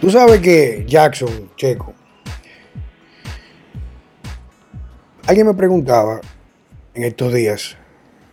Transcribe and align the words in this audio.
Tú 0.00 0.08
sabes 0.08 0.40
que 0.40 0.86
Jackson, 0.88 1.50
Checo, 1.56 1.92
alguien 5.26 5.46
me 5.46 5.52
preguntaba 5.52 6.22
en 6.94 7.04
estos 7.04 7.34
días, 7.34 7.76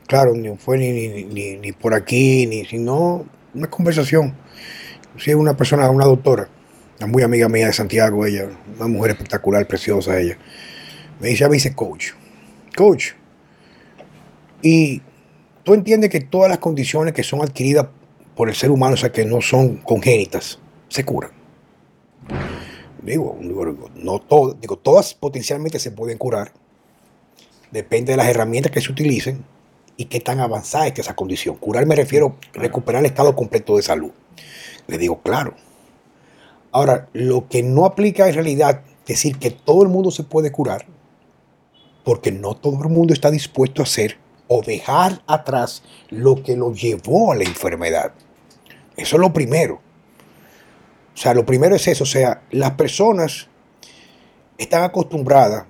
claro, 0.07 0.33
no 0.33 0.55
fue 0.55 0.77
ni, 0.77 1.25
ni, 1.25 1.57
ni, 1.57 1.71
por 1.73 1.93
aquí, 1.93 2.47
ni 2.47 2.63
sino 2.63 3.25
una 3.53 3.69
conversación. 3.69 4.33
Es 5.17 5.27
una 5.35 5.57
persona, 5.57 5.89
una 5.89 6.05
doctora, 6.05 6.47
una 6.99 7.07
muy 7.07 7.23
amiga 7.23 7.49
mía 7.49 7.67
de 7.67 7.73
Santiago, 7.73 8.25
ella, 8.25 8.47
una 8.77 8.87
mujer 8.87 9.11
espectacular, 9.11 9.67
preciosa 9.67 10.17
ella. 10.17 10.37
Me 11.19 11.27
dice, 11.27 11.43
a 11.43 11.49
mí 11.49 11.55
dice 11.55 11.75
coach. 11.75 12.11
Coach. 12.77 13.07
Y 14.61 15.01
tú 15.63 15.73
entiendes 15.73 16.11
que 16.11 16.21
todas 16.21 16.47
las 16.47 16.59
condiciones 16.59 17.13
que 17.13 17.23
son 17.23 17.41
adquiridas 17.41 17.87
por 18.37 18.47
el 18.47 18.55
ser 18.55 18.71
humano, 18.71 18.93
o 18.93 18.97
sea, 18.97 19.11
que 19.11 19.25
no 19.25 19.41
son 19.41 19.77
congénitas, 19.77 20.61
se 20.87 21.03
curan. 21.03 21.36
Digo, 23.01 23.37
no 23.95 24.19
todo, 24.19 24.53
digo, 24.53 24.77
todas 24.77 25.13
potencialmente 25.13 25.79
se 25.79 25.91
pueden 25.91 26.17
curar. 26.17 26.51
Depende 27.71 28.13
de 28.13 28.17
las 28.17 28.27
herramientas 28.27 28.71
que 28.71 28.81
se 28.81 28.91
utilicen 28.91 29.45
y 29.97 30.05
qué 30.05 30.19
tan 30.19 30.39
avanzada 30.39 30.87
es 30.87 30.99
esa 30.99 31.15
condición. 31.15 31.55
Curar 31.55 31.85
me 31.85 31.95
refiero 31.95 32.35
a 32.55 32.59
recuperar 32.59 33.01
el 33.01 33.07
estado 33.07 33.35
completo 33.35 33.75
de 33.77 33.83
salud. 33.83 34.11
Le 34.87 34.97
digo, 34.97 35.21
claro. 35.21 35.55
Ahora, 36.71 37.09
lo 37.13 37.47
que 37.47 37.63
no 37.63 37.85
aplica 37.85 38.27
en 38.27 38.35
realidad 38.35 38.81
decir 39.05 39.37
que 39.37 39.51
todo 39.51 39.83
el 39.83 39.89
mundo 39.89 40.11
se 40.11 40.23
puede 40.23 40.51
curar, 40.51 40.85
porque 42.03 42.31
no 42.31 42.55
todo 42.55 42.83
el 42.83 42.89
mundo 42.89 43.13
está 43.13 43.31
dispuesto 43.31 43.81
a 43.81 43.83
hacer 43.83 44.17
o 44.47 44.61
dejar 44.61 45.21
atrás 45.27 45.83
lo 46.09 46.41
que 46.43 46.55
lo 46.55 46.73
llevó 46.73 47.31
a 47.31 47.35
la 47.35 47.43
enfermedad. 47.43 48.13
Eso 48.95 49.15
es 49.15 49.21
lo 49.21 49.33
primero. 49.33 49.81
O 51.17 51.19
sea, 51.19 51.33
lo 51.33 51.47
primero 51.47 51.75
es 51.75 51.87
eso. 51.87 52.03
O 52.03 52.07
sea, 52.07 52.43
las 52.51 52.71
personas 52.71 53.47
están 54.59 54.83
acostumbradas, 54.83 55.65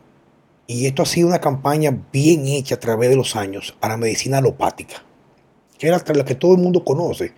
y 0.68 0.86
esto 0.86 1.04
ha 1.04 1.06
sido 1.06 1.30
una 1.30 1.40
campaña 1.40 1.98
bien 2.12 2.46
hecha 2.48 2.76
a 2.76 2.80
través 2.80 3.10
de 3.10 3.16
los 3.16 3.38
años, 3.38 3.78
a 3.80 3.88
la 3.88 3.96
medicina 3.96 4.40
alopática, 4.40 5.06
que 5.80 5.88
es 5.88 6.18
la 6.18 6.26
que 6.26 6.36
todo 6.36 6.52
el 6.52 6.58
mundo 6.58 6.84
conoce. 6.84 7.32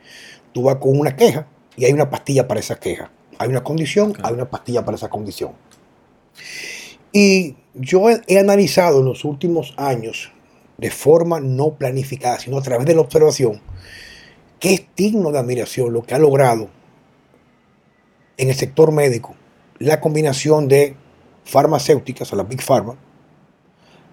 Tú 0.52 0.63
vas 0.63 0.77
con 0.77 0.99
una 0.99 1.15
queja 1.15 1.45
y 1.77 1.85
hay 1.85 1.93
una 1.93 2.09
pastilla 2.09 2.47
para 2.47 2.59
esa 2.59 2.80
queja. 2.80 3.11
Hay 3.37 3.47
una 3.49 3.63
condición, 3.63 4.13
hay 4.23 4.33
una 4.33 4.49
pastilla 4.49 4.83
para 4.83 4.97
esa 4.97 5.09
condición. 5.09 5.52
Y 7.11 7.57
yo 7.75 8.09
he, 8.09 8.21
he 8.25 8.39
analizado 8.39 9.02
en 9.02 9.05
los 9.05 9.23
últimos 9.23 9.75
años, 9.77 10.31
de 10.80 10.89
forma 10.89 11.39
no 11.39 11.75
planificada, 11.75 12.39
sino 12.39 12.57
a 12.57 12.63
través 12.63 12.87
de 12.87 12.95
la 12.95 13.02
observación, 13.02 13.61
que 14.59 14.73
es 14.73 14.85
digno 14.95 15.31
de 15.31 15.37
admiración 15.37 15.93
lo 15.93 16.02
que 16.02 16.15
ha 16.15 16.19
logrado 16.19 16.78
en 18.40 18.48
el 18.48 18.56
sector 18.56 18.92
médico 18.94 19.36
la 19.80 20.00
combinación 20.00 20.68
de 20.70 20.95
farmacéuticas, 21.44 22.32
o 22.32 22.36
la 22.38 22.44
Big 22.44 22.62
Pharma, 22.62 22.95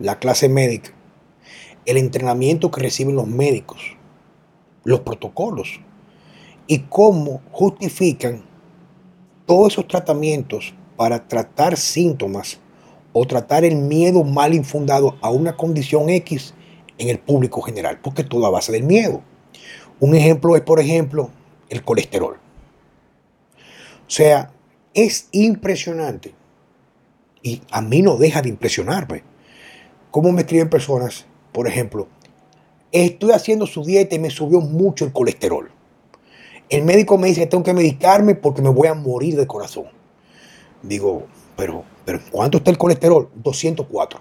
la 0.01 0.19
clase 0.19 0.49
médica, 0.49 0.91
el 1.87 1.97
entrenamiento 1.97 2.71
que 2.71 2.81
reciben 2.81 3.15
los 3.15 3.29
médicos, 3.29 3.81
los 4.85 5.01
protocolos 5.01 5.81
y 6.67 6.81
cómo 6.81 7.41
justifican 7.53 8.45
todos 9.47 9.75
esos 9.75 9.87
tratamientos 9.87 10.75
para 10.97 11.29
tratar 11.29 11.77
síntomas 11.77 12.59
o 13.13 13.27
tratar 13.27 13.65
el 13.65 13.77
miedo 13.77 14.25
mal 14.25 14.55
infundado 14.55 15.17
a 15.21 15.31
una 15.31 15.57
condición 15.57 16.09
X 16.11 16.53
en 16.99 17.11
el 17.11 17.21
público 17.21 17.63
general, 17.63 18.01
porque 18.03 18.25
todo 18.25 18.45
a 18.47 18.51
base 18.51 18.73
del 18.73 18.83
miedo. 18.83 19.23
Un 20.01 20.17
ejemplo 20.17 20.57
es, 20.57 20.63
por 20.63 20.81
ejemplo, 20.81 21.31
el 21.69 21.85
colesterol. 21.85 22.39
O 24.07 24.11
sea, 24.11 24.53
es 24.95 25.29
impresionante 25.33 26.35
y 27.43 27.63
a 27.71 27.81
mí 27.81 28.03
no 28.03 28.17
deja 28.17 28.43
de 28.43 28.49
impresionarme 28.49 29.23
cómo 30.11 30.33
me 30.33 30.43
escriben 30.43 30.71
personas, 30.71 31.27
por 31.53 31.69
ejemplo, 31.69 32.09
estoy 32.93 33.33
haciendo 33.33 33.67
su 33.67 33.85
dieta 33.85 34.15
y 34.15 34.19
me 34.19 34.31
subió 34.31 34.61
mucho 34.61 35.05
el 35.05 35.13
colesterol. 35.13 35.71
El 36.69 36.85
médico 36.85 37.19
me 37.19 37.29
dice 37.29 37.43
que 37.43 37.47
tengo 37.47 37.63
que 37.63 37.75
medicarme 37.75 38.35
porque 38.35 38.63
me 38.63 38.71
voy 38.71 38.89
a 38.89 38.95
morir 38.95 39.37
de 39.37 39.47
corazón. 39.47 39.87
Digo, 40.83 41.27
pero, 41.57 41.85
pero 42.05 42.21
¿cuánto 42.31 42.59
está 42.59 42.71
el 42.71 42.79
colesterol? 42.79 43.29
204. 43.35 44.21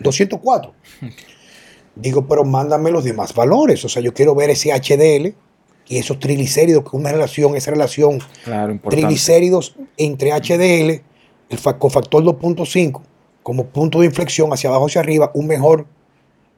204. 0.00 0.74
Digo, 1.96 2.26
pero 2.26 2.44
mándame 2.44 2.90
los 2.90 3.04
demás 3.04 3.34
valores. 3.34 3.84
O 3.84 3.88
sea, 3.88 4.02
yo 4.02 4.12
quiero 4.12 4.34
ver 4.34 4.50
ese 4.50 4.72
HDL 4.72 5.34
y 5.86 5.98
esos 5.98 6.18
triglicéridos, 6.18 6.82
que 6.82 6.88
es 6.88 6.94
una 6.94 7.12
relación, 7.12 7.56
esa 7.56 7.70
relación 7.70 8.18
triglicéridos 8.88 9.76
entre 9.96 10.32
HDL, 10.32 11.02
el 11.50 11.78
cofactor 11.78 12.24
2.5, 12.24 13.02
como 13.42 13.66
punto 13.66 14.00
de 14.00 14.06
inflexión 14.06 14.52
hacia 14.52 14.70
abajo 14.70 14.86
hacia 14.86 15.00
arriba, 15.00 15.30
un 15.34 15.46
mejor 15.46 15.86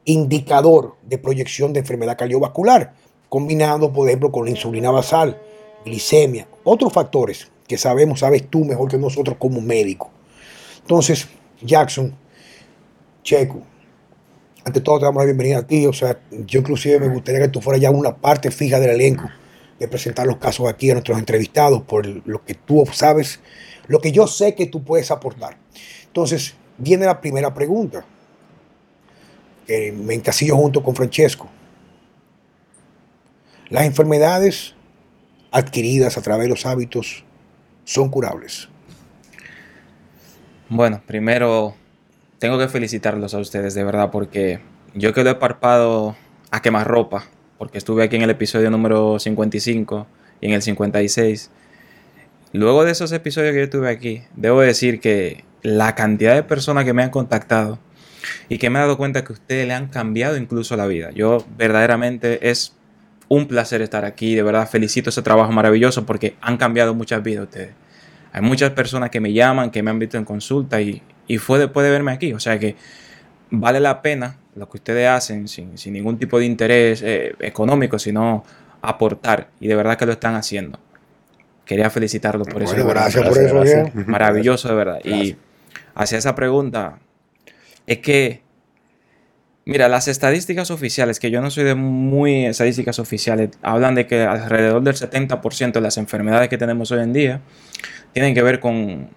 indicador 0.05 0.95
de 1.03 1.17
proyección 1.17 1.73
de 1.73 1.81
enfermedad 1.81 2.17
cardiovascular, 2.17 2.93
combinado, 3.27 3.91
por 3.91 4.07
ejemplo, 4.07 4.31
con 4.31 4.45
la 4.45 4.51
insulina 4.51 4.89
basal, 4.89 5.39
glicemia, 5.83 6.47
otros 6.63 6.93
factores 6.93 7.51
que 7.67 7.77
sabemos, 7.77 8.21
sabes 8.21 8.49
tú 8.49 8.63
mejor 8.63 8.89
que 8.89 8.97
nosotros 8.97 9.35
como 9.37 9.59
médico. 9.59 10.09
Entonces, 10.81 11.27
Jackson, 11.61 12.15
Checo, 13.23 13.61
ante 14.67 14.81
todo 14.81 14.99
te 14.99 15.05
damos 15.05 15.21
la 15.21 15.25
bienvenida 15.25 15.59
a 15.59 15.63
ti. 15.65 15.85
O 15.87 15.93
sea, 15.93 16.19
yo 16.29 16.59
inclusive 16.59 16.99
me 16.99 17.07
gustaría 17.07 17.39
que 17.39 17.47
tú 17.47 17.61
fueras 17.61 17.81
ya 17.81 17.89
una 17.89 18.17
parte 18.17 18.51
fija 18.51 18.81
del 18.81 18.89
elenco 18.89 19.29
de 19.79 19.87
presentar 19.87 20.27
los 20.27 20.37
casos 20.37 20.67
aquí 20.67 20.89
a 20.89 20.93
nuestros 20.93 21.17
entrevistados 21.17 21.83
por 21.83 22.05
lo 22.27 22.43
que 22.43 22.53
tú 22.53 22.85
sabes, 22.91 23.39
lo 23.87 24.01
que 24.01 24.11
yo 24.11 24.27
sé 24.27 24.55
que 24.55 24.65
tú 24.65 24.83
puedes 24.83 25.09
aportar. 25.09 25.57
Entonces, 26.05 26.55
viene 26.77 27.05
la 27.05 27.21
primera 27.21 27.53
pregunta, 27.53 28.05
que 29.65 29.93
me 29.93 30.15
encasillo 30.15 30.57
junto 30.57 30.83
con 30.83 30.95
Francesco. 30.95 31.47
Las 33.69 33.85
enfermedades 33.85 34.75
adquiridas 35.51 36.17
a 36.17 36.21
través 36.21 36.45
de 36.45 36.49
los 36.49 36.65
hábitos 36.65 37.23
son 37.85 38.09
curables. 38.09 38.67
Bueno, 40.67 41.01
primero 41.05 41.75
tengo 42.39 42.57
que 42.59 42.67
felicitarlos 42.67 43.33
a 43.33 43.39
ustedes, 43.39 43.73
de 43.73 43.83
verdad, 43.83 44.11
porque 44.11 44.59
yo 44.93 45.13
que 45.13 45.23
lo 45.23 45.31
he 45.31 45.35
parpado 45.35 46.15
a 46.51 46.61
quemar 46.61 46.87
ropa, 46.87 47.25
porque 47.57 47.77
estuve 47.77 48.03
aquí 48.03 48.15
en 48.15 48.21
el 48.21 48.29
episodio 48.29 48.69
número 48.69 49.19
55 49.19 50.07
y 50.41 50.47
en 50.47 50.53
el 50.53 50.61
56. 50.61 51.49
Luego 52.53 52.85
de 52.85 52.91
esos 52.91 53.11
episodios 53.11 53.53
que 53.53 53.61
yo 53.61 53.69
tuve 53.69 53.89
aquí, 53.89 54.23
debo 54.35 54.61
decir 54.61 54.99
que 54.99 55.43
la 55.63 55.95
cantidad 55.95 56.35
de 56.35 56.43
personas 56.43 56.85
que 56.85 56.93
me 56.93 57.03
han 57.03 57.09
contactado 57.09 57.79
y 58.49 58.57
que 58.57 58.69
me 58.69 58.79
he 58.79 58.81
dado 58.81 58.97
cuenta 58.97 59.23
que 59.23 59.33
ustedes 59.33 59.67
le 59.67 59.73
han 59.73 59.87
cambiado 59.87 60.37
incluso 60.37 60.77
la 60.77 60.87
vida. 60.87 61.11
Yo 61.11 61.45
verdaderamente 61.57 62.49
es 62.49 62.75
un 63.27 63.47
placer 63.47 63.81
estar 63.81 64.05
aquí, 64.05 64.35
de 64.35 64.43
verdad 64.43 64.69
felicito 64.69 65.09
ese 65.09 65.21
trabajo 65.21 65.51
maravilloso 65.51 66.05
porque 66.05 66.35
han 66.39 66.57
cambiado 66.57 66.93
muchas 66.93 67.23
vidas 67.23 67.45
ustedes. 67.45 67.71
Hay 68.31 68.41
muchas 68.41 68.71
personas 68.71 69.09
que 69.09 69.19
me 69.19 69.33
llaman, 69.33 69.71
que 69.71 69.81
me 69.81 69.89
han 69.89 69.99
visto 69.99 70.17
en 70.17 70.23
consulta 70.23 70.79
y, 70.81 71.01
y 71.27 71.37
fue 71.37 71.59
después 71.59 71.83
de 71.85 71.91
verme 71.91 72.11
aquí. 72.11 72.33
O 72.33 72.39
sea 72.39 72.57
que 72.57 72.75
vale 73.49 73.79
la 73.79 74.01
pena 74.01 74.37
lo 74.55 74.67
que 74.69 74.77
ustedes 74.77 75.07
hacen 75.07 75.47
sin, 75.47 75.75
ningún 75.93 76.17
tipo 76.17 76.39
de 76.39 76.45
interés 76.45 77.01
eh, 77.03 77.35
económico, 77.39 77.99
sino 77.99 78.43
aportar. 78.81 79.49
Y 79.59 79.67
de 79.67 79.75
verdad 79.75 79.97
que 79.97 80.05
lo 80.05 80.13
están 80.13 80.35
haciendo. 80.35 80.79
Quería 81.65 81.89
felicitarlos 81.89 82.47
por 82.47 82.63
eso. 82.63 82.75
Gracias 82.87 83.27
por 83.27 83.37
eso. 83.37 83.91
Maravilloso, 83.93 84.69
de 84.69 84.75
verdad. 84.75 84.99
Y 85.03 85.35
hacia 85.95 86.17
esa 86.17 86.33
pregunta, 86.33 86.99
es 87.85 87.99
que, 87.99 88.41
mira, 89.65 89.89
las 89.89 90.07
estadísticas 90.07 90.71
oficiales, 90.71 91.19
que 91.19 91.29
yo 91.29 91.41
no 91.41 91.51
soy 91.51 91.65
de 91.65 91.75
muy 91.75 92.45
estadísticas 92.45 92.99
oficiales, 92.99 93.49
hablan 93.61 93.95
de 93.95 94.07
que 94.07 94.23
alrededor 94.23 94.81
del 94.81 94.95
70% 94.95 95.73
de 95.73 95.81
las 95.81 95.97
enfermedades 95.97 96.47
que 96.49 96.57
tenemos 96.57 96.89
hoy 96.91 97.03
en 97.03 97.13
día 97.13 97.41
tienen 98.13 98.33
que 98.33 98.41
ver 98.41 98.59
con 98.59 99.09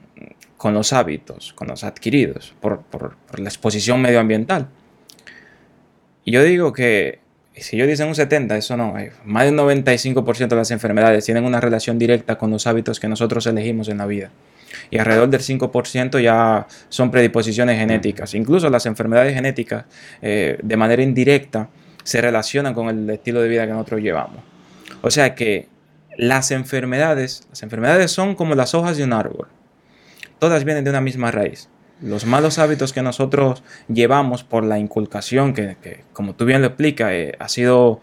con 0.61 0.75
los 0.75 0.93
hábitos, 0.93 1.55
con 1.55 1.69
los 1.69 1.85
adquiridos, 1.85 2.53
por, 2.61 2.85
la 3.39 3.49
exposición 3.49 4.03
medioambiental. 4.03 4.69
Y 6.23 6.33
yo 6.33 6.45
digo 6.45 6.75
que 6.75 7.21
si 7.57 7.79
yo 7.79 7.87
dicen 7.87 8.09
un 8.09 8.15
70, 8.15 8.59
eso 8.59 8.77
no, 8.77 8.95
más 9.25 9.45
del 9.47 9.57
95% 9.57 10.49
de 10.49 10.57
las 10.57 10.71
enfermedades 10.71 11.25
tienen 11.25 11.45
una 11.45 11.63
relación 11.63 11.99
directa 11.99 12.37
con 12.37 12.51
los 12.51 12.67
hábitos 12.67 13.01
que 13.01 13.09
nosotros 13.09 13.47
elegimos 13.47 13.89
en 13.89 13.97
la 13.97 14.05
vida. 14.05 14.33
Y 14.91 14.99
alrededor 14.99 15.31
del 15.31 15.41
5% 15.41 16.23
ya 16.23 16.67
son 16.91 17.11
predisposiciones 17.11 17.79
genéticas. 17.79 18.35
Incluso 18.35 18.69
las 18.69 18.85
enfermedades 18.85 19.35
genéticas, 19.35 19.87
eh, 20.21 20.59
de 20.63 20.77
manera 20.77 21.03
indirecta, 21.03 21.71
se 22.05 22.21
relacionan 22.21 22.75
con 22.75 22.91
el 22.91 23.09
estilo 23.09 23.41
de 23.41 23.49
vida 23.49 23.65
que 23.65 23.73
nosotros 23.73 24.03
llevamos. 24.03 24.43
O 25.01 25.11
sea 25.11 25.35
que 25.35 25.69
las 26.19 26.51
enfermedades, 26.51 27.47
las 27.49 27.63
enfermedades 27.63 28.11
son 28.11 28.35
como 28.35 28.55
las 28.55 28.75
hojas 28.75 28.99
de 28.99 29.05
un 29.05 29.15
árbol 29.15 29.49
todas 30.41 30.65
vienen 30.65 30.83
de 30.83 30.91
una 30.91 31.01
misma 31.01 31.31
raíz. 31.31 31.69
Los 32.03 32.25
malos 32.25 32.59
hábitos 32.59 32.93
que 32.95 33.03
nosotros 33.03 33.63
llevamos 33.87 34.43
por 34.43 34.65
la 34.65 34.79
inculcación, 34.79 35.53
que, 35.53 36.03
como 36.15 36.35
tú 36.35 36.47
bien 36.47 36.63
lo 36.63 36.69
explicas, 36.69 37.13
eh, 37.13 37.37
ha 37.39 37.49
sido 37.49 38.01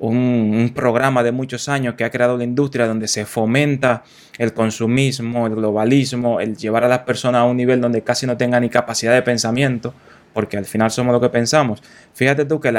un, 0.00 0.72
programa 0.74 1.22
de 1.22 1.30
muchos 1.30 1.68
años 1.68 1.94
que 1.94 2.04
ha 2.04 2.10
creado 2.10 2.36
la 2.36 2.42
industria 2.42 2.86
donde 2.86 3.06
se 3.06 3.24
fomenta 3.26 4.02
el 4.38 4.52
consumismo, 4.52 5.46
el 5.46 5.54
globalismo, 5.54 6.40
el 6.40 6.56
llevar 6.56 6.84
a 6.84 6.88
las 6.88 7.00
personas 7.00 7.42
a 7.42 7.44
un 7.44 7.56
nivel 7.56 7.80
donde 7.80 8.02
casi 8.02 8.26
no 8.26 8.36
tengan 8.36 8.62
ni 8.62 8.70
capacidad 8.70 9.14
de 9.14 9.22
pensamiento, 9.22 9.94
porque 10.34 10.56
al 10.56 10.64
final 10.64 10.90
somos 10.90 11.12
lo 11.12 11.20
que 11.20 11.28
pensamos. 11.28 11.80
Fíjate 12.14 12.44
tú 12.44 12.60
que 12.60 12.70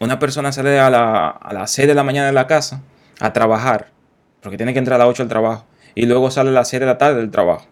una 0.00 0.18
persona 0.18 0.50
sale 0.50 0.80
a, 0.80 0.90
la, 0.90 1.40
las 1.52 1.70
6 1.70 1.86
de 1.86 1.94
la 1.94 2.02
mañana 2.02 2.26
de 2.26 2.32
la 2.32 2.48
casa 2.48 2.82
a 3.20 3.32
trabajar, 3.32 3.92
porque 4.42 4.56
tiene 4.56 4.72
que 4.72 4.80
entrar 4.80 5.00
a 5.00 5.04
las 5.04 5.12
8 5.12 5.22
al 5.22 5.28
trabajo, 5.28 5.66
y 5.94 6.06
luego 6.06 6.32
sale 6.32 6.50
a 6.50 6.52
las 6.52 6.68
6 6.68 6.80
de 6.80 6.86
la 6.86 6.98
tarde 6.98 7.20
del 7.20 7.30
trabajo 7.30 7.66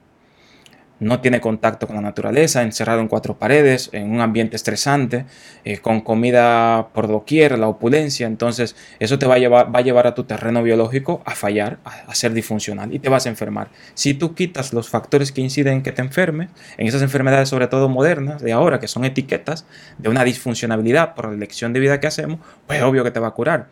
no 1.02 1.20
tiene 1.20 1.40
contacto 1.40 1.86
con 1.86 1.96
la 1.96 2.02
naturaleza, 2.02 2.62
encerrado 2.62 3.00
en 3.00 3.08
cuatro 3.08 3.36
paredes, 3.36 3.90
en 3.92 4.10
un 4.10 4.20
ambiente 4.20 4.54
estresante, 4.54 5.26
eh, 5.64 5.78
con 5.78 6.00
comida 6.00 6.88
por 6.94 7.08
doquier, 7.08 7.58
la 7.58 7.66
opulencia, 7.66 8.26
entonces 8.26 8.76
eso 9.00 9.18
te 9.18 9.26
va 9.26 9.34
a, 9.34 9.38
llevar, 9.38 9.74
va 9.74 9.80
a 9.80 9.82
llevar 9.82 10.06
a 10.06 10.14
tu 10.14 10.24
terreno 10.24 10.62
biológico 10.62 11.20
a 11.24 11.34
fallar, 11.34 11.80
a, 11.84 12.14
ser 12.14 12.32
disfuncional 12.32 12.94
y 12.94 13.00
te 13.00 13.08
vas 13.08 13.26
a 13.26 13.30
enfermar. 13.30 13.68
Si 13.94 14.14
tú 14.14 14.34
quitas 14.34 14.72
los 14.72 14.88
factores 14.88 15.32
que 15.32 15.40
inciden 15.40 15.74
en 15.74 15.82
que 15.82 15.90
te 15.90 16.02
enfermes, 16.02 16.50
en 16.78 16.86
esas 16.86 17.02
enfermedades 17.02 17.48
sobre 17.48 17.66
todo 17.66 17.88
modernas 17.88 18.40
de 18.40 18.52
ahora, 18.52 18.78
que 18.78 18.86
son 18.86 19.04
etiquetas 19.04 19.66
de 19.98 20.08
una 20.08 20.22
disfuncionalidad 20.22 21.14
por 21.14 21.28
la 21.28 21.34
elección 21.34 21.72
de 21.72 21.80
vida 21.80 21.98
que 21.98 22.06
hacemos, 22.06 22.38
pues 22.68 22.80
obvio 22.82 23.02
que 23.02 23.10
te 23.10 23.18
va 23.18 23.28
a 23.28 23.32
curar. 23.32 23.66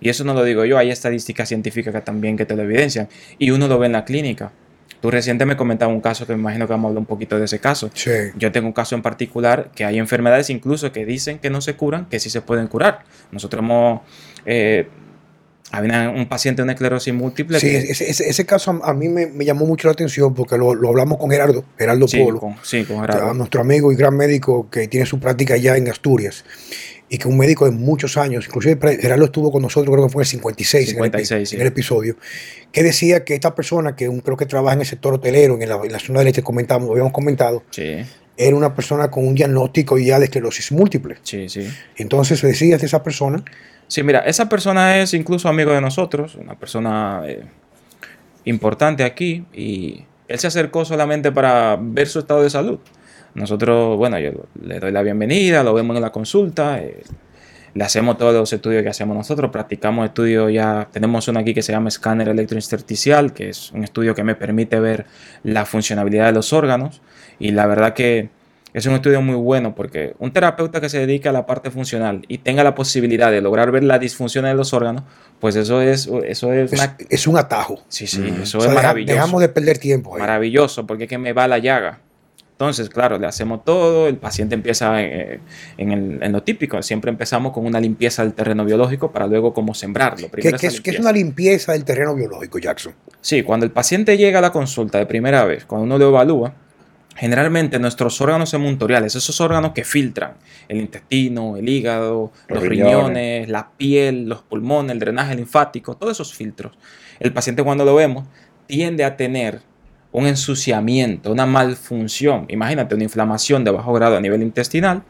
Y 0.00 0.10
eso 0.10 0.22
no 0.22 0.32
lo 0.32 0.44
digo 0.44 0.64
yo, 0.64 0.78
hay 0.78 0.90
estadísticas 0.90 1.48
científicas 1.48 1.92
que 1.92 2.00
también 2.02 2.36
que 2.36 2.46
te 2.46 2.54
lo 2.54 2.62
evidencian. 2.62 3.08
Y 3.36 3.50
uno 3.50 3.66
lo 3.66 3.80
ve 3.80 3.86
en 3.86 3.92
la 3.92 4.04
clínica. 4.04 4.52
Tú 5.00 5.10
reciente 5.10 5.46
me 5.46 5.56
comentabas 5.56 5.94
un 5.94 6.00
caso 6.00 6.26
que 6.26 6.34
me 6.34 6.40
imagino 6.40 6.66
que 6.66 6.72
vamos 6.72 6.86
a 6.86 6.88
hablar 6.88 7.00
un 7.00 7.06
poquito 7.06 7.38
de 7.38 7.44
ese 7.44 7.60
caso. 7.60 7.90
Sí. 7.94 8.10
Yo 8.36 8.50
tengo 8.50 8.66
un 8.66 8.72
caso 8.72 8.94
en 8.94 9.02
particular 9.02 9.70
que 9.74 9.84
hay 9.84 9.98
enfermedades 9.98 10.50
incluso 10.50 10.90
que 10.92 11.04
dicen 11.06 11.38
que 11.38 11.50
no 11.50 11.60
se 11.60 11.74
curan, 11.74 12.06
que 12.06 12.18
sí 12.18 12.30
se 12.30 12.40
pueden 12.40 12.66
curar. 12.66 13.04
Nosotros 13.30 13.62
hemos... 13.62 14.00
Eh, 14.44 14.88
había 15.70 16.08
un 16.08 16.26
paciente 16.26 16.62
de 16.62 16.64
una 16.64 16.72
esclerosis 16.72 17.12
múltiple. 17.12 17.60
Sí, 17.60 17.68
ese, 17.68 18.08
ese, 18.08 18.46
caso 18.46 18.80
a, 18.82 18.94
mí 18.94 19.08
me, 19.08 19.44
llamó 19.44 19.66
mucho 19.66 19.86
la 19.88 19.92
atención 19.92 20.34
porque 20.34 20.56
lo, 20.56 20.74
lo 20.74 20.88
hablamos 20.88 21.18
con 21.18 21.30
Gerardo, 21.30 21.62
Gerardo 21.76 22.08
sí, 22.08 22.24
Polo. 22.24 22.54
sí, 22.62 22.84
con 22.84 23.02
Gerardo. 23.02 23.34
Nuestro 23.34 23.60
amigo 23.60 23.92
y 23.92 23.96
gran 23.96 24.16
médico 24.16 24.70
que 24.70 24.88
tiene 24.88 25.04
su 25.04 25.20
práctica 25.20 25.58
ya 25.58 25.76
en 25.76 25.88
Asturias 25.88 26.44
y 27.08 27.18
que 27.18 27.28
un 27.28 27.38
médico 27.38 27.64
de 27.64 27.70
muchos 27.70 28.16
años, 28.16 28.46
inclusive 28.46 28.78
Gerardo 29.00 29.24
estuvo 29.24 29.50
con 29.50 29.62
nosotros, 29.62 29.92
creo 29.94 30.06
que 30.06 30.12
fue 30.12 30.22
en 30.22 30.26
el 30.26 30.30
56, 30.30 30.92
en, 30.92 31.60
el, 31.60 31.66
episodio, 31.66 32.16
que 32.70 32.82
decía 32.82 33.24
que 33.24 33.34
esta 33.34 33.54
persona, 33.54 33.96
que 33.96 34.08
creo 34.22 34.36
que 34.36 34.46
trabaja 34.46 34.74
en 34.74 34.80
el 34.80 34.86
sector 34.86 35.14
hotelero, 35.14 35.54
en 35.60 35.68
la, 35.68 35.76
en 35.76 35.92
la 35.92 35.98
zona 35.98 36.20
del 36.20 36.28
este, 36.28 36.42
comentamos, 36.42 36.90
habíamos 36.90 37.12
comentado, 37.12 37.62
era 38.36 38.56
una 38.56 38.74
persona 38.74 39.10
con 39.10 39.26
un 39.26 39.34
diagnóstico 39.34 39.98
ya 39.98 40.18
de 40.18 40.26
esclerosis 40.26 40.70
múltiple. 40.70 41.16
Sí, 41.22 41.48
sí. 41.48 41.68
Entonces, 41.96 42.40
decías 42.40 42.80
de 42.80 42.86
esa 42.86 43.02
persona. 43.02 43.42
Sí, 43.88 44.02
mira, 44.02 44.20
esa 44.20 44.48
persona 44.48 44.98
es 44.98 45.14
incluso 45.14 45.48
amigo 45.48 45.72
de 45.72 45.80
nosotros, 45.80 46.36
una 46.36 46.56
persona 46.56 47.22
eh, 47.26 47.42
importante 48.44 49.02
aquí, 49.02 49.44
y 49.52 50.04
él 50.28 50.38
se 50.38 50.46
acercó 50.46 50.84
solamente 50.84 51.32
para 51.32 51.78
ver 51.80 52.06
su 52.06 52.20
estado 52.20 52.42
de 52.42 52.50
salud. 52.50 52.78
Nosotros, 53.38 53.96
bueno, 53.96 54.18
yo 54.18 54.32
le 54.60 54.80
doy 54.80 54.92
la 54.92 55.02
bienvenida, 55.02 55.62
lo 55.62 55.72
vemos 55.72 55.96
en 55.96 56.02
la 56.02 56.10
consulta, 56.10 56.80
eh, 56.80 57.02
le 57.74 57.84
hacemos 57.84 58.18
todos 58.18 58.34
los 58.34 58.52
estudios 58.52 58.82
que 58.82 58.88
hacemos 58.88 59.16
nosotros, 59.16 59.50
practicamos 59.50 60.06
estudios 60.06 60.52
ya, 60.52 60.88
tenemos 60.90 61.28
uno 61.28 61.38
aquí 61.38 61.54
que 61.54 61.62
se 61.62 61.72
llama 61.72 61.88
escáner 61.88 62.28
electrointersticial, 62.28 63.32
que 63.32 63.50
es 63.50 63.70
un 63.72 63.84
estudio 63.84 64.14
que 64.14 64.24
me 64.24 64.34
permite 64.34 64.80
ver 64.80 65.06
la 65.44 65.64
funcionalidad 65.64 66.26
de 66.26 66.32
los 66.32 66.52
órganos 66.52 67.00
y 67.38 67.52
la 67.52 67.66
verdad 67.66 67.94
que 67.94 68.30
es 68.74 68.84
un 68.86 68.94
estudio 68.94 69.22
muy 69.22 69.36
bueno 69.36 69.74
porque 69.74 70.14
un 70.18 70.32
terapeuta 70.32 70.80
que 70.80 70.88
se 70.88 70.98
dedica 70.98 71.30
a 71.30 71.32
la 71.32 71.46
parte 71.46 71.70
funcional 71.70 72.22
y 72.28 72.38
tenga 72.38 72.64
la 72.64 72.74
posibilidad 72.74 73.30
de 73.30 73.40
lograr 73.40 73.70
ver 73.70 73.84
la 73.84 73.98
disfunción 73.98 74.44
de 74.44 74.54
los 74.54 74.72
órganos, 74.72 75.04
pues 75.38 75.56
eso 75.56 75.80
es, 75.80 76.10
eso 76.24 76.52
es, 76.52 76.72
es, 77.08 77.26
un 77.26 77.38
atajo. 77.38 77.82
Sí, 77.88 78.06
sí, 78.06 78.34
eso 78.42 78.58
es 78.58 78.72
maravilloso. 78.72 79.14
Dejamos 79.14 79.40
de 79.40 79.48
perder 79.48 79.78
tiempo. 79.78 80.18
Maravilloso, 80.18 80.86
porque 80.86 81.04
es 81.04 81.08
que 81.08 81.18
me 81.18 81.32
va 81.32 81.48
la 81.48 81.58
llaga. 81.58 82.00
Entonces, 82.58 82.88
claro, 82.88 83.20
le 83.20 83.26
hacemos 83.28 83.64
todo, 83.64 84.08
el 84.08 84.16
paciente 84.16 84.56
empieza 84.56 85.00
eh, 85.00 85.38
en, 85.76 86.32
lo 86.32 86.42
típico, 86.42 86.82
siempre 86.82 87.08
empezamos 87.08 87.52
con 87.52 87.64
una 87.64 87.80
limpieza 87.80 88.24
del 88.24 88.34
terreno 88.34 88.64
biológico 88.64 89.12
para 89.12 89.28
luego 89.28 89.54
como 89.54 89.74
sembrarlo. 89.74 90.28
¿Qué, 90.28 90.48
es, 90.48 90.80
¿Qué, 90.80 90.90
es, 90.90 90.98
una 90.98 91.12
limpieza 91.12 91.70
del 91.70 91.84
terreno 91.84 92.16
biológico, 92.16 92.58
Jackson? 92.58 92.94
Sí, 93.20 93.44
cuando 93.44 93.64
el 93.64 93.70
paciente 93.70 94.16
llega 94.16 94.40
a 94.40 94.42
la 94.42 94.50
consulta 94.50 94.98
de 94.98 95.06
primera 95.06 95.44
vez, 95.44 95.66
cuando 95.66 95.84
uno 95.84 95.98
lo 95.98 96.08
evalúa, 96.08 96.52
generalmente 97.14 97.78
nuestros 97.78 98.20
órganos 98.20 98.52
emuntoriales, 98.52 99.14
esos 99.14 99.40
órganos 99.40 99.70
que 99.70 99.84
filtran 99.84 100.32
el 100.66 100.78
intestino, 100.78 101.56
el 101.56 101.68
hígado, 101.68 102.32
los, 102.48 102.60
riñones, 102.64 103.48
la 103.48 103.70
piel, 103.70 104.28
los 104.28 104.42
pulmones, 104.42 104.90
el 104.90 104.98
drenaje 104.98 105.36
linfático, 105.36 105.96
todos 105.96 106.16
esos 106.16 106.34
filtros, 106.34 106.76
el 107.20 107.32
paciente 107.32 107.62
cuando 107.62 107.84
lo 107.84 107.94
vemos 107.94 108.24
tiende 108.66 109.04
a 109.04 109.16
tener 109.16 109.60
un 110.12 110.26
ensuciamiento, 110.26 111.30
una 111.32 111.46
malfunción, 111.46 112.46
imagínate 112.48 112.94
una 112.94 113.04
inflamación 113.04 113.64
de 113.64 113.70
bajo 113.70 113.92
grado 113.92 114.16
a 114.16 114.20
nivel 114.20 114.42
intestinal, 114.42 115.02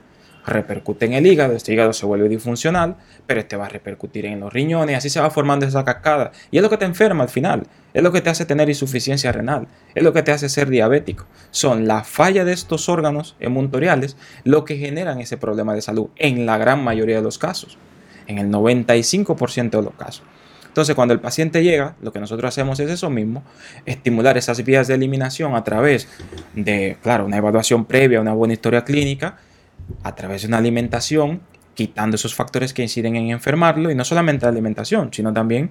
repercute 0.49 1.07
en 1.07 1.13
el 1.13 1.27
hígado, 1.27 1.55
este 1.55 1.73
hígado 1.73 1.93
se 1.93 2.07
vuelve 2.07 2.29
disfuncional, 2.29 2.97
pero 3.27 3.41
este 3.41 3.57
va 3.57 3.67
a 3.67 3.69
repercutir 3.69 4.27
en 4.27 4.41
los 4.41 4.53
riñones, 4.53 4.97
así 4.97 5.11
se 5.11 5.21
va 5.21 5.31
formando 5.31 5.67
esa 5.67 5.85
cascada. 5.85 6.33
Y 6.51 6.57
es 6.57 6.63
lo 6.63 6.71
que 6.71 6.79
te 6.79 6.85
enferma 6.85 7.23
al 7.23 7.29
final, 7.29 7.67
es 7.95 8.03
lo 8.03 8.13
que 8.13 8.21
te 8.21 8.31
hace 8.31 8.47
tener 8.47 8.69
insuficiencia 8.69 9.31
renal, 9.31 9.69
es 9.95 10.03
lo 10.03 10.13
que 10.13 10.23
te 10.23 10.33
hace 10.33 10.49
ser 10.49 10.69
diabético. 10.69 11.27
Son 11.51 11.87
la 11.87 12.03
falla 12.03 12.45
de 12.45 12.53
estos 12.53 12.89
órganos 12.89 13.37
emuntoriales 13.41 14.17
lo 14.45 14.65
que 14.65 14.77
generan 14.77 15.21
ese 15.21 15.37
problema 15.37 15.75
de 15.75 15.83
salud 15.83 16.09
en 16.17 16.47
la 16.47 16.59
gran 16.59 16.83
mayoría 16.83 17.17
de 17.17 17.23
los 17.23 17.39
casos, 17.39 17.79
en 18.27 18.39
el 18.39 18.49
95% 18.51 19.71
de 19.71 19.83
los 19.83 19.95
casos. 19.95 20.25
Entonces, 20.79 20.95
cuando 20.95 21.13
el 21.13 21.19
paciente 21.19 21.65
llega, 21.65 21.97
lo 22.01 22.13
que 22.13 22.21
nosotros 22.21 22.51
hacemos 22.51 22.79
es 22.79 22.89
eso 22.89 23.11
mismo, 23.11 23.43
estimular 23.85 24.39
esas 24.39 24.63
vías 24.63 24.87
de 24.87 24.95
eliminación 24.95 25.57
a 25.57 25.65
través 25.65 26.07
de, 26.55 26.99
claro, 27.03 27.25
una 27.25 27.37
evaluación 27.37 27.85
previa, 27.85 28.21
una 28.21 28.33
buena 28.33 28.55
historia 28.55 28.85
clínica, 28.85 29.39
a 30.05 30.15
través 30.15 30.43
de 30.43 30.47
una 30.47 30.59
alimentación, 30.59 31.41
quitando 31.75 32.15
esos 32.15 32.33
factores 32.33 32.73
que 32.73 32.83
inciden 32.83 33.17
en 33.17 33.31
enfermarlo, 33.31 33.91
y 33.91 33.97
no 33.97 34.05
solamente 34.05 34.47
la 34.47 34.51
alimentación, 34.51 35.13
sino 35.13 35.33
también 35.33 35.71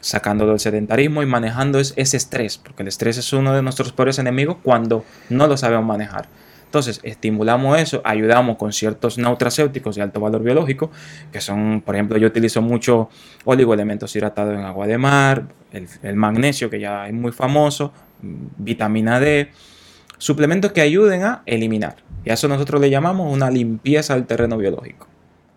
sacándolo 0.00 0.52
del 0.52 0.60
sedentarismo 0.60 1.22
y 1.22 1.26
manejando 1.26 1.78
ese 1.78 2.16
estrés, 2.16 2.56
porque 2.56 2.84
el 2.84 2.88
estrés 2.88 3.18
es 3.18 3.30
uno 3.34 3.52
de 3.52 3.60
nuestros 3.60 3.92
peores 3.92 4.18
enemigos 4.18 4.56
cuando 4.62 5.04
no 5.28 5.46
lo 5.46 5.58
sabemos 5.58 5.84
manejar. 5.84 6.26
Entonces, 6.72 7.00
estimulamos 7.02 7.78
eso, 7.78 8.00
ayudamos 8.02 8.56
con 8.56 8.72
ciertos 8.72 9.18
nutracéuticos 9.18 9.96
de 9.96 10.00
alto 10.00 10.20
valor 10.20 10.42
biológico, 10.42 10.90
que 11.30 11.42
son, 11.42 11.82
por 11.84 11.96
ejemplo, 11.96 12.16
yo 12.16 12.26
utilizo 12.26 12.62
mucho 12.62 13.10
oligoelementos 13.44 14.16
hidratados 14.16 14.54
en 14.54 14.64
agua 14.64 14.86
de 14.86 14.96
mar, 14.96 15.48
el, 15.70 16.16
magnesio, 16.16 16.70
que 16.70 16.80
ya 16.80 17.06
es 17.08 17.12
muy 17.12 17.30
famoso, 17.30 17.92
vitamina 18.22 19.20
D, 19.20 19.50
suplementos 20.16 20.72
que 20.72 20.80
ayuden 20.80 21.24
a 21.24 21.42
eliminar. 21.44 21.96
Y 22.24 22.30
a 22.30 22.34
eso 22.34 22.48
nosotros 22.48 22.80
le 22.80 22.88
llamamos 22.88 23.30
una 23.30 23.50
limpieza 23.50 24.14
del 24.14 24.24
terreno 24.24 24.56
biológico, 24.56 25.06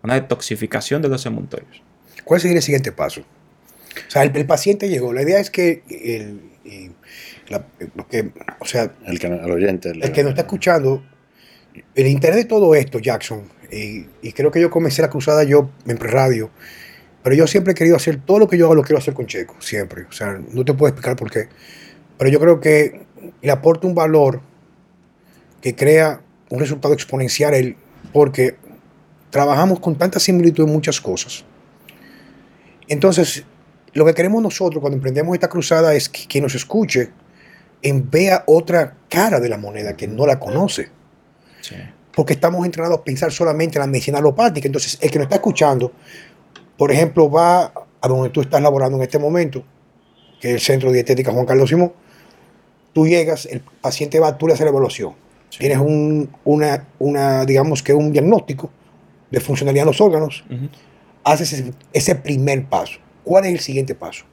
una 0.02 0.12
detoxificación 0.12 1.00
de 1.00 1.08
los 1.08 1.24
emuntorios. 1.24 1.80
¿Cuál 2.24 2.42
sería 2.42 2.58
el 2.58 2.62
siguiente 2.62 2.92
paso? 2.92 3.22
O 3.22 4.10
sea, 4.10 4.22
el, 4.22 4.44
paciente 4.44 4.90
llegó. 4.90 5.14
La 5.14 5.22
idea 5.22 5.40
es 5.40 5.50
que 5.50 5.82
el, 5.88 6.92
que, 8.10 8.32
o 8.60 8.64
sea, 8.64 8.92
el 9.06 9.18
que, 9.18 9.26
el 9.26 9.50
oyente, 9.50 9.90
el 9.90 10.12
que 10.12 10.22
nos 10.22 10.30
está 10.30 10.42
escuchando, 10.42 11.02
el 11.94 12.06
interés 12.06 12.36
de 12.36 12.44
todo 12.44 12.74
esto, 12.74 12.98
Jackson, 12.98 13.42
y, 13.70 14.32
creo 14.32 14.50
que 14.50 14.60
yo 14.60 14.70
comencé 14.70 15.02
la 15.02 15.10
cruzada 15.10 15.44
yo 15.44 15.70
en 15.86 15.98
radio, 15.98 16.50
pero 17.22 17.34
yo 17.34 17.46
siempre 17.46 17.72
he 17.72 17.74
querido 17.74 17.96
hacer 17.96 18.20
todo 18.24 18.38
lo 18.38 18.48
que 18.48 18.56
yo 18.56 18.66
hago, 18.66 18.74
lo 18.74 18.82
quiero 18.82 18.98
hacer 18.98 19.14
con 19.14 19.26
Checo, 19.26 19.56
siempre. 19.58 20.04
O 20.08 20.12
sea, 20.12 20.38
no 20.52 20.64
te 20.64 20.74
puedo 20.74 20.88
explicar 20.88 21.16
por 21.16 21.30
qué. 21.30 21.48
Pero 22.18 22.30
yo 22.30 22.38
creo 22.38 22.60
que 22.60 23.06
le 23.42 23.50
aporta 23.50 23.86
un 23.86 23.94
valor 23.94 24.40
que 25.60 25.74
crea 25.74 26.20
un 26.50 26.60
resultado 26.60 26.94
exponencial 26.94 27.54
él, 27.54 27.76
porque 28.12 28.56
trabajamos 29.30 29.80
con 29.80 29.96
tanta 29.96 30.20
similitud 30.20 30.64
en 30.64 30.72
muchas 30.72 31.00
cosas. 31.00 31.44
Entonces, 32.86 33.44
lo 33.92 34.04
que 34.04 34.14
queremos 34.14 34.42
nosotros 34.42 34.80
cuando 34.80 34.96
emprendemos 34.96 35.34
esta 35.34 35.48
cruzada 35.48 35.94
es 35.94 36.08
que 36.08 36.26
quien 36.26 36.44
nos 36.44 36.54
escuche 36.54 37.10
en 37.86 38.10
vea 38.10 38.42
otra 38.46 38.96
cara 39.08 39.38
de 39.38 39.48
la 39.48 39.58
moneda 39.58 39.96
que 39.96 40.08
no 40.08 40.26
la 40.26 40.40
conoce. 40.40 40.88
Porque 42.12 42.32
estamos 42.32 42.64
entrenados 42.66 42.98
a 42.98 43.04
pensar 43.04 43.30
solamente 43.30 43.78
en 43.78 43.80
la 43.80 43.86
medicina 43.86 44.18
alopática. 44.18 44.66
Entonces, 44.66 44.98
el 45.00 45.10
que 45.10 45.18
nos 45.18 45.26
está 45.26 45.36
escuchando, 45.36 45.92
por 46.76 46.90
ejemplo, 46.90 47.30
va 47.30 47.72
a 48.00 48.08
donde 48.08 48.30
tú 48.30 48.40
estás 48.40 48.60
laborando 48.60 48.96
en 48.96 49.04
este 49.04 49.18
momento, 49.18 49.62
que 50.40 50.48
es 50.48 50.54
el 50.54 50.60
Centro 50.60 50.88
de 50.90 50.94
Dietética 50.94 51.32
Juan 51.32 51.46
Carlos 51.46 51.68
Simón, 51.68 51.92
tú 52.92 53.06
llegas, 53.06 53.46
el 53.46 53.60
paciente 53.60 54.18
va, 54.18 54.36
tú 54.36 54.48
le 54.48 54.54
haces 54.54 54.64
la 54.64 54.70
evaluación. 54.70 55.14
Tienes 55.56 55.78
un, 55.78 56.28
una, 56.44 56.88
una, 56.98 57.44
digamos 57.44 57.82
que 57.82 57.94
un 57.94 58.12
diagnóstico 58.12 58.70
de 59.30 59.40
funcionalidad 59.40 59.84
de 59.84 59.90
los 59.90 60.00
órganos, 60.00 60.44
haces 61.22 61.52
ese, 61.52 61.72
ese 61.92 62.14
primer 62.16 62.64
paso. 62.66 62.98
¿Cuál 63.22 63.44
es 63.46 63.52
el 63.52 63.60
siguiente 63.60 63.94
paso? 63.94 64.24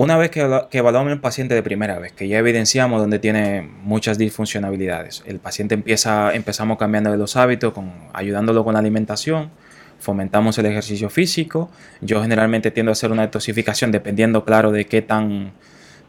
Una 0.00 0.16
vez 0.16 0.30
que, 0.30 0.40
evaluamos 0.40 1.12
al 1.12 1.20
paciente 1.20 1.54
de 1.54 1.62
primera 1.62 1.98
vez, 1.98 2.12
que 2.12 2.26
ya 2.26 2.38
evidenciamos 2.38 3.02
donde 3.02 3.18
tiene 3.18 3.60
muchas 3.60 4.16
disfuncionalidades, 4.16 5.22
el 5.26 5.40
paciente 5.40 5.74
empieza, 5.74 6.34
empezamos 6.34 6.78
cambiando 6.78 7.14
los 7.18 7.36
hábitos, 7.36 7.74
con, 7.74 7.92
ayudándolo 8.14 8.64
con 8.64 8.72
la 8.72 8.78
alimentación, 8.78 9.50
fomentamos 9.98 10.56
el 10.56 10.64
ejercicio 10.64 11.10
físico. 11.10 11.70
Yo 12.00 12.22
generalmente 12.22 12.70
tiendo 12.70 12.90
a 12.90 12.94
hacer 12.94 13.12
una 13.12 13.20
detoxificación 13.26 13.92
dependiendo, 13.92 14.42
claro, 14.46 14.72
de 14.72 14.86
qué 14.86 15.02
tan, 15.02 15.52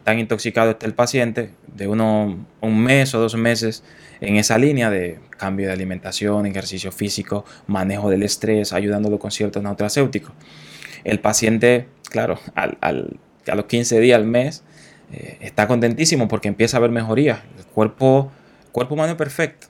tan 0.05 0.19
intoxicado 0.19 0.71
esté 0.71 0.85
el 0.85 0.93
paciente, 0.93 1.51
de 1.67 1.89
uno, 1.89 2.45
un 2.61 2.79
mes 2.81 3.13
o 3.13 3.19
dos 3.19 3.35
meses 3.35 3.83
en 4.21 4.37
esa 4.37 4.57
línea 4.57 4.89
de 4.89 5.19
cambio 5.31 5.67
de 5.67 5.73
alimentación, 5.73 6.45
ejercicio 6.45 6.93
físico, 6.93 7.43
manejo 7.67 8.09
del 8.09 8.23
estrés, 8.23 8.71
ayudándolo 8.71 9.19
con 9.19 9.31
ciertos 9.31 9.61
nutracéuticos. 9.61 10.31
El 11.03 11.19
paciente, 11.19 11.87
claro, 12.09 12.39
al, 12.55 13.19
a 13.51 13.55
los 13.55 13.65
15 13.65 13.99
días, 13.99 14.17
al 14.17 14.25
mes, 14.25 14.63
eh, 15.11 15.37
está 15.41 15.67
contentísimo 15.67 16.27
porque 16.27 16.47
empieza 16.47 16.77
a 16.77 16.79
ver 16.79 16.89
mejoría. 16.89 17.43
El 17.57 17.65
cuerpo, 17.65 18.31
cuerpo 18.71 18.93
humano 18.93 19.11
es 19.11 19.17
perfecto. 19.17 19.67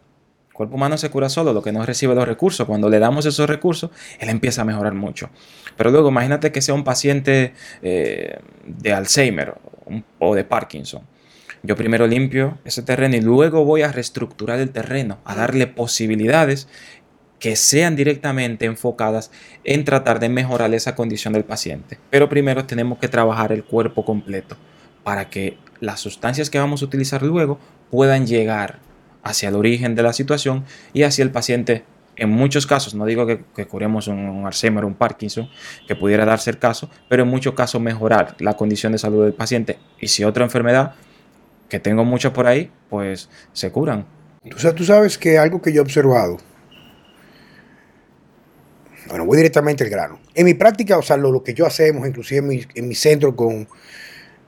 El 0.50 0.54
cuerpo 0.54 0.76
humano 0.76 0.98
se 0.98 1.10
cura 1.10 1.30
solo, 1.30 1.54
lo 1.54 1.64
que 1.64 1.72
no 1.72 1.84
recibe 1.86 2.14
los 2.14 2.28
recursos. 2.28 2.68
Cuando 2.68 2.90
le 2.90 3.00
damos 3.00 3.26
esos 3.26 3.50
recursos, 3.50 3.90
él 4.20 4.30
empieza 4.30 4.62
a 4.62 4.66
mejorar 4.66 4.94
mucho. 4.94 5.30
Pero 5.78 5.90
luego 5.90 6.10
imagínate 6.10 6.52
que 6.52 6.62
sea 6.62 6.76
un 6.76 6.84
paciente 6.84 7.54
eh, 7.82 8.40
de 8.66 8.94
Alzheimer 8.94 9.56
o 10.20 10.36
de 10.36 10.44
Parkinson. 10.44 11.02
Yo 11.64 11.76
primero 11.76 12.08
limpio 12.08 12.58
ese 12.66 12.82
terreno 12.82 13.16
y 13.16 13.22
luego 13.22 13.66
voy 13.66 13.84
a 13.84 13.92
reestructurar 13.92 14.60
el 14.60 14.72
terreno, 14.72 15.20
a 15.26 15.36
darle 15.36 15.68
posibilidades 15.68 16.68
que 17.42 17.56
sean 17.56 17.96
directamente 17.96 18.68
enfocadas 18.68 19.32
en 19.64 19.84
tratar 19.84 20.20
de 20.20 20.30
mejorar 20.30 20.72
esa 20.76 20.96
condición 20.96 21.34
del 21.34 21.44
paciente. 21.44 21.98
Pero 22.12 22.30
primero 22.30 22.66
tenemos 22.66 23.00
que 23.00 23.08
trabajar 23.08 23.52
el 23.52 23.64
cuerpo 23.64 24.06
completo 24.06 24.56
para 25.04 25.28
que 25.30 25.58
las 25.80 26.00
sustancias 26.00 26.52
que 26.52 26.60
vamos 26.60 26.84
a 26.84 26.86
utilizar 26.86 27.24
luego 27.24 27.60
puedan 27.90 28.28
llegar 28.28 28.78
hacia 29.24 29.50
el 29.50 29.56
origen 29.56 29.96
de 29.96 30.04
la 30.04 30.14
situación 30.14 30.66
y 30.94 31.02
hacia 31.02 31.24
el 31.24 31.32
paciente. 31.32 31.84
En 32.16 32.30
muchos 32.30 32.68
casos, 32.68 32.94
no 32.94 33.08
digo 33.08 33.26
que, 33.26 33.66
curemos 33.66 34.08
un, 34.08 34.46
Alzheimer 34.46 34.84
o 34.84 34.88
un 34.88 34.94
Parkinson, 34.94 35.50
que 35.88 35.96
pudiera 35.96 36.26
darse 36.26 36.52
el 36.52 36.60
caso, 36.60 36.92
pero 37.10 37.24
en 37.24 37.30
muchos 37.30 37.56
casos 37.56 37.82
mejorar 37.82 38.36
la 38.38 38.54
condición 38.54 38.92
de 38.92 39.00
salud 39.00 39.24
del 39.24 39.34
paciente. 39.34 39.80
Y 40.00 40.10
si 40.10 40.24
otra 40.24 40.44
enfermedad, 40.44 40.94
que 41.70 41.80
tengo 41.80 42.06
muchas 42.06 42.34
por 42.34 42.46
ahí, 42.46 42.70
pues 42.88 43.30
se 43.54 43.72
curan. 43.72 44.06
Tú 44.76 44.84
sabes 44.84 45.18
que 45.18 45.40
algo 45.40 45.60
que 45.60 45.74
yo 45.74 45.80
he 45.80 45.84
observado, 45.84 46.38
bueno, 49.12 49.26
voy 49.26 49.38
directamente 49.38 49.84
al 49.84 49.90
grano. 49.90 50.20
En 50.34 50.46
mi 50.46 50.54
práctica, 50.54 50.98
o 50.98 51.02
sea, 51.02 51.18
lo, 51.18 51.44
que 51.44 51.54
yo 51.54 51.66
hacemos, 51.66 52.08
inclusive 52.08 52.40
en 52.40 52.48
mi, 52.48 52.66
en 52.76 52.88
mi 52.88 52.96
centro 52.96 53.36
con 53.36 53.68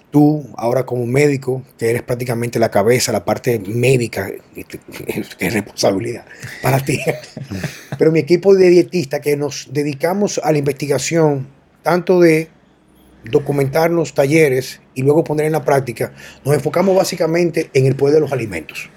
tú 0.09 0.47
ahora 0.57 0.85
como 0.85 1.05
médico, 1.05 1.63
que 1.77 1.89
eres 1.89 2.03
prácticamente 2.03 2.59
la 2.59 2.71
cabeza, 2.71 3.11
la 3.11 3.25
parte 3.25 3.59
médica, 3.59 4.31
qué 5.37 5.49
responsabilidad 5.49 6.23
para 6.61 6.79
ti. 6.79 7.01
Pero 7.97 8.11
mi 8.11 8.19
equipo 8.19 8.53
de 8.55 8.69
dietistas 8.69 9.19
que 9.19 9.35
nos 9.35 9.69
dedicamos 9.73 10.39
a 10.41 10.51
la 10.51 10.59
investigación, 10.59 11.47
tanto 11.81 12.21
de 12.21 12.47
documentarnos 13.29 14.13
talleres 14.13 14.79
y 14.93 15.01
luego 15.01 15.25
poner 15.25 15.47
en 15.47 15.51
la 15.51 15.65
práctica, 15.65 16.13
nos 16.45 16.53
enfocamos 16.53 16.95
básicamente 16.95 17.69
en 17.73 17.85
el 17.85 17.95
poder 17.95 18.15
de 18.15 18.21
los 18.21 18.31
alimentos. 18.31 18.89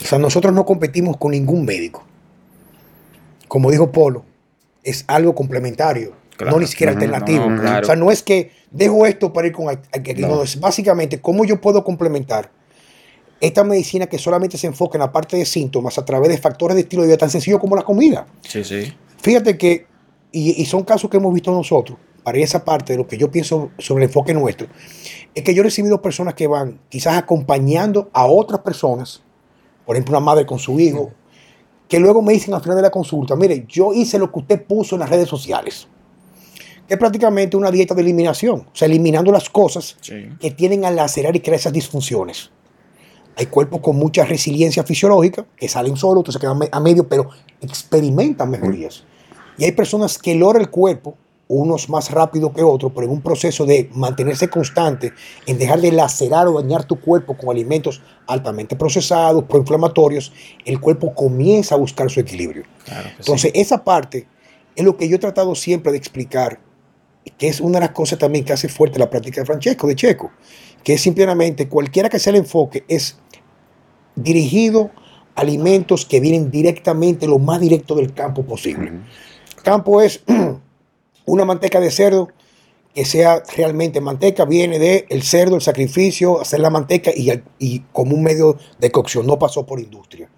O 0.00 0.06
sea, 0.06 0.18
nosotros 0.18 0.54
no 0.54 0.64
competimos 0.64 1.18
con 1.18 1.32
ningún 1.32 1.66
médico. 1.66 2.06
Como 3.48 3.70
dijo 3.70 3.90
Polo, 3.90 4.27
es 4.88 5.04
algo 5.06 5.34
complementario, 5.34 6.14
no 6.44 6.58
ni 6.58 6.66
siquiera 6.66 6.92
alternativo. 6.92 7.46
O 7.46 7.84
sea, 7.84 7.96
no 7.96 8.10
es 8.10 8.22
que 8.22 8.52
dejo 8.70 9.06
esto 9.06 9.32
para 9.32 9.46
ir 9.46 9.52
con. 9.52 9.66
No. 10.16 10.42
es 10.42 10.60
básicamente 10.60 11.20
cómo 11.20 11.44
yo 11.44 11.60
puedo 11.60 11.84
complementar 11.84 12.50
esta 13.40 13.64
medicina 13.64 14.06
que 14.06 14.18
solamente 14.18 14.58
se 14.58 14.66
enfoca 14.66 14.98
en 14.98 15.00
la 15.00 15.12
parte 15.12 15.36
de 15.36 15.44
síntomas 15.44 15.98
a 15.98 16.04
través 16.04 16.28
de 16.28 16.38
factores 16.38 16.74
de 16.74 16.82
estilo 16.82 17.02
de 17.02 17.08
vida 17.08 17.18
tan 17.18 17.30
sencillo 17.30 17.58
como 17.58 17.76
la 17.76 17.82
comida. 17.82 18.26
Sí, 18.42 18.64
sí. 18.64 18.92
Fíjate 19.20 19.56
que, 19.56 19.86
y, 20.32 20.64
son 20.66 20.84
casos 20.84 21.10
que 21.10 21.16
hemos 21.16 21.32
visto 21.32 21.52
nosotros, 21.52 21.98
para 22.22 22.38
esa 22.38 22.64
parte 22.64 22.94
de 22.94 22.98
lo 22.98 23.06
que 23.06 23.16
yo 23.16 23.30
pienso 23.30 23.70
sobre 23.78 24.04
el 24.04 24.10
enfoque 24.10 24.34
nuestro, 24.34 24.66
es 25.34 25.42
que 25.42 25.54
yo 25.54 25.62
he 25.62 25.64
recibido 25.64 26.02
personas 26.02 26.34
que 26.34 26.46
van 26.46 26.80
quizás 26.88 27.16
acompañando 27.16 28.10
a 28.12 28.26
otras 28.26 28.60
personas, 28.60 29.22
por 29.86 29.96
ejemplo, 29.96 30.18
una 30.18 30.24
madre 30.24 30.44
con 30.44 30.58
su 30.58 30.78
hijo, 30.80 31.12
que 31.88 31.98
luego 31.98 32.22
me 32.22 32.32
dicen 32.32 32.54
al 32.54 32.60
final 32.60 32.76
de 32.76 32.82
la 32.82 32.90
consulta, 32.90 33.34
mire, 33.34 33.64
yo 33.68 33.92
hice 33.94 34.18
lo 34.18 34.30
que 34.30 34.40
usted 34.40 34.62
puso 34.64 34.96
en 34.96 35.00
las 35.00 35.10
redes 35.10 35.28
sociales 35.28 35.88
es 36.88 36.96
prácticamente 36.96 37.56
una 37.56 37.70
dieta 37.70 37.94
de 37.94 38.00
eliminación, 38.00 38.60
o 38.60 38.70
sea, 38.72 38.86
eliminando 38.86 39.30
las 39.30 39.50
cosas 39.50 39.96
que 40.40 40.50
tienen 40.52 40.84
a 40.84 40.90
lacerar 40.90 41.36
y 41.36 41.40
crear 41.40 41.60
esas 41.60 41.72
disfunciones. 41.72 42.50
Hay 43.36 43.46
cuerpos 43.46 43.80
con 43.80 43.96
mucha 43.96 44.24
resiliencia 44.24 44.82
fisiológica 44.82 45.46
que 45.56 45.68
salen 45.68 45.96
solos, 45.96 46.24
se 46.32 46.38
quedan 46.40 46.58
a 46.72 46.80
medio, 46.80 47.06
pero 47.06 47.28
experimentan 47.60 48.50
mejorías. 48.50 49.04
Y 49.58 49.64
hay 49.64 49.72
personas 49.72 50.18
que 50.18 50.34
logra 50.34 50.60
el 50.60 50.70
cuerpo, 50.70 51.14
unos 51.48 51.88
más 51.88 52.10
rápido 52.10 52.52
que 52.52 52.62
otros, 52.62 52.92
pero 52.94 53.06
en 53.06 53.12
un 53.12 53.22
proceso 53.22 53.64
de 53.64 53.90
mantenerse 53.94 54.48
constante, 54.48 55.12
en 55.46 55.58
dejar 55.58 55.80
de 55.80 55.90
lacerar 55.90 56.46
o 56.46 56.60
dañar 56.60 56.84
tu 56.84 57.00
cuerpo 57.00 57.36
con 57.36 57.50
alimentos 57.50 58.02
altamente 58.26 58.76
procesados, 58.76 59.44
proinflamatorios, 59.44 60.32
el 60.66 60.78
cuerpo 60.78 61.14
comienza 61.14 61.74
a 61.74 61.78
buscar 61.78 62.10
su 62.10 62.20
equilibrio. 62.20 62.64
Entonces, 63.18 63.50
esa 63.54 63.82
parte 63.82 64.28
es 64.76 64.84
lo 64.84 64.96
que 64.96 65.08
yo 65.08 65.16
he 65.16 65.18
tratado 65.18 65.54
siempre 65.54 65.90
de 65.90 65.98
explicar 65.98 66.60
que 67.36 67.48
es 67.48 67.60
una 67.60 67.78
de 67.78 67.86
las 67.86 67.94
cosas 67.94 68.18
también 68.18 68.44
que 68.44 68.52
hace 68.52 68.68
fuerte 68.68 68.98
la 68.98 69.10
práctica 69.10 69.40
de 69.40 69.46
Francesco, 69.46 69.86
de 69.86 69.96
Checo, 69.96 70.30
que 70.82 70.94
es 70.94 71.00
simplemente 71.00 71.68
cualquiera 71.68 72.08
que 72.08 72.18
sea 72.18 72.30
el 72.30 72.36
enfoque, 72.36 72.84
es 72.88 73.18
dirigido 74.14 74.90
a 75.34 75.42
alimentos 75.42 76.06
que 76.06 76.20
vienen 76.20 76.50
directamente, 76.50 77.26
lo 77.26 77.38
más 77.38 77.60
directo 77.60 77.94
del 77.94 78.12
campo 78.14 78.44
posible. 78.44 78.92
Campo 79.62 80.00
es 80.00 80.22
una 81.32 81.44
manteca 81.44 81.80
de 81.80 81.90
cerdo 81.90 82.28
que 82.94 83.04
sea 83.04 83.42
realmente 83.56 84.00
manteca, 84.00 84.44
viene 84.44 84.78
del 84.78 85.04
el 85.08 85.22
cerdo, 85.22 85.56
el 85.56 85.62
sacrificio, 85.62 86.40
hacer 86.40 86.60
la 86.60 86.70
manteca 86.70 87.10
y, 87.14 87.30
y 87.58 87.80
como 87.92 88.16
un 88.16 88.22
medio 88.22 88.56
de 88.78 88.90
cocción, 88.90 89.26
no 89.26 89.38
pasó 89.38 89.64
por 89.66 89.78
industria. 89.78 90.28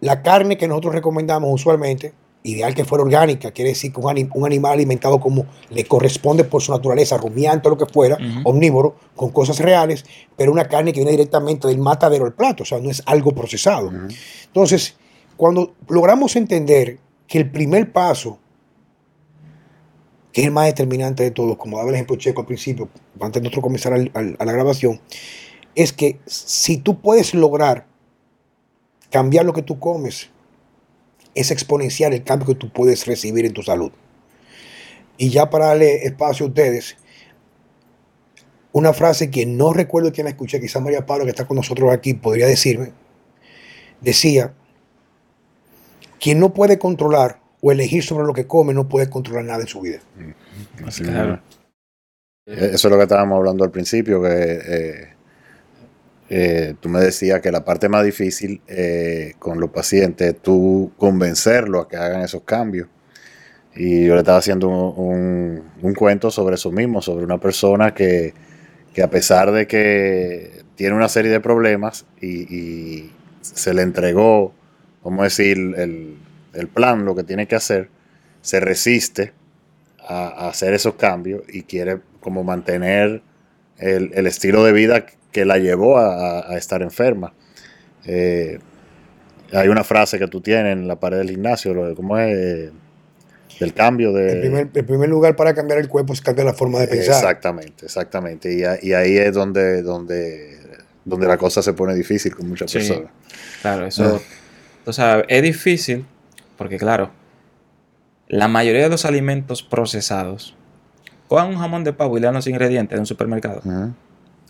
La 0.00 0.22
carne 0.22 0.56
que 0.56 0.68
nosotros 0.68 0.94
recomendamos 0.94 1.52
usualmente 1.52 2.14
ideal 2.44 2.74
que 2.74 2.84
fuera 2.84 3.04
orgánica, 3.04 3.50
quiere 3.52 3.70
decir 3.70 3.92
que 3.92 4.00
un, 4.00 4.46
animal 4.46 4.72
alimentado 4.72 5.20
como 5.20 5.46
le 5.70 5.84
corresponde 5.84 6.44
por 6.44 6.62
su 6.62 6.72
naturaleza, 6.72 7.16
rumiante 7.16 7.68
o 7.68 7.72
lo 7.72 7.78
que 7.78 7.86
fuera, 7.86 8.18
omnívoro, 8.44 8.96
con 9.14 9.30
cosas 9.30 9.58
reales, 9.58 10.04
pero 10.36 10.52
una 10.52 10.66
carne 10.66 10.92
que 10.92 11.00
viene 11.00 11.12
directamente 11.12 11.68
del 11.68 11.78
matadero 11.78 12.24
al 12.24 12.32
plato, 12.32 12.64
o 12.64 12.66
sea, 12.66 12.78
no 12.78 12.90
es 12.90 13.02
algo 13.06 13.32
procesado. 13.32 13.92
Entonces, 14.46 14.96
cuando 15.36 15.74
logramos 15.88 16.34
entender 16.36 16.98
que 17.26 17.38
el 17.38 17.50
primer 17.50 17.92
paso, 17.92 18.38
que 20.32 20.40
es 20.40 20.46
el 20.46 20.52
más 20.52 20.66
determinante 20.66 21.22
de 21.22 21.30
todo, 21.30 21.58
como 21.58 21.76
daba 21.76 21.90
el 21.90 21.94
ejemplo 21.94 22.16
Checo 22.16 22.40
al 22.40 22.46
principio, 22.46 22.88
antes 23.20 23.42
de 23.42 23.48
nosotros 23.48 23.62
comenzar 23.62 23.92
a 23.92 24.44
la 24.44 24.52
grabación, 24.52 25.00
es 25.74 25.92
que 25.92 26.20
si 26.26 26.78
tú 26.78 27.00
puedes 27.00 27.34
lograr 27.34 27.86
cambiar 29.10 29.44
lo 29.44 29.52
que 29.52 29.62
tú 29.62 29.78
comes, 29.78 30.30
es 31.34 31.50
exponencial 31.50 32.14
el 32.14 32.24
cambio 32.24 32.46
que 32.46 32.54
tú 32.54 32.72
puedes 32.72 33.06
recibir 33.06 33.44
en 33.44 33.52
tu 33.52 33.62
salud. 33.62 33.92
Y 35.18 35.28
ya 35.28 35.50
para 35.50 35.66
darle 35.66 36.06
espacio 36.06 36.46
a 36.46 36.48
ustedes, 36.48 36.96
una 38.72 38.94
frase 38.94 39.30
que 39.30 39.44
no 39.44 39.74
recuerdo 39.74 40.12
quién 40.12 40.24
la 40.24 40.30
escuché, 40.30 40.60
quizás 40.60 40.82
María 40.82 41.04
Pablo 41.04 41.24
que 41.24 41.30
está 41.30 41.46
con 41.46 41.58
nosotros 41.58 41.92
aquí 41.92 42.14
podría 42.14 42.46
decirme, 42.46 42.92
decía, 44.00 44.54
quien 46.18 46.40
no 46.40 46.54
puede 46.54 46.78
controlar 46.78 47.41
o 47.64 47.70
elegir 47.70 48.02
sobre 48.02 48.26
lo 48.26 48.34
que 48.34 48.46
come 48.46 48.74
no 48.74 48.88
puede 48.88 49.08
controlar 49.08 49.44
nada 49.44 49.60
en 49.60 49.68
su 49.68 49.80
vida. 49.80 50.00
claro. 50.98 51.40
Eso 52.44 52.88
es 52.88 52.90
lo 52.90 52.96
que 52.96 53.04
estábamos 53.04 53.38
hablando 53.38 53.62
al 53.62 53.70
principio, 53.70 54.20
que 54.20 54.60
eh, 54.66 55.08
eh, 56.28 56.74
tú 56.80 56.88
me 56.88 56.98
decías 56.98 57.40
que 57.40 57.52
la 57.52 57.64
parte 57.64 57.88
más 57.88 58.04
difícil 58.04 58.60
eh, 58.66 59.34
con 59.38 59.60
los 59.60 59.70
pacientes 59.70 60.34
es 60.34 60.42
tú 60.42 60.90
convencerlos 60.96 61.86
a 61.86 61.88
que 61.88 61.96
hagan 61.96 62.22
esos 62.22 62.42
cambios. 62.42 62.88
Y 63.76 64.06
yo 64.06 64.14
le 64.14 64.20
estaba 64.20 64.38
haciendo 64.38 64.68
un, 64.68 65.62
cuento 65.96 66.32
sobre 66.32 66.56
eso 66.56 66.72
mismo, 66.72 67.00
sobre 67.00 67.24
una 67.24 67.38
persona 67.38 67.94
que, 67.94 68.34
a 69.00 69.08
pesar 69.08 69.52
de 69.52 69.68
que 69.68 70.64
tiene 70.74 70.96
una 70.96 71.08
serie 71.08 71.30
de 71.30 71.40
problemas 71.40 72.06
y, 72.20 73.12
se 73.40 73.72
le 73.72 73.82
entregó, 73.82 74.52
vamos 75.02 75.20
a 75.20 75.24
decir, 75.24 75.56
el, 75.76 76.16
plan, 76.68 77.04
lo 77.04 77.14
que 77.14 77.24
tiene 77.24 77.46
que 77.46 77.54
hacer, 77.54 77.88
se 78.40 78.60
resiste 78.60 79.32
a, 80.06 80.48
hacer 80.48 80.74
esos 80.74 80.94
cambios 80.94 81.42
y 81.48 81.62
quiere 81.62 81.98
como 82.20 82.44
mantener 82.44 83.22
el, 83.78 84.10
el 84.14 84.26
estilo 84.26 84.64
de 84.64 84.72
vida 84.72 85.06
que 85.32 85.44
la 85.44 85.58
llevó 85.58 85.98
a, 85.98 86.56
estar 86.56 86.82
enferma. 86.82 87.32
Eh, 88.04 88.58
hay 89.52 89.68
una 89.68 89.82
frase 89.82 90.18
que 90.18 90.28
tú 90.28 90.40
tienes 90.40 90.72
en 90.74 90.86
la 90.86 90.96
pared 90.96 91.18
del 91.18 91.30
gimnasio, 91.30 91.94
¿cómo 91.96 92.18
es? 92.18 92.70
Del 93.58 93.74
cambio 93.74 94.12
de... 94.12 94.46
El 94.46 94.84
primer, 94.84 95.08
lugar 95.08 95.36
para 95.36 95.54
cambiar 95.54 95.78
el 95.78 95.88
cuerpo 95.88 96.12
es 96.12 96.20
cambiar 96.20 96.46
la 96.46 96.54
forma 96.54 96.80
de 96.80 96.88
pensar. 96.88 97.16
Exactamente, 97.16 97.86
exactamente. 97.86 98.52
Y, 98.52 98.92
ahí 98.92 99.16
es 99.16 99.32
donde, 99.34 99.82
donde, 99.82 100.58
donde 101.04 101.26
la 101.26 101.36
cosa 101.36 101.62
se 101.62 101.72
pone 101.72 101.94
difícil 101.94 102.34
con 102.34 102.48
muchas 102.48 102.72
personas. 102.72 103.10
Claro, 103.60 103.86
eso... 103.86 104.22
O 104.84 104.92
sea, 104.92 105.24
es 105.28 105.42
difícil 105.42 106.04
porque, 106.62 106.76
claro, 106.76 107.10
la 108.28 108.46
mayoría 108.46 108.84
de 108.84 108.88
los 108.88 109.04
alimentos 109.04 109.64
procesados, 109.64 110.54
cojan 111.26 111.48
un 111.48 111.58
jamón 111.58 111.82
de 111.82 111.92
pavo 111.92 112.16
y 112.16 112.20
lean 112.20 112.34
los 112.34 112.46
ingredientes 112.46 112.94
de 112.94 113.00
un 113.00 113.06
supermercado. 113.06 113.62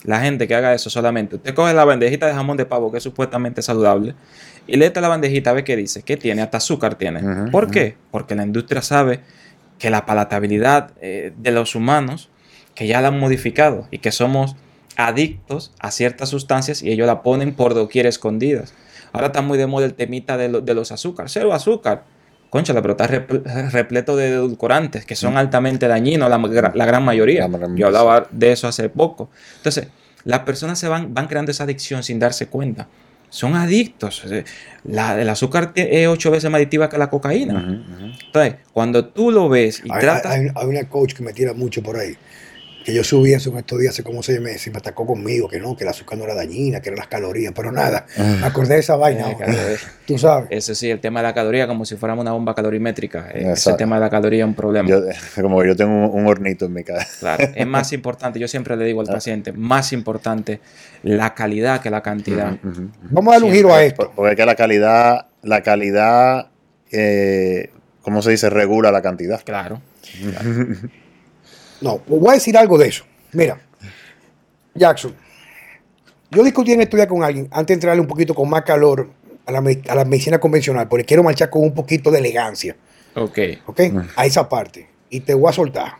La 0.04 0.20
gente 0.20 0.46
que 0.46 0.54
haga 0.54 0.74
eso 0.74 0.90
solamente, 0.90 1.36
usted 1.36 1.54
coge 1.54 1.72
la 1.72 1.86
bandejita 1.86 2.26
de 2.26 2.34
jamón 2.34 2.58
de 2.58 2.66
pavo 2.66 2.92
que 2.92 2.98
es 2.98 3.02
supuestamente 3.02 3.62
saludable 3.62 4.14
y 4.66 4.76
léete 4.76 5.00
la 5.00 5.08
bandejita 5.08 5.48
a 5.48 5.52
ver 5.54 5.64
qué 5.64 5.74
dice, 5.74 6.02
qué 6.02 6.18
tiene, 6.18 6.42
hasta 6.42 6.58
azúcar 6.58 6.96
tiene. 6.96 7.50
¿Por 7.50 7.70
qué? 7.70 7.96
Porque 8.10 8.34
la 8.34 8.42
industria 8.42 8.82
sabe 8.82 9.20
que 9.78 9.88
la 9.88 10.04
palatabilidad 10.04 10.90
eh, 11.00 11.32
de 11.34 11.50
los 11.50 11.74
humanos, 11.74 12.28
que 12.74 12.86
ya 12.86 13.00
la 13.00 13.08
han 13.08 13.18
modificado 13.18 13.88
y 13.90 14.00
que 14.00 14.12
somos 14.12 14.54
adictos 14.96 15.72
a 15.78 15.90
ciertas 15.90 16.28
sustancias 16.28 16.82
y 16.82 16.90
ellos 16.90 17.06
la 17.06 17.22
ponen 17.22 17.54
por 17.54 17.72
doquier 17.72 18.04
escondidas. 18.04 18.74
Ahora 19.12 19.28
está 19.28 19.42
muy 19.42 19.58
de 19.58 19.66
moda 19.66 19.86
el 19.86 19.94
temita 19.94 20.36
de, 20.36 20.48
los 20.74 20.92
azúcares. 20.92 21.32
Cero 21.32 21.52
azúcar. 21.52 22.04
Concha, 22.50 22.74
pero 22.82 22.92
está 22.92 23.06
repleto 23.06 24.14
de 24.14 24.28
edulcorantes 24.28 25.06
que 25.06 25.16
son 25.16 25.38
altamente 25.38 25.88
dañinos, 25.88 26.28
la, 26.28 26.86
gran 26.86 27.02
mayoría. 27.02 27.48
Yo 27.74 27.86
hablaba 27.86 28.26
de 28.30 28.52
eso 28.52 28.68
hace 28.68 28.90
poco. 28.90 29.30
Entonces, 29.56 29.88
las 30.24 30.40
personas 30.40 30.78
se 30.78 30.86
van, 30.86 31.14
van 31.14 31.28
creando 31.28 31.50
esa 31.50 31.64
adicción 31.64 32.02
sin 32.02 32.18
darse 32.18 32.48
cuenta. 32.48 32.88
Son 33.30 33.54
adictos. 33.54 34.22
La, 34.84 35.18
el 35.18 35.28
azúcar 35.30 35.72
es 35.74 36.06
ocho 36.08 36.30
veces 36.30 36.50
más 36.50 36.58
adictiva 36.58 36.90
que 36.90 36.98
la 36.98 37.08
cocaína. 37.08 37.82
Entonces, 38.26 38.56
cuando 38.74 39.06
tú 39.06 39.30
lo 39.30 39.48
ves 39.48 39.80
y 39.82 39.88
tratas... 39.88 40.32
Hay, 40.32 40.48
hay, 40.54 40.66
una 40.66 40.86
coach 40.90 41.14
que 41.14 41.22
me 41.22 41.32
tira 41.32 41.54
mucho 41.54 41.82
por 41.82 41.96
ahí 41.96 42.14
que 42.84 42.94
yo 42.94 43.04
subí 43.04 43.32
eso 43.32 43.50
en 43.50 43.58
estos 43.58 43.78
días 43.78 43.94
hace 43.94 44.02
como 44.02 44.22
seis 44.22 44.40
meses 44.40 44.66
y 44.66 44.70
me 44.70 44.78
atacó 44.78 45.06
conmigo, 45.06 45.48
que 45.48 45.60
no, 45.60 45.76
que 45.76 45.84
el 45.84 45.90
azúcar 45.90 46.18
no 46.18 46.24
era 46.24 46.34
dañina, 46.34 46.80
que 46.80 46.88
eran 46.88 46.98
las 46.98 47.08
calorías, 47.08 47.52
pero 47.54 47.72
nada, 47.72 48.06
me 48.16 48.46
acordé 48.46 48.74
de 48.74 48.80
esa 48.80 48.96
vaina. 48.96 49.26
Tú 50.06 50.18
sabes. 50.18 50.48
Eso 50.50 50.74
sí, 50.74 50.90
el 50.90 51.00
tema 51.00 51.20
de 51.20 51.28
la 51.28 51.34
caloría, 51.34 51.66
como 51.66 51.84
si 51.84 51.96
fuéramos 51.96 52.22
una 52.22 52.32
bomba 52.32 52.54
calorimétrica. 52.54 53.30
Eh, 53.32 53.52
ese 53.52 53.74
tema 53.74 53.96
de 53.96 54.00
la 54.00 54.10
caloría 54.10 54.44
es 54.44 54.48
un 54.48 54.54
problema. 54.54 54.88
como 55.40 55.64
yo 55.64 55.76
tengo 55.76 56.08
un, 56.08 56.26
hornito 56.26 56.66
en 56.66 56.72
mi 56.72 56.84
casa. 56.84 57.06
Claro, 57.20 57.48
es 57.54 57.66
más 57.66 57.92
importante, 57.92 58.38
yo 58.38 58.48
siempre 58.48 58.76
le 58.76 58.84
digo 58.84 59.00
al 59.00 59.08
ah. 59.10 59.14
paciente, 59.14 59.52
más 59.52 59.92
importante 59.92 60.60
la 61.02 61.34
calidad 61.34 61.80
que 61.80 61.90
la 61.90 62.02
cantidad. 62.02 62.56
Vamos 63.10 63.32
a 63.32 63.38
dar 63.38 63.44
un 63.44 63.52
giro 63.52 63.74
a 63.74 63.82
esto. 63.82 64.12
Porque 64.14 64.32
es 64.32 64.36
que 64.36 64.46
la 64.46 64.54
calidad, 64.54 65.26
la 65.42 65.62
calidad, 65.62 66.48
eh, 66.90 67.70
¿cómo 68.02 68.22
se 68.22 68.30
dice? 68.30 68.50
Regula 68.50 68.90
la 68.90 69.02
cantidad. 69.02 69.42
claro. 69.44 69.80
No, 71.82 71.98
pues 71.98 72.20
voy 72.20 72.30
a 72.30 72.34
decir 72.34 72.56
algo 72.56 72.78
de 72.78 72.88
eso. 72.88 73.04
Mira, 73.32 73.60
Jackson, 74.74 75.14
yo 76.30 76.42
discutí 76.42 76.72
en 76.72 76.80
estos 76.80 76.96
días 76.96 77.08
con 77.08 77.22
alguien 77.22 77.48
antes 77.50 77.68
de 77.68 77.74
entrarle 77.74 78.00
un 78.00 78.06
poquito 78.06 78.34
con 78.34 78.48
más 78.48 78.62
calor 78.62 79.10
a 79.44 79.52
la, 79.52 80.04
medicina 80.04 80.38
convencional, 80.38 80.88
porque 80.88 81.04
quiero 81.04 81.22
marchar 81.22 81.50
con 81.50 81.62
un 81.62 81.74
poquito 81.74 82.10
de 82.10 82.20
elegancia. 82.20 82.76
Ok. 83.14 83.38
Ok, 83.66 83.80
a 84.16 84.24
esa 84.24 84.48
parte. 84.48 84.88
Y 85.10 85.20
te 85.20 85.34
voy 85.34 85.50
a 85.50 85.52
soltar. 85.52 85.94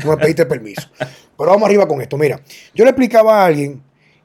Tú 0.00 0.08
me 0.08 0.16
pediste 0.16 0.44
permiso. 0.44 0.90
Pero 0.98 1.50
vamos 1.50 1.66
arriba 1.66 1.86
con 1.88 2.02
esto. 2.02 2.18
Mira, 2.18 2.40
yo 2.74 2.84
le 2.84 2.90
explicaba 2.90 3.42
a 3.42 3.46
alguien 3.46 3.80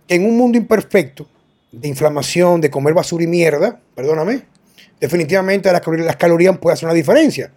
que 0.07 0.15
en 0.15 0.25
un 0.25 0.35
mundo 0.35 0.57
imperfecto, 0.57 1.27
de 1.71 1.87
inflamación, 1.87 2.61
de 2.61 2.69
comer 2.69 2.93
basura 2.93 3.23
y 3.23 3.27
mierda, 3.27 3.79
perdóname, 3.95 4.43
definitivamente 4.99 5.71
las 5.71 5.81
calorías, 5.81 6.53
las 6.53 6.57
pueden 6.57 6.73
hacer 6.73 6.85
una 6.85 6.93
diferencia. 6.93 7.51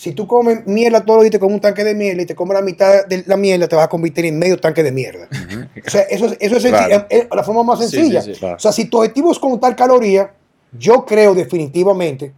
Si 0.00 0.12
tú 0.12 0.26
comes 0.26 0.66
mierda 0.66 1.04
todos 1.04 1.18
los 1.18 1.24
días, 1.24 1.32
te 1.32 1.38
comes 1.38 1.56
un 1.56 1.60
tanque 1.60 1.84
de 1.84 1.94
mierda 1.94 2.22
y 2.22 2.24
te 2.24 2.34
comes 2.34 2.54
la 2.54 2.62
mitad 2.62 3.06
de 3.06 3.22
la 3.26 3.36
mierda, 3.36 3.68
te 3.68 3.76
vas 3.76 3.84
a 3.84 3.88
convertir 3.90 4.24
en 4.24 4.38
medio 4.38 4.56
tanque 4.56 4.82
de 4.82 4.92
mierda. 4.92 5.28
O 5.86 5.90
sea, 5.90 6.00
eso, 6.04 6.34
eso 6.40 6.56
es, 6.56 6.64
la 7.30 7.44
forma 7.44 7.62
más 7.64 7.80
sencilla. 7.80 8.22
O 8.54 8.58
sea, 8.58 8.72
si 8.72 8.86
tu 8.86 8.96
objetivo 8.96 9.30
es 9.30 9.38
contar 9.38 9.76
calorías, 9.76 10.30
yo 10.72 11.04
creo 11.04 11.34
definitivamente 11.34 12.32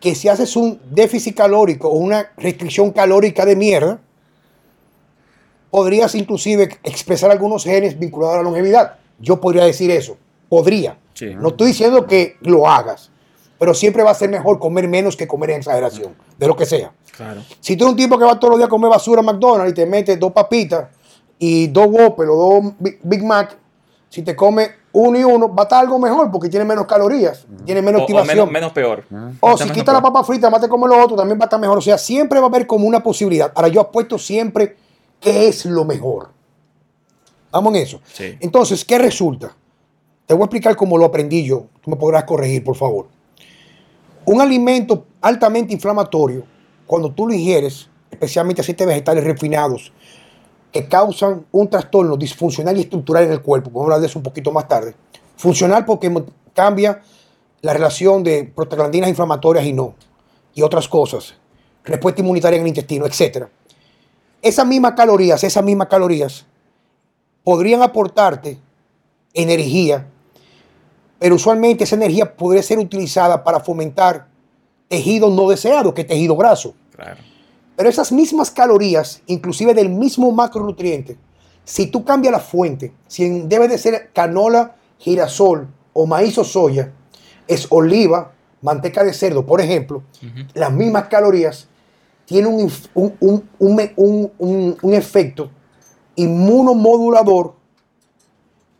que 0.00 0.16
si 0.16 0.26
haces 0.26 0.56
un 0.56 0.80
déficit 0.90 1.36
calórico 1.36 1.88
o 1.88 1.96
una 1.96 2.32
restricción 2.38 2.90
calórica 2.90 3.46
de 3.46 3.54
mierda, 3.54 4.00
podrías 5.70 6.12
inclusive 6.16 6.76
expresar 6.82 7.30
algunos 7.30 7.62
genes 7.62 7.96
vinculados 7.96 8.34
a 8.34 8.38
la 8.38 8.42
longevidad. 8.42 8.96
Yo 9.20 9.40
podría 9.40 9.64
decir 9.64 9.92
eso. 9.92 10.16
Podría. 10.48 10.98
No 11.38 11.50
estoy 11.50 11.68
diciendo 11.68 12.04
que 12.04 12.34
lo 12.40 12.66
hagas 12.66 13.12
pero 13.58 13.74
siempre 13.74 14.02
va 14.02 14.10
a 14.10 14.14
ser 14.14 14.28
mejor 14.28 14.58
comer 14.58 14.88
menos 14.88 15.16
que 15.16 15.26
comer 15.26 15.50
en 15.50 15.56
exageración, 15.58 16.14
de 16.38 16.46
lo 16.46 16.56
que 16.56 16.66
sea. 16.66 16.92
Claro. 17.16 17.42
Si 17.60 17.76
tú 17.76 17.84
eres 17.84 17.92
un 17.92 17.96
tipo 17.96 18.18
que 18.18 18.24
va 18.24 18.38
todos 18.38 18.52
los 18.52 18.58
días 18.58 18.66
a 18.66 18.70
comer 18.70 18.90
basura 18.90 19.20
a 19.20 19.22
McDonald's 19.22 19.72
y 19.72 19.74
te 19.74 19.86
metes 19.86 20.18
dos 20.18 20.32
papitas 20.32 20.88
y 21.38 21.68
dos 21.68 21.86
Whopper 21.88 22.28
o 22.28 22.36
dos 22.36 22.72
Big 23.02 23.24
Mac, 23.24 23.56
si 24.08 24.22
te 24.22 24.36
comes 24.36 24.70
uno 24.92 25.18
y 25.18 25.24
uno, 25.24 25.54
va 25.54 25.62
a 25.62 25.64
estar 25.64 25.80
algo 25.80 25.98
mejor 25.98 26.30
porque 26.30 26.48
tiene 26.48 26.64
menos 26.64 26.86
calorías, 26.86 27.46
tiene 27.66 27.82
menos 27.82 28.02
activación. 28.02 28.50
menos, 28.50 28.72
peor. 28.72 29.04
O 29.40 29.56
si 29.58 29.68
quita 29.70 29.92
la 29.92 30.00
papa 30.00 30.24
frita, 30.24 30.48
más 30.48 30.60
te 30.60 30.68
comes 30.68 30.88
lo 30.88 31.02
otro, 31.02 31.16
también 31.16 31.38
va 31.38 31.44
a 31.44 31.46
estar 31.46 31.60
mejor. 31.60 31.78
O 31.78 31.82
sea, 31.82 31.98
siempre 31.98 32.38
va 32.40 32.46
a 32.46 32.48
haber 32.48 32.66
como 32.66 32.86
una 32.86 33.02
posibilidad. 33.02 33.52
Ahora, 33.54 33.68
yo 33.68 33.82
apuesto 33.82 34.16
siempre 34.16 34.76
que 35.20 35.48
es 35.48 35.66
lo 35.66 35.84
mejor. 35.84 36.30
Vamos 37.52 37.74
en 37.74 37.82
eso. 37.82 38.00
Entonces, 38.40 38.84
¿qué 38.86 38.98
resulta? 38.98 39.54
Te 40.24 40.34
voy 40.34 40.42
a 40.42 40.46
explicar 40.46 40.76
cómo 40.76 40.96
lo 40.96 41.04
aprendí 41.04 41.44
yo. 41.44 41.66
Tú 41.82 41.90
me 41.90 41.96
podrás 41.96 42.24
corregir, 42.24 42.64
por 42.64 42.76
favor. 42.76 43.06
Un 44.26 44.40
alimento 44.40 45.06
altamente 45.20 45.72
inflamatorio, 45.72 46.44
cuando 46.84 47.12
tú 47.12 47.28
lo 47.28 47.32
ingieres, 47.32 47.88
especialmente 48.10 48.60
aceites 48.60 48.84
vegetales 48.84 49.22
refinados, 49.22 49.92
que 50.72 50.88
causan 50.88 51.46
un 51.52 51.70
trastorno 51.70 52.16
disfuncional 52.16 52.76
y 52.76 52.80
estructural 52.80 53.22
en 53.22 53.30
el 53.30 53.40
cuerpo, 53.40 53.70
vamos 53.70 53.82
a 53.82 53.84
hablar 53.84 54.00
de 54.00 54.08
eso 54.08 54.18
un 54.18 54.24
poquito 54.24 54.50
más 54.50 54.66
tarde. 54.66 54.96
Funcional 55.36 55.84
porque 55.84 56.12
cambia 56.52 57.02
la 57.62 57.72
relación 57.72 58.24
de 58.24 58.50
prostaglandinas 58.52 59.08
inflamatorias 59.08 59.64
y 59.64 59.72
no, 59.72 59.94
y 60.54 60.62
otras 60.62 60.88
cosas, 60.88 61.34
respuesta 61.84 62.20
inmunitaria 62.20 62.56
en 62.56 62.62
el 62.62 62.68
intestino, 62.68 63.06
etc. 63.06 63.46
Esas 64.42 64.66
mismas 64.66 64.94
calorías, 64.94 65.44
esas 65.44 65.62
mismas 65.62 65.86
calorías, 65.86 66.46
podrían 67.44 67.80
aportarte 67.80 68.58
energía 69.34 70.08
pero 71.18 71.34
usualmente 71.34 71.84
esa 71.84 71.96
energía 71.96 72.36
podría 72.36 72.62
ser 72.62 72.78
utilizada 72.78 73.42
para 73.42 73.60
fomentar 73.60 74.28
tejido 74.88 75.30
no 75.30 75.48
deseado, 75.48 75.94
que 75.94 76.04
tejido 76.04 76.36
graso. 76.36 76.74
Pero 77.76 77.88
esas 77.88 78.12
mismas 78.12 78.50
calorías, 78.50 79.22
inclusive 79.26 79.74
del 79.74 79.88
mismo 79.88 80.30
macronutriente, 80.32 81.16
si 81.64 81.86
tú 81.86 82.04
cambias 82.04 82.32
la 82.32 82.40
fuente, 82.40 82.92
si 83.06 83.40
debe 83.40 83.68
de 83.68 83.78
ser 83.78 84.10
canola, 84.12 84.76
girasol 84.98 85.68
o 85.92 86.06
maíz 86.06 86.38
o 86.38 86.44
soya, 86.44 86.92
es 87.48 87.66
oliva, 87.70 88.32
manteca 88.62 89.04
de 89.04 89.12
cerdo, 89.12 89.44
por 89.44 89.60
ejemplo, 89.60 90.02
las 90.54 90.72
mismas 90.72 91.08
calorías 91.08 91.68
tienen 92.24 92.70
un, 92.94 93.48
un 94.82 94.94
efecto 94.94 95.50
inmunomodulador 96.16 97.55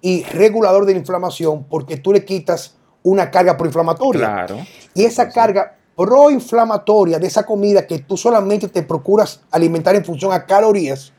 y 0.00 0.22
regulador 0.24 0.84
de 0.84 0.92
la 0.92 0.98
inflamación 0.98 1.64
porque 1.64 1.96
tú 1.96 2.12
le 2.12 2.24
quitas 2.24 2.76
una 3.02 3.30
carga 3.30 3.56
proinflamatoria. 3.56 4.26
Claro. 4.26 4.58
Y 4.94 5.04
esa 5.04 5.28
carga 5.28 5.76
proinflamatoria 5.96 7.18
de 7.18 7.26
esa 7.26 7.46
comida 7.46 7.86
que 7.86 8.00
tú 8.00 8.16
solamente 8.16 8.68
te 8.68 8.82
procuras 8.82 9.40
alimentar 9.50 9.94
en 9.96 10.04
función 10.04 10.32
a 10.32 10.44
calorías, 10.44 11.12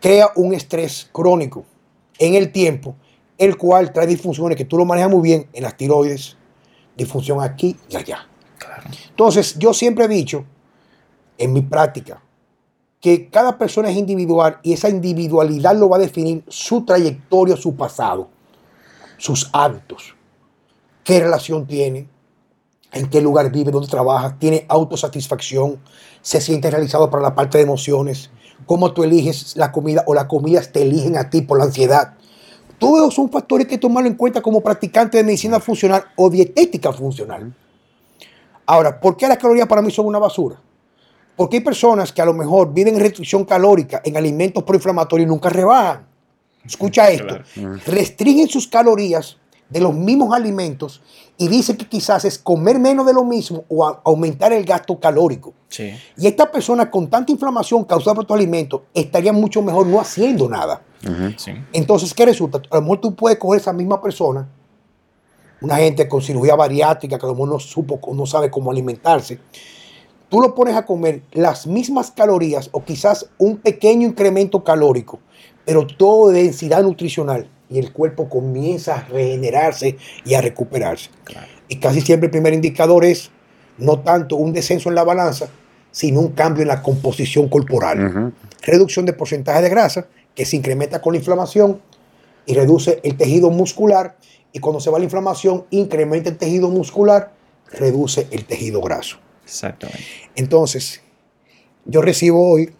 crea 0.00 0.30
un 0.36 0.52
estrés 0.52 1.08
crónico 1.12 1.64
en 2.18 2.34
el 2.34 2.52
tiempo, 2.52 2.94
el 3.38 3.56
cual 3.56 3.92
trae 3.92 4.06
disfunciones 4.06 4.56
que 4.56 4.64
tú 4.64 4.76
lo 4.76 4.84
manejas 4.84 5.10
muy 5.10 5.22
bien 5.22 5.48
en 5.52 5.62
las 5.62 5.76
tiroides, 5.76 6.36
disfunción 6.96 7.40
aquí 7.40 7.76
y 7.88 7.96
allá. 7.96 8.26
Entonces, 9.10 9.56
yo 9.58 9.72
siempre 9.72 10.04
he 10.04 10.08
dicho, 10.08 10.44
en 11.38 11.52
mi 11.52 11.62
práctica, 11.62 12.20
que 13.00 13.28
cada 13.28 13.58
persona 13.58 13.90
es 13.90 13.96
individual 13.96 14.58
y 14.62 14.72
esa 14.72 14.88
individualidad 14.88 15.76
lo 15.76 15.88
va 15.88 15.96
a 15.96 16.00
definir 16.00 16.42
su 16.48 16.84
trayectoria, 16.84 17.56
su 17.56 17.76
pasado, 17.76 18.28
sus 19.16 19.50
hábitos, 19.52 20.14
qué 21.04 21.20
relación 21.20 21.66
tiene, 21.66 22.08
en 22.92 23.08
qué 23.08 23.20
lugar 23.20 23.52
vive, 23.52 23.70
dónde 23.70 23.88
trabaja, 23.88 24.36
tiene 24.38 24.64
autosatisfacción, 24.68 25.78
se 26.22 26.40
siente 26.40 26.70
realizado 26.70 27.10
para 27.10 27.22
la 27.22 27.34
parte 27.34 27.58
de 27.58 27.64
emociones, 27.64 28.30
cómo 28.66 28.92
tú 28.92 29.04
eliges 29.04 29.56
la 29.56 29.70
comida 29.70 30.02
o 30.06 30.14
las 30.14 30.24
comidas 30.24 30.72
te 30.72 30.82
eligen 30.82 31.16
a 31.16 31.30
ti 31.30 31.42
por 31.42 31.58
la 31.58 31.64
ansiedad. 31.64 32.14
Todos 32.78 33.00
esos 33.00 33.14
son 33.14 33.30
factores 33.30 33.66
que 33.66 33.74
hay 33.74 33.78
que 33.78 33.80
tomarlo 33.80 34.08
en 34.08 34.16
cuenta 34.16 34.40
como 34.40 34.60
practicante 34.60 35.18
de 35.18 35.24
medicina 35.24 35.60
funcional 35.60 36.04
o 36.16 36.30
dietética 36.30 36.92
funcional. 36.92 37.54
Ahora, 38.66 39.00
¿por 39.00 39.16
qué 39.16 39.26
las 39.26 39.38
calorías 39.38 39.66
para 39.66 39.82
mí 39.82 39.90
son 39.90 40.06
una 40.06 40.18
basura? 40.18 40.60
Porque 41.38 41.58
hay 41.58 41.62
personas 41.62 42.12
que 42.12 42.20
a 42.20 42.24
lo 42.24 42.34
mejor 42.34 42.74
viven 42.74 42.96
en 42.96 43.00
restricción 43.00 43.44
calórica 43.44 44.02
en 44.04 44.16
alimentos 44.16 44.64
proinflamatorios 44.64 45.24
y 45.24 45.30
nunca 45.30 45.48
rebajan. 45.48 46.04
Escucha 46.66 47.08
esto. 47.10 47.38
Restringen 47.86 48.48
sus 48.48 48.66
calorías 48.66 49.36
de 49.70 49.80
los 49.80 49.94
mismos 49.94 50.34
alimentos 50.34 51.00
y 51.36 51.46
dicen 51.46 51.76
que 51.76 51.88
quizás 51.88 52.24
es 52.24 52.38
comer 52.40 52.80
menos 52.80 53.06
de 53.06 53.12
lo 53.12 53.22
mismo 53.22 53.64
o 53.68 53.86
aumentar 54.04 54.52
el 54.52 54.64
gasto 54.64 54.98
calórico. 54.98 55.54
Y 56.16 56.26
esta 56.26 56.50
persona 56.50 56.90
con 56.90 57.08
tanta 57.08 57.30
inflamación 57.30 57.84
causada 57.84 58.16
por 58.16 58.24
estos 58.24 58.36
alimentos 58.36 58.80
estaría 58.92 59.32
mucho 59.32 59.62
mejor 59.62 59.86
no 59.86 60.00
haciendo 60.00 60.48
nada. 60.48 60.82
Entonces, 61.72 62.12
¿qué 62.14 62.26
resulta? 62.26 62.60
A 62.68 62.76
lo 62.76 62.82
mejor 62.82 63.00
tú 63.00 63.14
puedes 63.14 63.38
coger 63.38 63.60
esa 63.60 63.72
misma 63.72 64.02
persona, 64.02 64.48
una 65.60 65.76
gente 65.76 66.08
con 66.08 66.20
cirugía 66.20 66.56
bariátrica 66.56 67.16
que 67.16 67.26
a 67.26 67.28
lo 67.28 67.34
mejor 67.34 67.48
no 67.50 67.60
supo, 67.60 68.00
no 68.12 68.26
sabe 68.26 68.50
cómo 68.50 68.72
alimentarse, 68.72 69.38
tú 70.28 70.40
lo 70.40 70.54
pones 70.54 70.76
a 70.76 70.86
comer 70.86 71.22
las 71.32 71.66
mismas 71.66 72.10
calorías 72.10 72.68
o 72.72 72.84
quizás 72.84 73.26
un 73.38 73.58
pequeño 73.58 74.06
incremento 74.06 74.64
calórico, 74.64 75.20
pero 75.64 75.86
todo 75.86 76.30
de 76.30 76.44
densidad 76.44 76.82
nutricional 76.82 77.48
y 77.70 77.78
el 77.78 77.92
cuerpo 77.92 78.28
comienza 78.28 78.96
a 78.96 79.04
regenerarse 79.04 79.96
y 80.24 80.34
a 80.34 80.40
recuperarse. 80.40 81.10
Y 81.68 81.76
casi 81.76 82.00
siempre 82.00 82.26
el 82.26 82.30
primer 82.30 82.54
indicador 82.54 83.04
es 83.04 83.30
no 83.76 84.00
tanto 84.00 84.36
un 84.36 84.52
descenso 84.52 84.88
en 84.88 84.94
la 84.94 85.04
balanza, 85.04 85.48
sino 85.90 86.20
un 86.20 86.32
cambio 86.32 86.62
en 86.62 86.68
la 86.68 86.82
composición 86.82 87.48
corporal. 87.48 88.32
Reducción 88.62 89.06
de 89.06 89.12
porcentaje 89.12 89.62
de 89.62 89.68
grasa 89.68 90.06
que 90.34 90.44
se 90.44 90.56
incrementa 90.56 91.00
con 91.00 91.12
la 91.12 91.18
inflamación 91.18 91.80
y 92.46 92.54
reduce 92.54 93.00
el 93.02 93.16
tejido 93.16 93.50
muscular 93.50 94.16
y 94.52 94.60
cuando 94.60 94.80
se 94.80 94.90
va 94.90 94.98
la 94.98 95.04
inflamación 95.04 95.64
incrementa 95.70 96.30
el 96.30 96.38
tejido 96.38 96.70
muscular, 96.70 97.32
reduce 97.70 98.26
el 98.30 98.46
tejido 98.46 98.80
graso. 98.80 99.18
Exactamente. 99.48 100.04
Entonces, 100.36 101.00
yo 101.86 102.02
recibo 102.02 102.50
hoy 102.50 102.70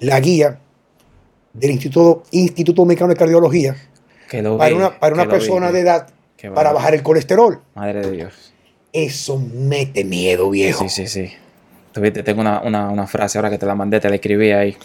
la 0.00 0.20
guía 0.20 0.60
del 1.54 1.70
Instituto, 1.70 2.24
Instituto 2.30 2.84
Mexicano 2.84 3.10
de 3.10 3.16
Cardiología 3.16 3.76
para 4.58 4.74
una, 4.74 4.98
para 4.98 5.14
una 5.14 5.28
persona 5.28 5.72
de 5.72 5.80
edad 5.80 6.08
para 6.54 6.72
bajar 6.72 6.94
el 6.94 7.02
colesterol. 7.02 7.62
Madre 7.74 8.06
de 8.06 8.10
Dios. 8.10 8.52
Eso 8.92 9.38
mete 9.38 10.04
miedo, 10.04 10.50
viejo. 10.50 10.88
Sí, 10.88 11.06
sí, 11.06 11.06
sí. 11.06 11.32
Tuviste, 11.92 12.22
tengo 12.22 12.40
una, 12.40 12.60
una, 12.60 12.90
una, 12.90 13.06
frase 13.06 13.38
ahora 13.38 13.50
que 13.50 13.58
te 13.58 13.66
la 13.66 13.74
mandé, 13.74 14.00
te 14.00 14.08
la 14.08 14.16
escribí 14.16 14.50
ahí. 14.52 14.76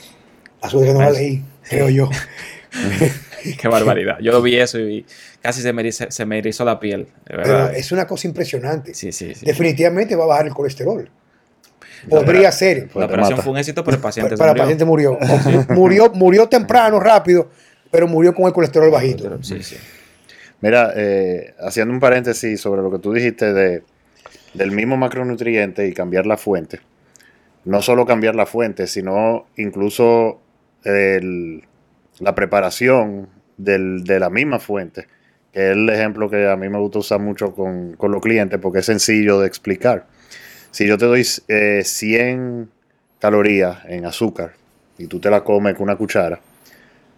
A 0.62 0.70
su 0.70 0.80
vez 0.80 0.90
que 0.90 0.94
no 0.94 1.02
la 1.02 1.12
leí, 1.12 1.44
creo 1.64 1.90
yo. 1.90 2.10
Qué 3.62 3.68
barbaridad. 3.68 4.18
Yo 4.20 4.32
lo 4.32 4.42
vi 4.42 4.58
eso 4.58 4.80
y 4.80 5.06
casi 5.42 5.62
se 5.62 5.74
me, 5.74 5.82
erizó, 5.82 6.06
se 6.10 6.26
me 6.26 6.38
erizó 6.38 6.66
la 6.66 6.80
piel. 6.80 7.08
Pero 7.26 7.70
es 7.70 7.92
una 7.92 8.08
cosa 8.08 8.28
impresionante. 8.28 8.94
Sí, 8.94 9.12
sí, 9.12 9.34
sí. 9.36 9.46
Definitivamente 9.46 10.16
va 10.16 10.26
a 10.26 10.28
bajar 10.28 10.48
el 10.48 10.54
colesterol. 10.54 11.10
Podría 12.10 12.52
ser. 12.52 12.90
La 12.96 13.06
operación 13.06 13.40
fue 13.40 13.52
un 13.52 13.58
éxito, 13.58 13.84
pero 13.84 13.98
el 13.98 14.02
paciente 14.02 14.38
para, 14.38 14.52
murió. 14.52 14.64
el 14.64 14.66
paciente 14.66 14.86
murió. 14.86 15.18
murió. 15.70 16.12
Murió 16.14 16.48
temprano, 16.48 17.00
rápido, 17.00 17.50
pero 17.92 18.08
murió 18.08 18.34
con 18.34 18.46
el 18.46 18.54
colesterol 18.54 18.90
bajito. 18.90 19.42
Sí, 19.44 19.62
sí. 19.64 19.76
Mira, 20.62 20.94
eh, 20.96 21.54
haciendo 21.60 21.94
un 21.94 22.00
paréntesis 22.00 22.60
sobre 22.60 22.82
lo 22.82 22.92
que 22.92 23.00
tú 23.00 23.14
dijiste 23.14 23.54
de, 23.54 23.84
del 24.54 24.72
mismo 24.72 24.98
macronutriente 24.98 25.88
y 25.88 25.94
cambiar 25.94 26.26
la 26.26 26.38
fuente. 26.38 26.80
No 27.66 27.82
solo 27.82 28.06
cambiar 28.06 28.36
la 28.36 28.46
fuente, 28.46 28.88
sino 28.88 29.48
incluso 29.58 30.42
el, 30.84 31.64
la 32.20 32.36
preparación 32.36 33.30
del, 33.58 34.04
de 34.04 34.20
la 34.20 34.30
misma 34.30 34.60
fuente, 34.60 35.08
que 35.52 35.68
es 35.68 35.72
el 35.72 35.90
ejemplo 35.90 36.30
que 36.30 36.48
a 36.48 36.56
mí 36.56 36.70
me 36.70 36.78
gusta 36.80 37.00
usar 37.00 37.20
mucho 37.20 37.54
con, 37.54 37.94
con 37.94 38.12
los 38.12 38.22
clientes 38.22 38.60
porque 38.60 38.80
es 38.80 38.86
sencillo 38.86 39.40
de 39.40 39.48
explicar. 39.48 40.08
Si 40.72 40.88
yo 40.88 40.98
te 40.98 41.06
doy 41.06 41.24
100 41.24 41.44
eh, 41.48 42.66
calorías 43.20 43.80
en 43.86 44.06
azúcar 44.06 44.54
y 44.98 45.08
tú 45.08 45.20
te 45.20 45.30
la 45.30 45.44
comes 45.44 45.74
con 45.74 45.84
una 45.84 45.96
cuchara, 45.96 46.40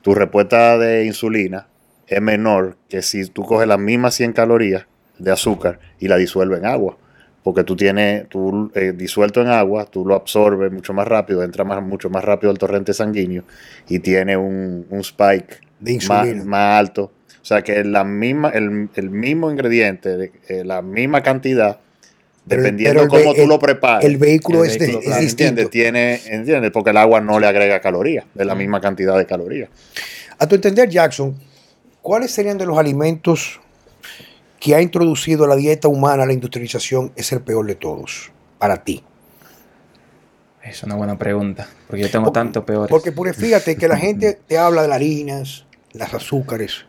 tu 0.01 0.15
respuesta 0.15 0.77
de 0.77 1.05
insulina 1.05 1.67
es 2.07 2.21
menor 2.21 2.77
que 2.89 3.01
si 3.01 3.25
tú 3.27 3.43
coges 3.43 3.67
las 3.67 3.79
mismas 3.79 4.15
100 4.15 4.33
calorías 4.33 4.85
de 5.17 5.31
azúcar 5.31 5.79
y 5.99 6.07
la 6.07 6.17
disuelves 6.17 6.59
en 6.59 6.65
agua. 6.65 6.97
Porque 7.43 7.63
tú 7.63 7.75
tienes, 7.75 8.29
tú 8.29 8.71
eh, 8.75 8.93
disuelto 8.95 9.41
en 9.41 9.47
agua, 9.47 9.85
tú 9.85 10.05
lo 10.05 10.15
absorbes 10.15 10.71
mucho 10.71 10.93
más 10.93 11.07
rápido, 11.07 11.43
entra 11.43 11.63
más, 11.63 11.81
mucho 11.81 12.09
más 12.09 12.23
rápido 12.23 12.51
al 12.51 12.59
torrente 12.59 12.93
sanguíneo 12.93 13.43
y 13.89 13.99
tiene 13.99 14.37
un, 14.37 14.85
spike 14.91 15.59
de 15.79 15.99
más, 16.45 16.79
alto. 16.79 17.11
O 17.41 17.45
sea 17.45 17.63
que 17.63 17.83
la 17.83 18.03
misma, 18.03 18.49
el, 18.49 19.09
mismo 19.09 19.49
ingrediente, 19.49 20.31
eh, 20.47 20.63
la 20.63 20.83
misma 20.83 21.23
cantidad, 21.23 21.79
Dependiendo 22.43 23.07
cómo 23.07 23.33
tú 23.35 23.45
lo 23.47 23.59
prepares. 23.59 24.03
El 24.03 24.17
vehículo, 24.17 24.65
es, 24.65 24.77
distinto. 25.19 25.69
Tiene, 25.69 26.19
¿entiendes? 26.25 26.71
Porque 26.71 26.89
el 26.89 26.97
agua 26.97 27.21
no 27.21 27.39
le 27.39 27.47
agrega 27.47 27.79
calorías, 27.79 28.25
es 28.35 28.45
la 28.45 28.55
misma 28.55 28.81
cantidad 28.81 29.17
de 29.17 29.25
calorías. 29.25 29.69
A 30.39 30.47
tu 30.47 30.55
entender, 30.55 30.89
Jackson, 30.89 31.35
¿cuáles 32.01 32.31
serían 32.31 32.57
de 32.57 32.65
los 32.65 32.77
alimentos 32.77 33.61
que 34.61 34.75
ha 34.75 34.81
introducido 34.81 35.47
la 35.47 35.55
dieta 35.55 35.87
humana 35.87 36.23
la 36.23 36.33
industrialización 36.33 37.11
es 37.15 37.31
el 37.31 37.41
peor 37.41 37.65
de 37.65 37.73
todos 37.73 38.31
para 38.59 38.83
ti? 38.83 39.03
Es 40.63 40.83
una 40.83 40.93
buena 40.93 41.17
pregunta, 41.17 41.67
porque 41.87 42.03
yo 42.03 42.11
tengo 42.11 42.31
tanto 42.31 42.63
peores. 42.63 42.87
Porque, 42.87 43.11
porque 43.11 43.33
fíjate 43.33 43.75
que 43.75 43.87
la 43.87 43.97
gente 44.05 44.39
te 44.47 44.59
habla 44.59 44.83
de 44.83 44.87
las 44.87 44.97
harinas, 44.97 45.65
las 45.93 46.13
azúcares. 46.13 46.85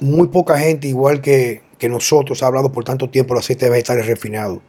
Muy 0.00 0.28
poca 0.28 0.58
gente, 0.58 0.88
igual 0.88 1.20
que, 1.20 1.60
que 1.76 1.90
nosotros 1.90 2.42
ha 2.42 2.46
hablado 2.46 2.72
por 2.72 2.82
tanto 2.82 3.10
tiempo 3.10 3.34
de 3.34 3.40
los 3.40 3.44
aceites 3.44 3.68
vegetales 3.68 4.06
refinados. 4.06 4.60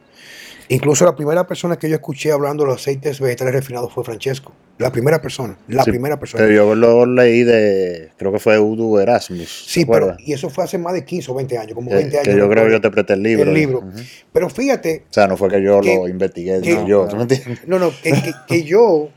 Incluso 0.68 1.06
la 1.06 1.16
primera 1.16 1.48
persona 1.48 1.78
que 1.78 1.88
yo 1.88 1.96
escuché 1.96 2.34
hablando 2.34 2.64
de 2.64 2.72
los 2.72 2.82
aceites 2.82 3.22
vegetales 3.22 3.54
refinados 3.54 3.94
fue 3.94 4.04
Francesco. 4.04 4.52
La 4.80 4.92
primera 4.92 5.22
persona. 5.22 5.58
La 5.68 5.84
primera 5.84 6.18
persona. 6.18 6.48
yo 6.48 6.74
lo 6.74 7.06
leí 7.06 7.44
de, 7.44 8.12
creo 8.16 8.32
que 8.32 8.40
fue 8.40 8.58
Udo 8.58 9.02
Erasmus. 9.02 9.66
Sí, 9.68 9.86
pero, 9.86 10.16
y 10.20 10.32
eso 10.32 10.50
fue 10.50 10.64
hace 10.64 10.78
más 10.78 10.94
de 10.94 11.04
15 11.04 11.32
o 11.32 11.36
20 11.36 11.58
años, 11.58 11.74
como 11.74 11.92
20 11.92 12.18
años. 12.18 12.34
Que 12.34 12.40
yo 12.40 12.50
creo 12.50 12.66
que 12.66 12.72
yo 12.72 12.80
te 12.80 12.90
presté 12.90 13.14
el 13.14 13.24
libro. 13.24 13.50
El 13.50 13.54
libro. 13.54 13.84
Pero 14.32 14.50
fíjate. 14.50 15.04
O 15.10 15.14
sea, 15.14 15.28
no 15.28 15.36
fue 15.36 15.50
que 15.50 15.62
yo 15.62 15.82
lo 15.82 16.08
investigué, 16.08 16.60
no, 16.60 16.88
yo. 16.88 17.08
No, 17.08 17.28
no, 17.68 17.80
no 17.80 17.92
que, 18.02 18.34
que 18.48 18.64
yo 18.64 19.10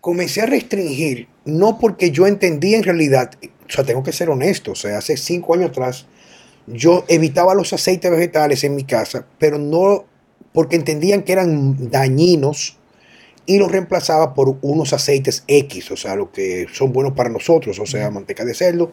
comencé 0.00 0.42
a 0.42 0.46
restringir, 0.46 1.26
no 1.44 1.80
porque 1.80 2.12
yo 2.12 2.28
entendía 2.28 2.76
en 2.76 2.84
realidad, 2.84 3.32
o 3.42 3.72
sea, 3.72 3.82
tengo 3.82 4.04
que 4.04 4.12
ser 4.12 4.30
honesto, 4.30 4.70
o 4.70 4.76
sea, 4.76 4.98
hace 4.98 5.16
5 5.16 5.54
años 5.54 5.70
atrás 5.70 6.06
yo 6.68 7.04
evitaba 7.08 7.54
los 7.54 7.72
aceites 7.72 8.08
vegetales 8.08 8.62
en 8.62 8.76
mi 8.76 8.84
casa, 8.84 9.26
pero 9.38 9.58
no 9.58 10.04
porque 10.52 10.76
entendían 10.76 11.22
que 11.22 11.32
eran 11.32 11.90
dañinos 11.90 12.78
y 13.46 13.58
los 13.58 13.70
reemplazaba 13.70 14.34
por 14.34 14.58
unos 14.60 14.92
aceites 14.92 15.44
X, 15.46 15.90
o 15.92 15.96
sea, 15.96 16.16
lo 16.16 16.32
que 16.32 16.66
son 16.72 16.92
buenos 16.92 17.14
para 17.14 17.30
nosotros, 17.30 17.78
o 17.78 17.86
sea, 17.86 18.10
manteca 18.10 18.44
de 18.44 18.54
cerdo, 18.54 18.92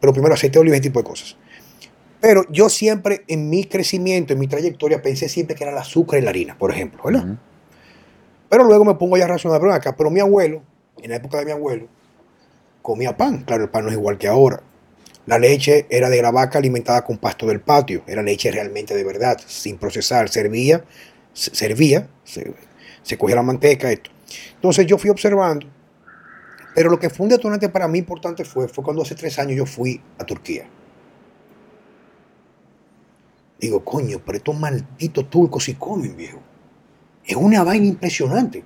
pero 0.00 0.12
primero 0.12 0.34
aceite 0.34 0.58
de 0.58 0.60
oliva 0.60 0.76
y 0.76 0.78
ese 0.78 0.88
tipo 0.88 1.00
de 1.00 1.04
cosas. 1.04 1.36
Pero 2.20 2.44
yo 2.50 2.68
siempre 2.68 3.24
en 3.28 3.48
mi 3.48 3.64
crecimiento, 3.64 4.32
en 4.32 4.38
mi 4.38 4.46
trayectoria, 4.46 5.00
pensé 5.00 5.28
siempre 5.28 5.56
que 5.56 5.64
era 5.64 5.72
el 5.72 5.78
azúcar 5.78 6.18
y 6.18 6.22
la 6.22 6.30
harina, 6.30 6.58
por 6.58 6.70
ejemplo, 6.70 7.02
¿verdad? 7.04 7.38
Pero 8.48 8.64
luego 8.64 8.84
me 8.84 8.94
pongo 8.94 9.16
ya 9.16 9.24
a 9.24 9.28
razonar, 9.28 9.60
pero 9.60 9.72
acá, 9.72 9.96
pero 9.96 10.10
mi 10.10 10.20
abuelo, 10.20 10.62
en 11.00 11.10
la 11.10 11.16
época 11.16 11.38
de 11.38 11.44
mi 11.44 11.52
abuelo, 11.52 11.86
comía 12.82 13.16
pan. 13.16 13.44
Claro, 13.44 13.64
el 13.64 13.70
pan 13.70 13.84
no 13.84 13.90
es 13.90 13.96
igual 13.96 14.18
que 14.18 14.28
ahora. 14.28 14.62
La 15.26 15.38
leche 15.38 15.86
era 15.90 16.08
de 16.08 16.22
la 16.22 16.30
vaca 16.30 16.58
alimentada 16.58 17.04
con 17.04 17.18
pasto 17.18 17.46
del 17.46 17.60
patio, 17.60 18.02
era 18.06 18.22
leche 18.22 18.50
realmente 18.50 18.94
de 18.94 19.04
verdad, 19.04 19.38
sin 19.46 19.76
procesar, 19.76 20.30
servía, 20.30 20.84
servía, 21.34 22.08
se, 23.08 23.18
cogía 23.18 23.36
la 23.36 23.42
manteca, 23.42 23.90
esto. 23.90 24.10
Entonces 24.54 24.86
yo 24.86 24.98
fui 24.98 25.10
observando, 25.10 25.66
pero 26.74 26.90
lo 26.90 26.98
que 26.98 27.10
fue 27.10 27.24
un 27.24 27.30
detonante 27.30 27.68
para 27.68 27.88
mí 27.88 27.98
importante 27.98 28.44
fue, 28.44 28.68
fue 28.68 28.84
cuando 28.84 29.02
hace 29.02 29.14
tres 29.14 29.38
años 29.38 29.56
yo 29.56 29.66
fui 29.66 30.00
a 30.18 30.24
Turquía. 30.24 30.68
Digo, 33.60 33.84
coño, 33.84 34.20
pero 34.24 34.38
estos 34.38 34.58
malditos 34.58 35.28
turcos 35.28 35.64
sí 35.64 35.74
comen, 35.74 36.16
viejo. 36.16 36.38
Es 37.24 37.36
una 37.36 37.64
vaina 37.64 37.86
impresionante. 37.86 38.62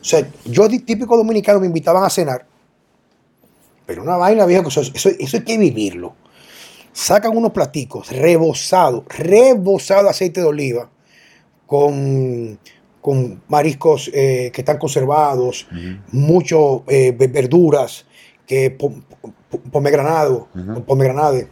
O 0.00 0.04
sea, 0.04 0.26
yo 0.44 0.68
típico 0.68 1.16
dominicano 1.16 1.58
me 1.58 1.66
invitaban 1.66 2.04
a 2.04 2.10
cenar 2.10 2.46
pero 3.86 4.02
una 4.02 4.16
vaina, 4.16 4.44
viejo, 4.44 4.68
eso, 4.68 4.80
eso, 4.80 5.36
hay 5.36 5.44
que 5.44 5.56
vivirlo. 5.56 6.14
Sacan 6.92 7.36
unos 7.36 7.52
platicos 7.52 8.10
rebosados 8.10 9.04
de 9.08 10.08
aceite 10.10 10.40
de 10.40 10.46
oliva, 10.46 10.90
con, 11.66 12.58
con 13.06 13.40
mariscos 13.46 14.10
eh, 14.12 14.50
que 14.52 14.62
están 14.62 14.78
conservados, 14.78 15.68
mucho 16.10 16.82
eh, 16.88 17.12
verduras, 17.12 18.04
que 18.44 18.76
pomegranado, 19.70 20.48
pomegranate, 20.84 21.48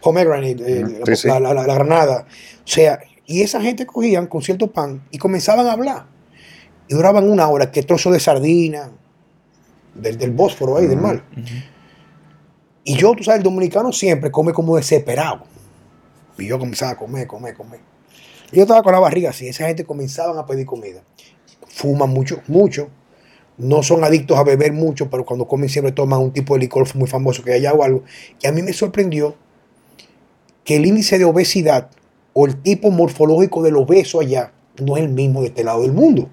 eh, 0.00 1.02
la, 1.24 1.40
la, 1.40 1.74
granada. 1.74 2.26
O 2.64 2.66
sea, 2.66 3.00
y 3.26 3.42
esa 3.42 3.60
gente 3.60 3.84
cogían 3.84 4.28
con 4.28 4.40
cierto 4.40 4.72
pan 4.72 5.06
y 5.10 5.18
comenzaban 5.18 5.66
a 5.66 5.72
hablar. 5.72 6.06
Y 6.88 6.94
duraban 6.94 7.28
una 7.28 7.48
hora, 7.48 7.70
que 7.70 7.82
trozo 7.82 8.10
de 8.10 8.18
sardina, 8.18 8.90
del, 9.94 10.16
del 10.16 10.30
Bósforo 10.30 10.78
ahí, 10.78 10.86
del 10.86 11.02
mar. 11.02 11.22
Y 12.82 12.96
yo, 12.96 13.12
tú 13.14 13.24
sabes, 13.24 13.40
el 13.40 13.44
dominicano 13.44 13.92
siempre 13.92 14.30
come 14.30 14.54
como 14.54 14.74
desesperado. 14.74 15.42
Y 16.38 16.46
yo 16.46 16.58
comenzaba 16.58 16.92
a 16.92 16.96
comer, 16.96 17.26
comer, 17.26 17.54
comer. 17.54 17.93
Yo 18.54 18.62
estaba 18.62 18.84
con 18.84 18.92
la 18.92 19.00
barriga 19.00 19.30
así. 19.30 19.48
Esa 19.48 19.66
gente 19.66 19.84
comenzaba 19.84 20.38
a 20.38 20.46
pedir 20.46 20.64
comida. 20.64 21.02
Fuman 21.66 22.10
mucho, 22.10 22.40
mucho. 22.46 22.88
No 23.58 23.82
son 23.82 24.04
adictos 24.04 24.38
a 24.38 24.44
beber 24.44 24.72
mucho, 24.72 25.10
pero 25.10 25.24
cuando 25.24 25.48
comen 25.48 25.68
siempre 25.68 25.90
toman 25.90 26.20
un 26.20 26.32
tipo 26.32 26.54
de 26.54 26.60
licor 26.60 26.86
muy 26.94 27.08
famoso 27.08 27.42
que 27.42 27.52
hay 27.52 27.66
o 27.66 27.82
algo. 27.82 28.04
Y 28.40 28.46
a 28.46 28.52
mí 28.52 28.62
me 28.62 28.72
sorprendió 28.72 29.34
que 30.62 30.76
el 30.76 30.86
índice 30.86 31.18
de 31.18 31.24
obesidad 31.24 31.90
o 32.32 32.46
el 32.46 32.62
tipo 32.62 32.92
morfológico 32.92 33.60
del 33.62 33.76
obeso 33.76 34.20
allá 34.20 34.52
no 34.80 34.96
es 34.96 35.02
el 35.02 35.08
mismo 35.08 35.40
de 35.40 35.48
este 35.48 35.64
lado 35.64 35.82
del 35.82 35.92
mundo. 35.92 36.28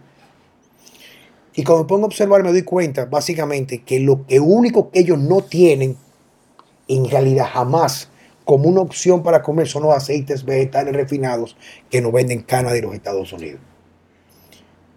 Y 1.55 1.63
cuando 1.63 1.83
me 1.83 1.87
pongo 1.87 2.03
a 2.03 2.07
observar 2.07 2.43
me 2.43 2.51
doy 2.51 2.63
cuenta 2.63 3.05
básicamente 3.05 3.83
que 3.83 3.99
lo 3.99 4.25
único 4.41 4.89
que 4.89 4.99
ellos 4.99 5.17
no 5.17 5.41
tienen 5.41 5.97
en 6.87 7.09
realidad 7.09 7.47
jamás 7.51 8.10
como 8.51 8.67
una 8.67 8.81
opción 8.81 9.23
para 9.23 9.41
comer 9.41 9.65
son 9.65 9.83
los 9.83 9.95
aceites 9.95 10.43
vegetales 10.43 10.93
refinados 10.93 11.55
que 11.89 12.01
nos 12.01 12.11
venden 12.11 12.41
Canadá 12.41 12.77
y 12.77 12.81
los 12.81 12.93
Estados 12.93 13.31
Unidos. 13.31 13.61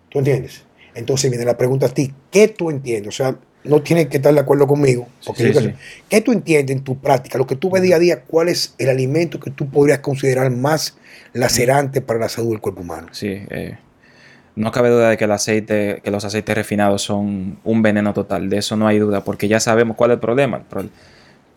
¿Tú 0.08 0.18
entiendes? 0.18 0.64
Entonces 0.92 1.30
viene 1.30 1.44
la 1.44 1.56
pregunta 1.56 1.86
a 1.86 1.88
ti, 1.88 2.12
¿qué 2.32 2.48
tú 2.48 2.70
entiendes? 2.70 3.14
O 3.14 3.16
sea, 3.16 3.36
no 3.62 3.80
tienes 3.80 4.08
que 4.08 4.16
estar 4.16 4.34
de 4.34 4.40
acuerdo 4.40 4.66
conmigo. 4.66 5.06
Porque 5.24 5.72
¿Qué 6.08 6.20
tú 6.20 6.32
entiendes 6.32 6.76
en 6.76 6.82
tu 6.82 6.98
práctica? 6.98 7.38
Lo 7.38 7.46
que 7.46 7.54
tú 7.54 7.70
ves 7.70 7.80
día 7.82 7.94
a 7.94 7.98
día, 8.00 8.22
¿cuál 8.22 8.48
es 8.48 8.74
el 8.76 8.88
alimento 8.88 9.38
que 9.38 9.52
tú 9.52 9.70
podrías 9.70 10.00
considerar 10.00 10.50
más 10.50 10.98
lacerante 11.32 12.00
para 12.00 12.18
la 12.18 12.28
salud 12.28 12.50
del 12.50 12.60
cuerpo 12.60 12.80
humano? 12.80 13.06
Sí, 13.12 13.40
eh, 13.50 13.78
no 14.56 14.72
cabe 14.72 14.88
duda 14.88 15.10
de 15.10 15.16
que 15.16 15.26
el 15.26 15.30
aceite, 15.30 16.00
que 16.02 16.10
los 16.10 16.24
aceites 16.24 16.56
refinados 16.56 17.02
son 17.02 17.58
un 17.62 17.82
veneno 17.82 18.14
total. 18.14 18.50
De 18.50 18.58
eso 18.58 18.74
no 18.74 18.88
hay 18.88 18.98
duda, 18.98 19.22
porque 19.22 19.46
ya 19.46 19.60
sabemos 19.60 19.96
cuál 19.96 20.10
es 20.10 20.14
el 20.16 20.20
problema. 20.20 20.64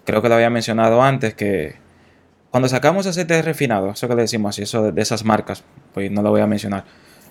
Creo 0.05 0.21
que 0.21 0.29
lo 0.29 0.35
había 0.35 0.51
mencionado 0.51 1.01
antes 1.01 1.33
que 1.33 1.86
cuando 2.57 2.69
sacamos 2.69 3.05
aceites 3.05 3.45
refinados, 3.45 3.97
eso 3.97 4.07
que 4.07 4.15
le 4.15 4.23
decimos 4.23 4.49
así, 4.49 4.63
eso 4.63 4.91
de 4.91 5.01
esas 5.01 5.23
marcas, 5.23 5.63
pues 5.93 6.11
no 6.11 6.21
lo 6.21 6.31
voy 6.31 6.41
a 6.41 6.47
mencionar 6.47 6.83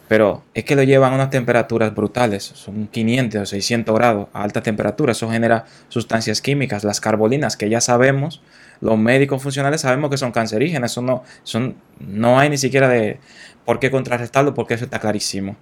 pero 0.08 0.44
es 0.54 0.64
que 0.64 0.76
lo 0.76 0.82
llevan 0.82 1.12
a 1.12 1.16
unas 1.16 1.30
temperaturas 1.30 1.94
brutales, 1.94 2.44
son 2.44 2.86
500 2.86 3.42
o 3.42 3.46
600 3.46 3.94
grados 3.94 4.28
a 4.32 4.42
alta 4.42 4.62
temperatura. 4.62 5.12
Eso 5.12 5.28
genera 5.30 5.64
sustancias 5.88 6.40
químicas, 6.40 6.84
las 6.84 7.00
carbolinas, 7.00 7.56
que 7.56 7.68
ya 7.68 7.80
sabemos, 7.80 8.40
los 8.80 8.96
médicos 8.98 9.42
funcionales 9.42 9.80
sabemos 9.80 10.10
que 10.10 10.16
son 10.16 10.32
cancerígenas. 10.32 10.96
No, 10.98 11.24
son, 11.42 11.76
no 11.98 12.38
hay 12.38 12.50
ni 12.50 12.58
siquiera 12.58 12.88
de 12.88 13.18
por 13.64 13.80
qué 13.80 13.90
contrarrestarlo, 13.90 14.54
porque 14.54 14.74
eso 14.74 14.84
está 14.84 15.00
clarísimo. 15.00 15.56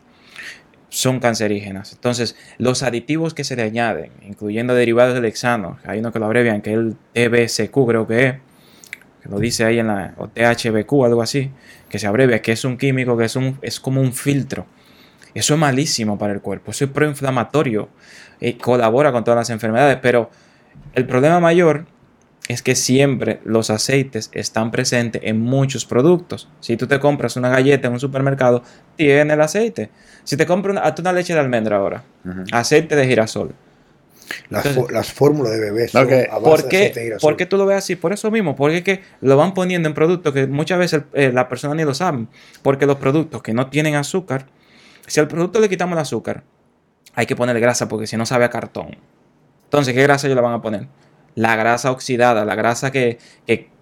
Son 0.90 1.20
cancerígenas. 1.20 1.92
Entonces, 1.92 2.36
los 2.58 2.82
aditivos 2.82 3.32
que 3.32 3.44
se 3.44 3.56
le 3.56 3.62
añaden, 3.62 4.12
incluyendo 4.22 4.74
derivados 4.74 5.14
del 5.14 5.24
hexano, 5.24 5.78
hay 5.84 6.00
uno 6.00 6.12
que 6.12 6.18
lo 6.18 6.26
abrevian, 6.26 6.60
que 6.60 6.72
es 6.72 6.76
el 6.76 6.96
TBCQ, 7.14 7.86
creo 7.86 8.06
que 8.06 8.26
es, 8.26 8.34
que 9.24 9.30
lo 9.30 9.40
dice 9.40 9.64
ahí 9.64 9.78
en 9.78 9.86
la, 9.86 10.14
o 10.18 10.28
THBQ, 10.28 11.04
algo 11.04 11.22
así 11.22 11.50
que 11.88 11.98
se 11.98 12.06
abrevia, 12.06 12.42
que 12.42 12.52
es 12.52 12.64
un 12.64 12.76
químico 12.76 13.16
que 13.16 13.24
es, 13.24 13.36
un, 13.36 13.58
es 13.62 13.80
como 13.80 14.00
un 14.00 14.12
filtro. 14.12 14.66
Eso 15.32 15.54
es 15.54 15.60
malísimo 15.60 16.18
para 16.18 16.32
el 16.32 16.40
cuerpo, 16.40 16.70
eso 16.70 16.84
es 16.84 16.90
proinflamatorio, 16.90 17.88
y 18.38 18.48
eh, 18.48 18.58
colabora 18.58 19.12
con 19.12 19.24
todas 19.24 19.38
las 19.38 19.50
enfermedades, 19.50 19.98
pero 20.02 20.30
el 20.94 21.06
problema 21.06 21.40
mayor 21.40 21.86
es 22.48 22.62
que 22.62 22.74
siempre 22.74 23.40
los 23.44 23.70
aceites 23.70 24.30
están 24.32 24.70
presentes 24.70 25.22
en 25.24 25.40
muchos 25.40 25.86
productos. 25.86 26.48
Si 26.60 26.76
tú 26.76 26.86
te 26.86 27.00
compras 27.00 27.36
una 27.36 27.48
galleta 27.48 27.88
en 27.88 27.94
un 27.94 28.00
supermercado, 28.00 28.62
tiene 28.96 29.32
el 29.32 29.40
aceite. 29.40 29.90
Si 30.24 30.36
te 30.36 30.44
compras 30.44 30.76
una, 30.76 30.94
una 30.96 31.12
leche 31.12 31.32
de 31.32 31.40
almendra 31.40 31.78
ahora, 31.78 32.04
aceite 32.52 32.96
de 32.96 33.06
girasol, 33.06 33.54
las, 34.48 35.12
fórmulas 35.12 35.52
de 35.52 35.60
bebé 35.60 35.88
son 35.88 36.08
a 36.30 36.38
¿por, 36.38 36.68
qué, 36.68 37.16
¿Por 37.20 37.36
qué 37.36 37.46
tú 37.46 37.56
lo 37.56 37.66
ves 37.66 37.78
así? 37.78 37.96
Por 37.96 38.12
eso 38.12 38.30
mismo, 38.30 38.56
porque 38.56 38.82
que 38.82 39.02
lo 39.20 39.36
van 39.36 39.54
poniendo 39.54 39.88
en 39.88 39.94
productos 39.94 40.32
que 40.32 40.46
muchas 40.46 40.78
veces 40.78 41.02
eh, 41.12 41.30
la 41.32 41.48
persona 41.48 41.74
ni 41.74 41.84
lo 41.84 41.94
sabe. 41.94 42.26
Porque 42.62 42.86
los 42.86 42.96
productos 42.96 43.42
que 43.42 43.54
no 43.54 43.68
tienen 43.68 43.94
azúcar, 43.94 44.46
si 45.06 45.20
al 45.20 45.28
producto 45.28 45.60
le 45.60 45.68
quitamos 45.68 45.94
el 45.94 46.00
azúcar, 46.00 46.44
hay 47.14 47.26
que 47.26 47.36
ponerle 47.36 47.60
grasa 47.60 47.88
porque 47.88 48.06
si 48.06 48.16
no 48.16 48.26
sabe 48.26 48.44
a 48.44 48.50
cartón. 48.50 48.96
Entonces, 49.64 49.94
¿qué 49.94 50.02
grasa 50.02 50.26
ellos 50.26 50.36
le 50.36 50.42
van 50.42 50.54
a 50.54 50.62
poner? 50.62 50.86
La 51.34 51.56
grasa 51.56 51.90
oxidada, 51.90 52.44
la 52.44 52.54
grasa 52.54 52.90
que, 52.90 53.18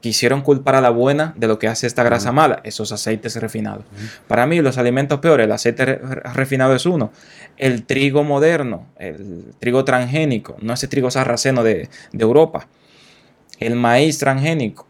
quisieron 0.01 0.43
culpar 0.43 0.75
a 0.75 0.81
la 0.81 0.91
buena 0.91 1.33
de 1.37 1.47
lo 1.47 1.61
que 1.61 1.69
hace 1.69 1.87
esta 1.87 2.03
grasa 2.03 2.33
mala, 2.33 2.61
esos 2.65 2.91
aceites 2.91 3.37
refinados. 3.37 3.85
Para 4.27 4.47
mí, 4.49 4.61
los 4.61 4.77
alimentos 4.77 5.21
peores, 5.21 5.45
el 5.45 5.53
aceite 5.53 5.85
refinado 5.85 6.75
es 6.75 6.87
uno. 6.87 7.13
El 7.57 7.85
trigo 7.85 8.25
moderno, 8.25 8.89
el 8.99 9.53
trigo 9.61 9.85
transgénico, 9.85 10.57
no 10.61 10.73
ese 10.73 10.89
trigo 10.89 11.09
sarraceno 11.09 11.63
de, 11.63 11.89
Europa. 12.19 12.67
El 13.61 13.77
maíz 13.77 14.19
transgénico, 14.19 14.89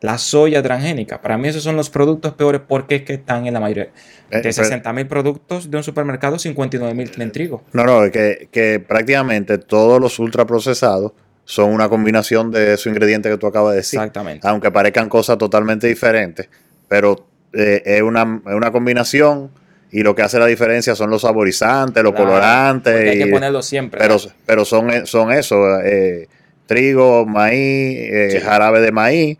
la 0.00 0.16
soya 0.16 0.62
transgénica. 0.62 1.20
Para 1.20 1.36
mí 1.36 1.48
esos 1.48 1.62
son 1.62 1.76
los 1.76 1.90
productos 1.90 2.32
peores 2.32 2.62
porque 2.66 2.94
es 2.96 3.02
que 3.02 3.14
están 3.14 3.46
en 3.46 3.52
la 3.52 3.60
mayoría. 3.60 3.90
Eh, 4.30 4.40
de 4.40 4.50
60 4.50 4.90
mil 4.94 5.06
productos 5.06 5.70
de 5.70 5.76
un 5.76 5.82
supermercado, 5.82 6.38
59 6.38 6.94
mil 6.94 7.10
en 7.18 7.32
trigo. 7.32 7.62
No, 7.74 7.84
no, 7.84 8.10
que, 8.10 8.48
que 8.50 8.80
prácticamente 8.80 9.58
todos 9.58 10.00
los 10.00 10.18
ultraprocesados 10.18 11.12
son 11.44 11.70
una 11.70 11.88
combinación 11.88 12.50
de 12.50 12.74
esos 12.74 12.86
ingredientes 12.86 13.30
que 13.30 13.38
tú 13.38 13.46
acabas 13.46 13.72
de 13.72 13.78
decir. 13.78 13.98
Exactamente. 13.98 14.46
Aunque 14.48 14.70
parezcan 14.70 15.08
cosas 15.08 15.38
totalmente 15.38 15.86
diferentes, 15.86 16.48
pero 16.88 17.26
eh, 17.52 17.82
es, 17.84 18.02
una, 18.02 18.70
combinación 18.72 19.50
y 19.90 20.02
lo 20.02 20.14
que 20.14 20.22
hace 20.22 20.38
la 20.38 20.46
diferencia 20.46 20.94
son 20.94 21.10
los 21.10 21.22
saborizantes, 21.22 22.02
los 22.02 22.14
colorantes. 22.14 22.94
hay 22.94 23.18
que 23.18 23.26
ponerlo 23.26 23.62
siempre. 23.62 24.00
Pero, 24.00 24.16
pero 24.46 24.64
son, 24.64 25.06
son 25.06 25.32
eso, 25.32 25.80
eh, 25.80 26.28
trigo, 26.66 27.26
maíz, 27.26 27.98
eh, 28.00 28.40
jarabe 28.42 28.80
de 28.80 28.90
maíz, 28.90 29.38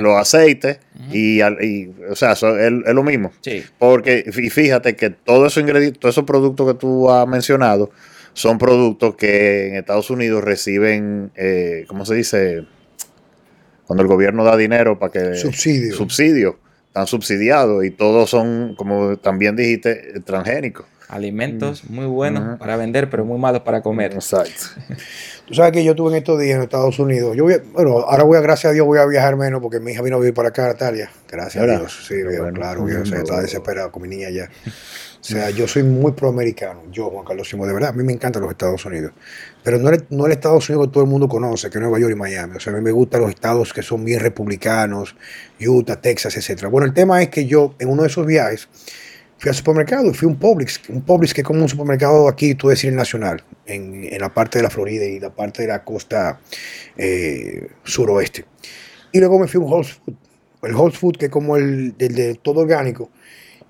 los 0.00 0.16
aceites 0.16 0.78
y, 1.10 1.40
o 1.42 2.14
sea, 2.14 2.32
es, 2.32 2.40
lo 2.94 3.02
mismo. 3.02 3.32
Sí. 3.40 3.64
Porque 3.78 4.30
fíjate 4.32 4.94
que 4.94 5.10
todos 5.10 5.52
esos 5.52 5.62
ingredientes, 5.62 5.98
todos 5.98 6.14
esos 6.14 6.24
productos 6.24 6.72
que 6.72 6.78
tú 6.78 7.10
has 7.10 7.26
mencionado, 7.26 7.90
son 8.36 8.58
productos 8.58 9.16
que 9.16 9.68
en 9.68 9.76
Estados 9.76 10.10
Unidos 10.10 10.44
reciben, 10.44 11.30
eh, 11.36 11.86
¿cómo 11.88 12.04
se 12.04 12.16
dice? 12.16 12.66
Cuando 13.86 14.02
el 14.02 14.08
gobierno 14.08 14.44
da 14.44 14.58
dinero 14.58 14.98
para 14.98 15.10
que... 15.10 15.36
Subsidio. 15.36 15.94
Subsidio. 15.94 16.58
Están 16.88 17.06
subsidiados 17.06 17.82
y 17.86 17.90
todos 17.90 18.28
son, 18.28 18.74
como 18.76 19.16
también 19.16 19.56
dijiste, 19.56 20.20
transgénicos. 20.26 20.84
Alimentos 21.08 21.84
mm. 21.84 21.94
muy 21.94 22.04
buenos 22.04 22.58
para 22.58 22.76
vender, 22.76 23.08
pero 23.08 23.24
muy 23.24 23.38
malos 23.38 23.62
para 23.62 23.80
comer. 23.80 24.12
Exacto. 24.12 24.66
Tú 25.46 25.54
sabes 25.54 25.70
que 25.70 25.84
yo 25.84 25.92
estuve 25.92 26.10
en 26.10 26.16
estos 26.16 26.40
días 26.40 26.56
en 26.56 26.62
Estados 26.62 26.98
Unidos. 26.98 27.36
Yo 27.36 27.44
bueno, 27.44 28.00
ahora 28.00 28.24
voy 28.24 28.36
a, 28.36 28.40
gracias 28.40 28.72
a 28.72 28.74
Dios, 28.74 28.84
voy 28.84 28.98
a 28.98 29.06
viajar 29.06 29.36
menos 29.36 29.62
porque 29.62 29.78
mi 29.78 29.92
hija 29.92 30.02
vino 30.02 30.16
a 30.16 30.18
vivir 30.18 30.34
para 30.34 30.48
acá, 30.48 30.66
Natalia. 30.66 31.08
Gracias 31.28 31.62
a 31.62 31.66
Dios. 31.66 32.06
Sí, 32.08 32.16
claro, 32.52 32.88
yo 32.88 32.98
estaba 33.02 33.42
desesperado 33.42 33.92
con 33.92 34.02
mi 34.02 34.08
niña 34.08 34.28
ya. 34.30 34.50
O 35.20 35.28
sea, 35.28 35.50
yo 35.50 35.66
soy 35.66 35.82
muy 35.82 36.12
proamericano, 36.12 36.82
yo, 36.92 37.10
Juan 37.10 37.24
Carlos 37.24 37.48
Simón, 37.48 37.66
de 37.66 37.74
verdad, 37.74 37.90
a 37.90 37.92
mí 37.92 38.04
me 38.04 38.12
encantan 38.12 38.42
los 38.42 38.50
Estados 38.50 38.84
Unidos. 38.84 39.12
Pero 39.62 39.78
no 39.78 39.88
el, 39.90 40.04
no 40.10 40.26
el 40.26 40.32
Estados 40.32 40.68
Unidos 40.68 40.86
que 40.86 40.92
todo 40.92 41.04
el 41.04 41.10
mundo 41.10 41.28
conoce, 41.28 41.68
que 41.68 41.78
es 41.78 41.82
Nueva 41.82 41.98
York 41.98 42.12
y 42.12 42.16
Miami. 42.16 42.56
O 42.56 42.60
sea, 42.60 42.72
a 42.72 42.76
mí 42.76 42.82
me 42.82 42.92
gustan 42.92 43.22
los 43.22 43.30
estados 43.30 43.72
que 43.72 43.82
son 43.82 44.04
bien 44.04 44.20
republicanos, 44.20 45.16
Utah, 45.60 46.00
Texas, 46.00 46.36
etc. 46.36 46.66
Bueno, 46.70 46.86
el 46.86 46.94
tema 46.94 47.22
es 47.22 47.28
que 47.28 47.46
yo, 47.46 47.74
en 47.80 47.88
uno 47.88 48.02
de 48.02 48.08
esos 48.08 48.24
viajes, 48.24 48.68
fui 49.38 49.48
al 49.48 49.54
supermercado 49.54 50.10
y 50.10 50.14
fui 50.14 50.26
a 50.26 50.30
un 50.30 50.38
Publix, 50.38 50.88
un 50.88 51.02
Publix 51.02 51.34
que 51.34 51.42
es 51.42 51.46
como 51.46 51.62
un 51.62 51.68
supermercado 51.68 52.28
aquí, 52.28 52.54
tú 52.54 52.68
decir 52.68 52.92
nacional, 52.92 53.42
en, 53.66 54.04
en, 54.04 54.20
la 54.20 54.32
parte 54.32 54.58
de 54.58 54.62
la 54.62 54.70
Florida 54.70 55.04
y 55.04 55.20
la 55.20 55.34
parte 55.34 55.62
de 55.62 55.68
la 55.68 55.84
costa 55.84 56.40
eh, 56.96 57.68
suroeste. 57.84 58.44
Y 59.12 59.18
luego 59.18 59.38
me 59.38 59.46
fui 59.46 59.60
a 59.60 59.64
un 59.64 59.72
Whole 59.72 59.84
Food, 59.84 60.14
el 60.62 60.74
Whole 60.74 60.92
Food 60.92 61.16
que 61.16 61.26
es 61.26 61.30
como 61.30 61.56
el 61.56 61.96
de 61.96 62.34
todo 62.42 62.60
orgánico 62.60 63.10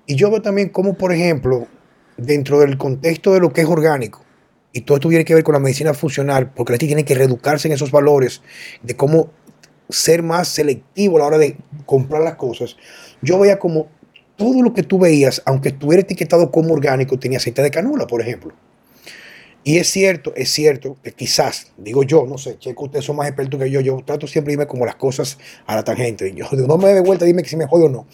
y 0.09 0.15
yo 0.15 0.31
veo 0.31 0.41
también 0.41 0.69
cómo, 0.69 0.97
por 0.97 1.11
ejemplo, 1.11 1.67
dentro 2.15 2.61
del 2.61 2.77
contexto 2.77 3.33
de 3.33 3.41
lo 3.41 3.51
que 3.51 3.61
es 3.61 3.67
orgánico, 3.67 4.23
y 4.71 4.81
todo 4.81 4.97
esto 4.97 5.09
tiene 5.09 5.25
que 5.25 5.35
ver 5.35 5.43
con 5.43 5.53
la 5.53 5.59
medicina 5.59 5.93
funcional, 5.93 6.51
porque 6.53 6.71
la 6.71 6.75
gente 6.75 6.87
tiene 6.87 7.05
que 7.05 7.13
reeducarse 7.13 7.67
en 7.67 7.73
esos 7.73 7.91
valores 7.91 8.41
de 8.83 8.95
cómo 8.95 9.31
ser 9.89 10.23
más 10.23 10.47
selectivo 10.47 11.17
a 11.17 11.19
la 11.19 11.25
hora 11.25 11.37
de 11.37 11.57
comprar 11.85 12.21
las 12.21 12.35
cosas. 12.35 12.77
Yo 13.21 13.37
veía 13.37 13.59
como 13.59 13.89
todo 14.37 14.61
lo 14.61 14.73
que 14.73 14.83
tú 14.83 14.99
veías, 14.99 15.41
aunque 15.45 15.69
estuviera 15.69 16.01
etiquetado 16.01 16.51
como 16.51 16.73
orgánico, 16.73 17.19
tenía 17.19 17.39
aceite 17.39 17.61
de 17.61 17.71
canola, 17.71 18.07
por 18.07 18.21
ejemplo. 18.21 18.53
Y 19.63 19.79
es 19.79 19.89
cierto, 19.89 20.31
es 20.35 20.49
cierto 20.49 20.95
que 21.03 21.11
quizás, 21.11 21.73
digo 21.75 22.03
yo, 22.03 22.25
no 22.25 22.37
sé, 22.37 22.57
checo, 22.57 22.85
ustedes 22.85 23.03
son 23.03 23.17
más 23.17 23.27
expertos 23.27 23.59
que 23.59 23.69
yo, 23.69 23.81
yo 23.81 24.01
trato 24.05 24.25
siempre 24.25 24.51
de 24.51 24.53
irme 24.53 24.67
como 24.67 24.85
las 24.85 24.95
cosas 24.95 25.37
a 25.65 25.75
la 25.75 25.83
tangente. 25.83 26.33
Yo 26.33 26.45
no 26.53 26.77
me 26.77 26.93
dé 26.93 27.01
vuelta, 27.01 27.25
dime 27.25 27.43
que 27.43 27.49
si 27.49 27.57
me 27.57 27.67
jode 27.67 27.87
o 27.87 27.89
no. 27.89 28.07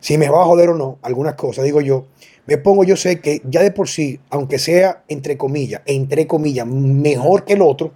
Si 0.00 0.18
me 0.18 0.28
va 0.28 0.42
a 0.42 0.46
joder 0.46 0.70
o 0.70 0.74
no, 0.74 0.98
algunas 1.02 1.36
cosas, 1.36 1.64
digo 1.64 1.80
yo, 1.80 2.06
me 2.46 2.58
pongo, 2.58 2.82
yo 2.82 2.96
sé 2.96 3.20
que 3.20 3.40
ya 3.44 3.62
de 3.62 3.70
por 3.70 3.88
sí, 3.88 4.18
aunque 4.30 4.58
sea 4.58 5.04
entre 5.06 5.36
comillas, 5.36 5.82
entre 5.86 6.26
comillas, 6.26 6.66
mejor 6.66 7.44
que 7.44 7.52
el 7.52 7.62
otro, 7.62 7.92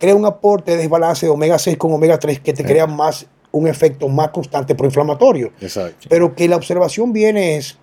crea 0.00 0.16
un 0.16 0.24
aporte 0.26 0.72
de 0.72 0.78
desbalance 0.78 1.26
de 1.26 1.30
omega 1.30 1.58
6 1.58 1.76
con 1.76 1.92
omega 1.92 2.18
3 2.18 2.40
que 2.40 2.52
te 2.52 2.64
crea 2.64 2.88
más 2.88 3.28
un 3.58 3.68
efecto 3.68 4.08
más 4.08 4.30
constante 4.30 4.74
proinflamatorio. 4.74 5.52
Exacto. 5.60 6.06
Pero 6.08 6.34
que 6.34 6.48
la 6.48 6.56
observación 6.56 7.12
viene 7.12 7.56
es 7.56 7.78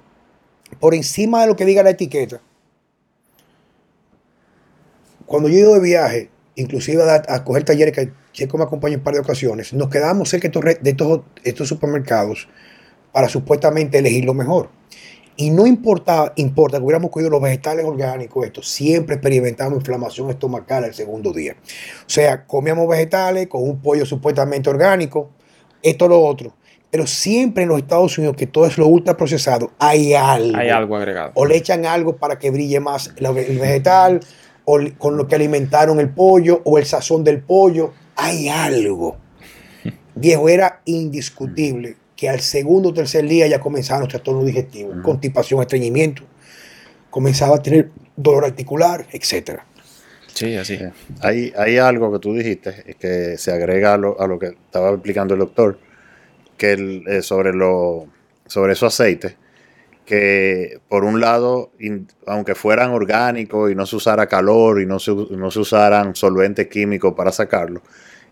por 0.80 0.96
encima 0.96 1.42
de 1.42 1.48
lo 1.48 1.56
que 1.56 1.66
diga 1.66 1.84
la 1.84 1.90
etiqueta 1.92 2.42
cuando 5.32 5.48
yo 5.48 5.56
he 5.56 5.60
ido 5.62 5.74
de 5.76 5.80
viaje, 5.80 6.30
inclusive 6.56 7.02
a, 7.10 7.44
coger 7.46 7.64
talleres 7.64 7.96
que 7.96 8.12
Checo 8.34 8.58
me 8.58 8.66
acompaña 8.66 8.96
en 8.96 9.00
un 9.00 9.04
par 9.06 9.14
de 9.14 9.22
ocasiones, 9.22 9.72
nos 9.72 9.88
quedábamos 9.88 10.28
cerca 10.28 10.50
de 10.50 10.90
estos, 10.90 11.22
estos 11.46 11.70
supermercados 11.70 12.50
para 13.14 13.30
supuestamente 13.30 14.00
elegir 14.00 14.26
lo 14.26 14.34
mejor. 14.34 14.72
Y 15.38 15.50
no 15.52 15.66
importa, 15.66 16.34
importa 16.36 16.80
que 16.80 16.84
hubiéramos 16.84 17.12
cogido 17.12 17.30
los 17.30 17.42
vegetales 17.42 17.86
orgánicos, 17.86 18.46
esto, 18.46 18.62
siempre 18.62 19.16
experimentamos 19.16 19.78
inflamación 19.78 20.30
estomacal 20.32 20.84
el 20.84 20.94
segundo 20.94 21.32
día. 21.32 21.56
O 22.06 22.10
sea, 22.10 22.46
comíamos 22.46 22.90
vegetales 22.90 23.48
con 23.48 23.64
un 23.64 23.82
pollo 23.82 24.06
supuestamente 24.06 24.70
orgánico, 24.70 25.30
esto, 25.84 26.08
lo 26.08 26.22
otro. 26.22 26.54
Pero 26.90 27.08
siempre 27.08 27.64
en 27.64 27.70
los 27.70 27.80
Estados 27.80 28.18
Unidos, 28.18 28.36
que 28.36 28.48
todo 28.48 28.66
es 28.66 28.78
lo 28.78 28.88
ultra 28.88 29.16
procesado, 29.16 29.72
hay 29.80 30.14
algo. 30.14 30.58
Hay 30.58 30.70
algo 30.70 30.98
agregado. 30.98 31.32
O 31.36 31.46
le 31.46 31.56
echan 31.56 31.86
algo 31.86 32.18
para 32.18 32.38
que 32.38 32.52
brille 32.52 32.80
más 32.80 33.14
el 33.16 33.60
vegetal, 33.60 34.20
o 34.66 34.78
con 34.98 35.18
lo 35.18 35.28
que 35.28 35.36
alimentaron 35.36 36.00
el 36.00 36.10
pollo 36.10 36.62
o 36.66 36.78
el 36.78 36.86
sazón 36.86 37.24
del 37.24 37.40
pollo. 37.40 37.94
Hay 38.16 38.50
algo. 38.50 39.18
Viejo, 40.16 40.50
era 40.50 40.82
indiscutible 40.86 41.96
que 42.16 42.30
al 42.30 42.42
segundo 42.42 42.90
o 42.90 42.94
tercer 42.94 43.26
día 43.28 43.48
ya 43.48 43.60
comenzaban 43.60 44.02
los 44.02 44.10
trastornos 44.10 44.46
digestivos, 44.46 44.98
constipación, 45.02 45.62
estreñimiento, 45.62 46.24
comenzaba 47.10 47.56
a 47.56 47.62
tener 47.62 47.90
dolor 48.16 48.46
articular, 48.46 49.08
etcétera. 49.12 49.66
Sí, 50.34 50.56
así. 50.56 50.80
Hay, 51.22 51.54
hay 51.58 51.78
algo 51.78 52.12
que 52.12 52.20
tú 52.20 52.34
dijiste 52.34 52.96
que 53.00 53.38
se 53.38 53.52
agrega 53.52 53.94
a 53.94 53.98
lo, 53.98 54.20
a 54.20 54.28
lo 54.28 54.40
que 54.40 54.48
estaba 54.48 54.92
explicando 54.92 55.34
el 55.34 55.40
doctor, 55.40 55.78
que 56.58 56.74
el, 56.74 57.04
eh, 57.08 57.22
sobre, 57.22 57.54
lo, 57.54 58.08
sobre 58.46 58.74
esos 58.74 58.94
aceites, 58.94 59.36
que 60.06 60.80
por 60.90 61.04
un 61.04 61.22
lado, 61.22 61.72
aunque 62.26 62.56
fueran 62.56 62.92
orgánicos 62.92 63.72
y 63.72 63.76
no 63.76 63.86
se 63.86 63.96
usara 63.96 64.28
calor 64.28 64.82
y 64.82 64.86
no 64.86 65.00
se, 65.00 65.14
no 65.14 65.52
se 65.52 65.60
usaran 65.60 66.16
solventes 66.16 66.68
químicos 66.68 67.14
para 67.14 67.32
sacarlo, 67.32 67.82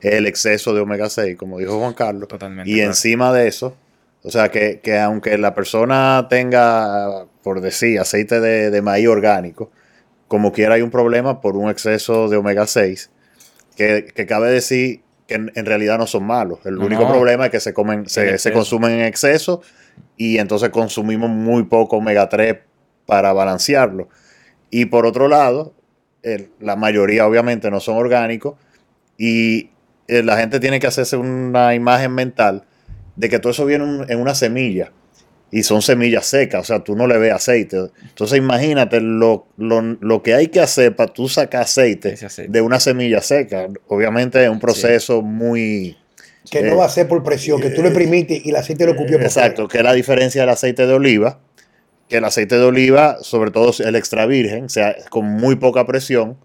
el 0.02 0.28
exceso 0.28 0.74
de 0.74 0.82
omega 0.82 1.10
6, 1.10 1.38
como 1.38 1.60
dijo 1.60 1.78
Juan 1.80 1.94
Carlos. 1.94 2.28
Totalmente. 2.28 2.70
Y 2.70 2.80
encima 2.82 3.34
de 3.34 3.48
eso, 3.48 3.76
o 4.24 4.32
sea, 4.32 4.50
que, 4.50 4.80
que, 4.82 4.98
aunque 4.98 5.38
la 5.38 5.54
persona 5.54 6.28
tenga, 6.30 7.26
por 7.44 7.62
decir, 7.62 8.00
aceite 8.00 8.40
de, 8.40 8.72
de 8.72 8.82
maíz 8.82 9.08
orgánico, 9.08 9.72
como 10.30 10.54
quiera 10.54 10.76
hay 10.76 10.82
un 10.82 10.92
problema 10.92 11.42
por 11.42 11.58
un 11.58 11.70
exceso 11.70 12.30
de 12.30 12.38
omega 12.38 12.66
6, 12.66 13.10
que, 13.76 14.06
que 14.16 14.26
cabe 14.26 14.50
decir 14.50 15.02
que 15.28 15.36
en, 15.36 15.66
realidad 15.66 15.98
no 15.98 16.08
son 16.08 16.24
malos. 16.24 16.60
El 16.66 16.78
único 16.78 17.08
problema 17.08 17.46
es 17.46 17.52
que 17.52 17.60
se 17.60 17.74
comen, 17.74 18.08
se, 18.08 18.38
se, 18.38 18.54
consumen 18.54 18.92
en 18.92 19.02
exceso 19.02 19.62
y 20.16 20.38
entonces 20.38 20.70
consumimos 20.70 21.30
muy 21.30 21.64
poco 21.64 21.98
omega 21.98 22.30
3 22.30 22.58
para 23.06 23.34
balancearlo. 23.34 24.08
Y 24.70 24.86
por 24.86 25.06
otro 25.06 25.28
lado, 25.28 25.74
la 26.60 26.76
mayoría 26.76 27.28
obviamente 27.28 27.70
no 27.72 27.80
son 27.80 27.98
orgánicos 27.98 28.56
y 29.18 29.72
eh, 30.08 30.24
la 30.24 30.38
gente 30.38 30.60
tiene 30.60 30.80
que 30.80 30.88
hacerse 30.88 31.18
una 31.18 31.76
imagen 31.76 32.14
mental 32.14 32.66
de 33.16 33.30
que 33.30 33.40
todo 33.40 33.52
eso 33.52 33.66
viene 33.66 34.06
en 34.08 34.20
una 34.20 34.36
semilla 34.36 34.92
y 35.52 35.64
son 35.64 35.82
semillas 35.82 36.26
secas, 36.26 36.62
o 36.62 36.64
sea, 36.64 36.84
tú 36.84 36.96
no 36.96 37.08
le 37.08 37.18
ves 37.18 37.34
aceite. 37.34 37.78
Entonces 38.02 38.38
imagínate 38.38 39.02
lo, 39.02 39.48
que 40.24 40.34
hay 40.34 40.48
que 40.48 40.60
hacer 40.60 40.96
para 40.96 41.12
tú 41.12 41.28
sacar 41.28 41.64
aceite, 41.64 42.16
de 42.48 42.62
una 42.62 42.80
semilla 42.80 43.22
seca. 43.22 43.68
Obviamente 43.88 44.44
es 44.44 44.50
un 44.50 44.60
proceso 44.60 45.22
muy... 45.22 45.98
Que 46.50 46.64
no 46.64 46.78
va 46.78 46.86
a 46.86 46.90
ser 46.90 47.08
por 47.08 47.22
presión, 47.24 47.62
que 47.62 47.70
tú 47.70 47.84
le 47.84 47.92
permites 47.92 48.44
y 48.46 48.50
el 48.50 48.56
aceite 48.56 48.86
lo 48.86 48.96
cupió 48.96 49.18
por 49.18 49.26
Exacto, 49.26 49.68
que 49.68 49.80
es 49.80 49.84
la 49.84 49.94
diferencia 49.94 50.42
del 50.42 50.50
aceite 50.50 50.88
de 50.88 50.94
oliva, 50.94 51.40
que 52.08 52.18
el 52.18 52.26
aceite 52.26 52.58
de 52.58 52.64
oliva, 52.64 53.18
sobre 53.22 53.52
todo 53.52 53.72
el 53.86 53.96
extra 53.96 54.26
virgen, 54.26 54.66
o 54.66 54.70
sea, 54.70 54.96
con 55.10 55.26
muy 55.26 55.58
poca 55.58 55.86
presión, 55.86 56.38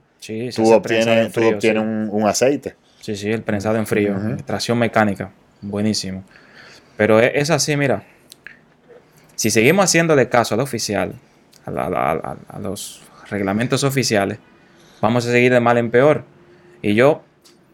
tú 0.54 0.72
obtienes, 0.72 1.32
tú 1.32 1.46
obtienes 1.46 1.82
un, 1.82 2.26
aceite. 2.26 2.74
Sí, 3.00 3.16
sí, 3.16 3.30
el 3.30 3.42
prensado 3.42 3.76
en 3.76 3.86
frío, 3.86 4.14
extracción 4.32 4.78
mecánica, 4.78 5.32
buenísimo. 5.62 6.24
Pero 6.96 7.20
es 7.20 7.50
así, 7.50 7.76
mira, 7.76 8.04
si 9.36 9.50
seguimos 9.50 9.86
haciéndole 9.86 10.28
caso 10.28 10.54
al 10.54 10.60
oficial, 10.60 11.14
a, 11.66 12.58
los 12.60 13.02
reglamentos 13.28 13.84
oficiales, 13.84 14.38
vamos 15.00 15.26
a 15.26 15.32
seguir 15.32 15.52
de 15.52 15.60
mal 15.60 15.78
en 15.78 15.90
peor. 15.90 16.24
Y 16.82 16.94
yo, 16.94 17.22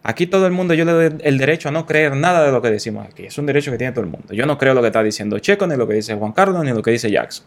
aquí 0.02 0.26
todo 0.26 0.46
el 0.46 0.52
mundo, 0.52 0.74
yo 0.74 0.84
le 0.84 0.92
doy 0.92 1.18
el 1.22 1.38
derecho 1.38 1.68
a 1.68 1.72
no 1.72 1.86
creer 1.86 2.16
nada 2.16 2.44
de 2.44 2.52
lo 2.52 2.62
que 2.62 2.70
decimos 2.70 3.06
aquí. 3.06 3.26
Es 3.26 3.38
un 3.38 3.46
derecho 3.46 3.70
que 3.70 3.78
tiene 3.78 3.92
todo 3.92 4.04
el 4.04 4.10
mundo. 4.10 4.32
Yo 4.32 4.46
no 4.46 4.58
creo 4.58 4.74
lo 4.74 4.80
que 4.80 4.88
está 4.88 5.02
diciendo 5.02 5.38
Checo, 5.38 5.66
ni 5.66 5.76
lo 5.76 5.86
que 5.86 5.94
dice 5.94 6.14
Juan 6.14 6.32
Carlos, 6.32 6.64
ni 6.64 6.72
lo 6.72 6.82
que 6.82 6.92
dice 6.92 7.10
Jackson. 7.10 7.46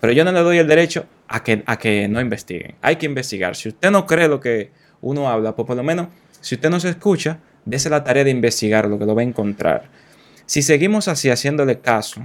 Pero 0.00 0.12
yo 0.12 0.24
no 0.24 0.30
le 0.30 0.40
doy 0.40 0.58
el 0.58 0.68
derecho 0.68 1.06
a 1.26 1.42
que, 1.42 1.62
a 1.66 1.76
que 1.76 2.06
no 2.06 2.20
investiguen. 2.20 2.76
Hay 2.82 2.96
que 2.96 3.06
investigar. 3.06 3.56
Si 3.56 3.68
usted 3.70 3.90
no 3.90 4.06
cree 4.06 4.28
lo 4.28 4.38
que 4.38 4.70
uno 5.00 5.28
habla, 5.28 5.56
pues 5.56 5.66
por 5.66 5.76
lo 5.76 5.82
menos, 5.82 6.08
si 6.40 6.54
usted 6.54 6.70
no 6.70 6.78
se 6.78 6.90
escucha, 6.90 7.38
dése 7.64 7.90
la 7.90 8.04
tarea 8.04 8.22
de 8.22 8.30
investigar 8.30 8.86
lo 8.86 8.98
que 8.98 9.06
lo 9.06 9.14
va 9.14 9.22
a 9.22 9.24
encontrar. 9.24 9.84
Si 10.46 10.62
seguimos 10.62 11.08
así 11.08 11.30
haciéndole 11.30 11.80
caso 11.80 12.22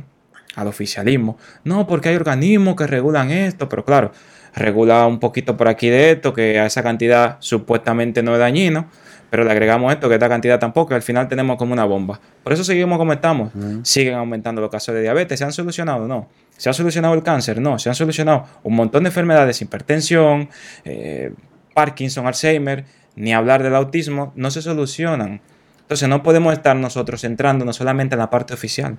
al 0.55 0.67
oficialismo. 0.67 1.37
No, 1.63 1.87
porque 1.87 2.09
hay 2.09 2.15
organismos 2.15 2.75
que 2.75 2.87
regulan 2.87 3.31
esto, 3.31 3.69
pero 3.69 3.85
claro, 3.85 4.11
regula 4.55 5.07
un 5.07 5.19
poquito 5.19 5.57
por 5.57 5.67
aquí 5.67 5.89
de 5.89 6.11
esto, 6.11 6.33
que 6.33 6.59
a 6.59 6.65
esa 6.65 6.83
cantidad 6.83 7.37
supuestamente 7.39 8.23
no 8.23 8.33
es 8.33 8.39
dañino, 8.39 8.87
pero 9.29 9.43
le 9.43 9.51
agregamos 9.51 9.91
esto, 9.91 10.07
que 10.09 10.15
esta 10.15 10.29
cantidad 10.29 10.59
tampoco, 10.59 10.93
y 10.93 10.95
al 10.95 11.01
final 11.01 11.27
tenemos 11.27 11.57
como 11.57 11.73
una 11.73 11.85
bomba. 11.85 12.19
Por 12.43 12.53
eso 12.53 12.63
seguimos 12.63 12.99
como 12.99 13.13
estamos. 13.13 13.51
Siguen 13.81 14.13
aumentando 14.13 14.61
los 14.61 14.69
casos 14.69 14.93
de 14.93 15.01
diabetes. 15.01 15.39
¿Se 15.39 15.45
han 15.45 15.51
solucionado? 15.51 16.07
No. 16.07 16.29
¿Se 16.55 16.69
ha 16.69 16.73
solucionado 16.73 17.15
el 17.15 17.23
cáncer? 17.23 17.59
No. 17.59 17.79
Se 17.79 17.89
han 17.89 17.95
solucionado 17.95 18.45
un 18.61 18.75
montón 18.75 19.03
de 19.03 19.09
enfermedades, 19.09 19.59
hipertensión, 19.59 20.49
eh, 20.85 21.33
Parkinson, 21.73 22.27
Alzheimer, 22.27 22.85
ni 23.15 23.33
hablar 23.33 23.63
del 23.63 23.75
autismo, 23.75 24.33
no 24.35 24.51
se 24.51 24.61
solucionan. 24.61 25.41
Entonces 25.81 26.07
no 26.07 26.21
podemos 26.21 26.53
estar 26.53 26.75
nosotros 26.75 27.21
centrándonos 27.21 27.75
solamente 27.75 28.13
en 28.13 28.19
la 28.19 28.29
parte 28.29 28.53
oficial. 28.53 28.97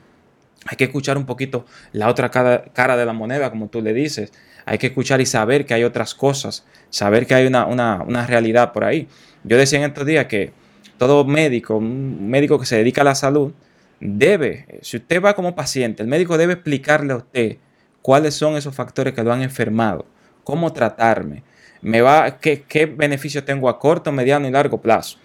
Hay 0.66 0.76
que 0.76 0.84
escuchar 0.84 1.18
un 1.18 1.26
poquito 1.26 1.66
la 1.92 2.08
otra 2.08 2.30
cara, 2.30 2.96
de 2.96 3.06
la 3.06 3.12
moneda, 3.12 3.50
como 3.50 3.68
tú 3.68 3.82
le 3.82 3.92
dices. 3.92 4.32
Hay 4.66 4.78
que 4.78 4.86
escuchar 4.88 5.20
y 5.20 5.26
saber 5.26 5.66
que 5.66 5.74
hay 5.74 5.84
otras 5.84 6.14
cosas, 6.14 6.64
saber 6.90 7.26
que 7.26 7.34
hay 7.34 7.46
una, 7.46 7.66
una, 7.66 8.26
realidad 8.26 8.72
por 8.72 8.84
ahí. 8.84 9.08
Yo 9.42 9.58
decía 9.58 9.78
en 9.78 9.84
estos 9.84 10.06
días 10.06 10.26
que 10.26 10.52
todo 10.96 11.24
médico, 11.24 11.76
un 11.76 12.30
médico 12.30 12.58
que 12.58 12.66
se 12.66 12.76
dedica 12.76 13.02
a 13.02 13.04
la 13.04 13.14
salud, 13.14 13.52
debe, 14.00 14.80
si 14.82 14.96
usted 14.96 15.22
va 15.22 15.34
como 15.34 15.54
paciente, 15.54 16.02
el 16.02 16.08
médico 16.08 16.38
debe 16.38 16.54
explicarle 16.54 17.12
a 17.12 17.16
usted 17.16 17.58
cuáles 18.00 18.34
son 18.34 18.56
esos 18.56 18.74
factores 18.74 19.12
que 19.12 19.22
lo 19.22 19.32
han 19.32 19.42
enfermado, 19.42 20.06
cómo 20.44 20.72
tratarme, 20.72 21.42
me 21.82 22.00
va, 22.00 22.38
qué, 22.38 22.62
qué 22.62 22.86
beneficio 22.86 23.44
tengo 23.44 23.68
a 23.68 23.78
corto, 23.78 24.12
mediano 24.12 24.48
y 24.48 24.50
largo 24.50 24.80
plazo. 24.80 25.18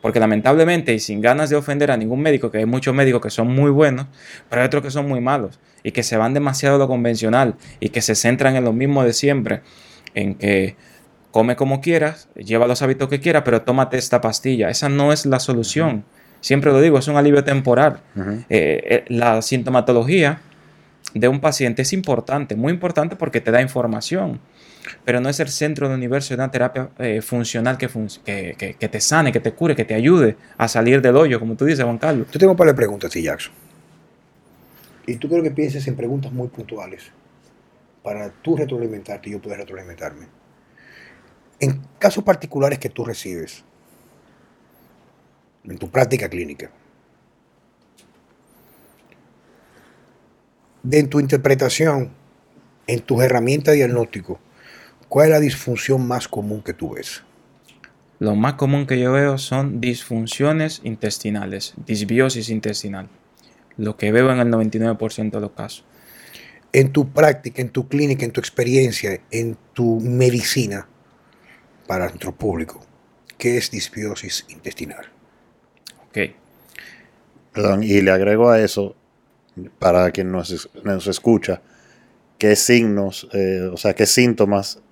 Porque 0.00 0.20
lamentablemente, 0.20 0.94
y 0.94 1.00
sin 1.00 1.20
ganas 1.20 1.50
de 1.50 1.56
ofender 1.56 1.90
a 1.90 1.96
ningún 1.96 2.20
médico, 2.20 2.50
que 2.50 2.58
hay 2.58 2.66
muchos 2.66 2.94
médicos 2.94 3.20
que 3.20 3.30
son 3.30 3.48
muy 3.48 3.70
buenos, 3.70 4.06
pero 4.48 4.62
hay 4.62 4.66
otros 4.66 4.82
que 4.82 4.90
son 4.90 5.08
muy 5.08 5.20
malos 5.20 5.58
y 5.82 5.92
que 5.92 6.02
se 6.02 6.16
van 6.16 6.34
demasiado 6.34 6.76
a 6.76 6.78
lo 6.78 6.88
convencional 6.88 7.54
y 7.80 7.88
que 7.88 8.02
se 8.02 8.14
centran 8.14 8.56
en 8.56 8.64
lo 8.64 8.72
mismo 8.72 9.04
de 9.04 9.12
siempre, 9.12 9.62
en 10.14 10.34
que 10.34 10.76
come 11.30 11.56
como 11.56 11.80
quieras, 11.80 12.28
lleva 12.34 12.66
los 12.66 12.82
hábitos 12.82 13.08
que 13.08 13.20
quieras, 13.20 13.42
pero 13.44 13.62
tómate 13.62 13.98
esta 13.98 14.20
pastilla. 14.20 14.70
Esa 14.70 14.88
no 14.88 15.12
es 15.12 15.26
la 15.26 15.38
solución. 15.38 16.04
Siempre 16.40 16.72
lo 16.72 16.80
digo, 16.80 16.98
es 16.98 17.08
un 17.08 17.16
alivio 17.16 17.44
temporal. 17.44 18.00
Eh, 18.16 18.44
eh, 18.48 19.04
la 19.08 19.42
sintomatología 19.42 20.40
de 21.14 21.28
un 21.28 21.40
paciente 21.40 21.82
es 21.82 21.92
importante, 21.92 22.56
muy 22.56 22.72
importante 22.72 23.16
porque 23.16 23.40
te 23.40 23.50
da 23.50 23.60
información 23.60 24.40
pero 25.04 25.20
no 25.20 25.28
es 25.28 25.40
el 25.40 25.48
centro 25.48 25.88
del 25.88 25.96
universo 25.96 26.30
de 26.30 26.34
una 26.36 26.50
terapia 26.50 26.90
eh, 26.98 27.22
funcional 27.22 27.78
que, 27.78 27.88
te 27.88 29.00
sane, 29.00 29.32
que 29.32 29.40
te 29.40 29.52
cure, 29.52 29.76
que 29.76 29.84
te 29.84 29.94
ayude 29.94 30.36
a 30.56 30.68
salir 30.68 31.00
del 31.00 31.16
hoyo, 31.16 31.38
como 31.38 31.56
tú 31.56 31.64
dices, 31.64 31.84
Juan 31.84 31.98
Carlos. 31.98 32.26
Yo 32.30 32.38
tengo 32.38 32.52
un 32.52 32.56
par 32.56 32.68
de 32.68 32.74
preguntas, 32.74 33.12
sí, 33.12 33.22
Jackson. 33.22 33.52
Y 35.06 35.16
tú 35.16 35.28
quiero 35.28 35.42
que 35.42 35.50
pienses 35.50 35.86
en 35.86 35.96
preguntas 35.96 36.32
muy 36.32 36.48
puntuales 36.48 37.12
para 38.02 38.30
tú 38.30 38.56
retroalimentarte 38.56 39.28
y 39.28 39.32
yo 39.32 39.40
poder 39.40 39.58
retroalimentarme. 39.58 40.26
En 41.58 41.80
casos 41.98 42.22
particulares 42.24 42.78
que 42.78 42.88
tú 42.88 43.04
recibes, 43.04 43.64
en 45.64 45.78
tu 45.78 45.90
práctica 45.90 46.28
clínica, 46.28 46.70
en 50.90 51.08
tu 51.08 51.20
interpretación, 51.20 52.10
en 52.86 53.00
tus 53.00 53.22
herramientas 53.22 53.74
de 53.74 53.80
¿Cuál 55.08 55.28
es 55.28 55.32
la 55.32 55.40
disfunción 55.40 56.06
más 56.06 56.28
común 56.28 56.62
que 56.62 56.72
tú 56.72 56.94
ves? 56.94 57.22
Lo 58.18 58.34
más 58.34 58.54
común 58.54 58.86
que 58.86 58.98
yo 58.98 59.12
veo 59.12 59.38
son 59.38 59.80
disfunciones 59.80 60.80
intestinales, 60.84 61.74
disbiosis 61.86 62.48
intestinal. 62.48 63.08
Lo 63.76 63.96
que 63.96 64.10
veo 64.10 64.32
en 64.32 64.38
el 64.38 64.48
99% 64.48 65.30
de 65.30 65.40
los 65.40 65.50
casos. 65.52 65.84
En 66.72 66.92
tu 66.92 67.10
práctica, 67.10 67.62
en 67.62 67.68
tu 67.68 67.88
clínica, 67.88 68.24
en 68.24 68.32
tu 68.32 68.40
experiencia, 68.40 69.20
en 69.30 69.56
tu 69.74 70.00
medicina 70.00 70.88
para 71.86 72.06
nuestro 72.06 72.34
público, 72.34 72.80
¿qué 73.38 73.58
es 73.58 73.70
disbiosis 73.70 74.46
intestinal? 74.48 75.06
Ok. 76.08 76.18
Perdón, 77.52 77.82
y 77.84 78.00
le 78.00 78.10
agrego 78.10 78.50
a 78.50 78.60
eso, 78.60 78.96
para 79.78 80.10
quien 80.10 80.32
nos, 80.32 80.68
nos 80.84 81.06
escucha, 81.06 81.62
qué 82.38 82.56
signos, 82.56 83.28
eh, 83.32 83.70
o 83.72 83.76
sea, 83.76 83.94
qué 83.94 84.04
síntomas 84.04 84.82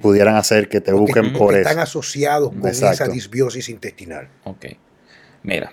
pudieran 0.00 0.36
hacer 0.36 0.68
que 0.68 0.80
te 0.80 0.92
busquen 0.92 1.32
por 1.32 1.54
eso. 1.54 1.68
Están 1.68 1.82
asociados 1.82 2.50
con 2.50 2.66
esa 2.66 3.06
disbiosis 3.08 3.68
intestinal. 3.68 4.28
Ok. 4.44 4.66
Mira. 5.42 5.72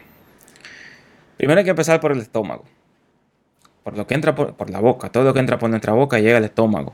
Primero 1.37 1.59
hay 1.59 1.63
que 1.63 1.71
empezar 1.71 1.99
por 1.99 2.11
el 2.11 2.19
estómago. 2.19 2.65
Por 3.83 3.97
lo 3.97 4.05
que 4.07 4.15
entra 4.15 4.35
por, 4.35 4.69
la 4.69 4.79
boca. 4.79 5.09
Todo 5.09 5.23
lo 5.23 5.33
que 5.33 5.39
entra 5.39 5.57
por 5.57 5.69
nuestra 5.69 5.93
boca 5.93 6.19
llega 6.19 6.37
al 6.37 6.43
estómago. 6.43 6.93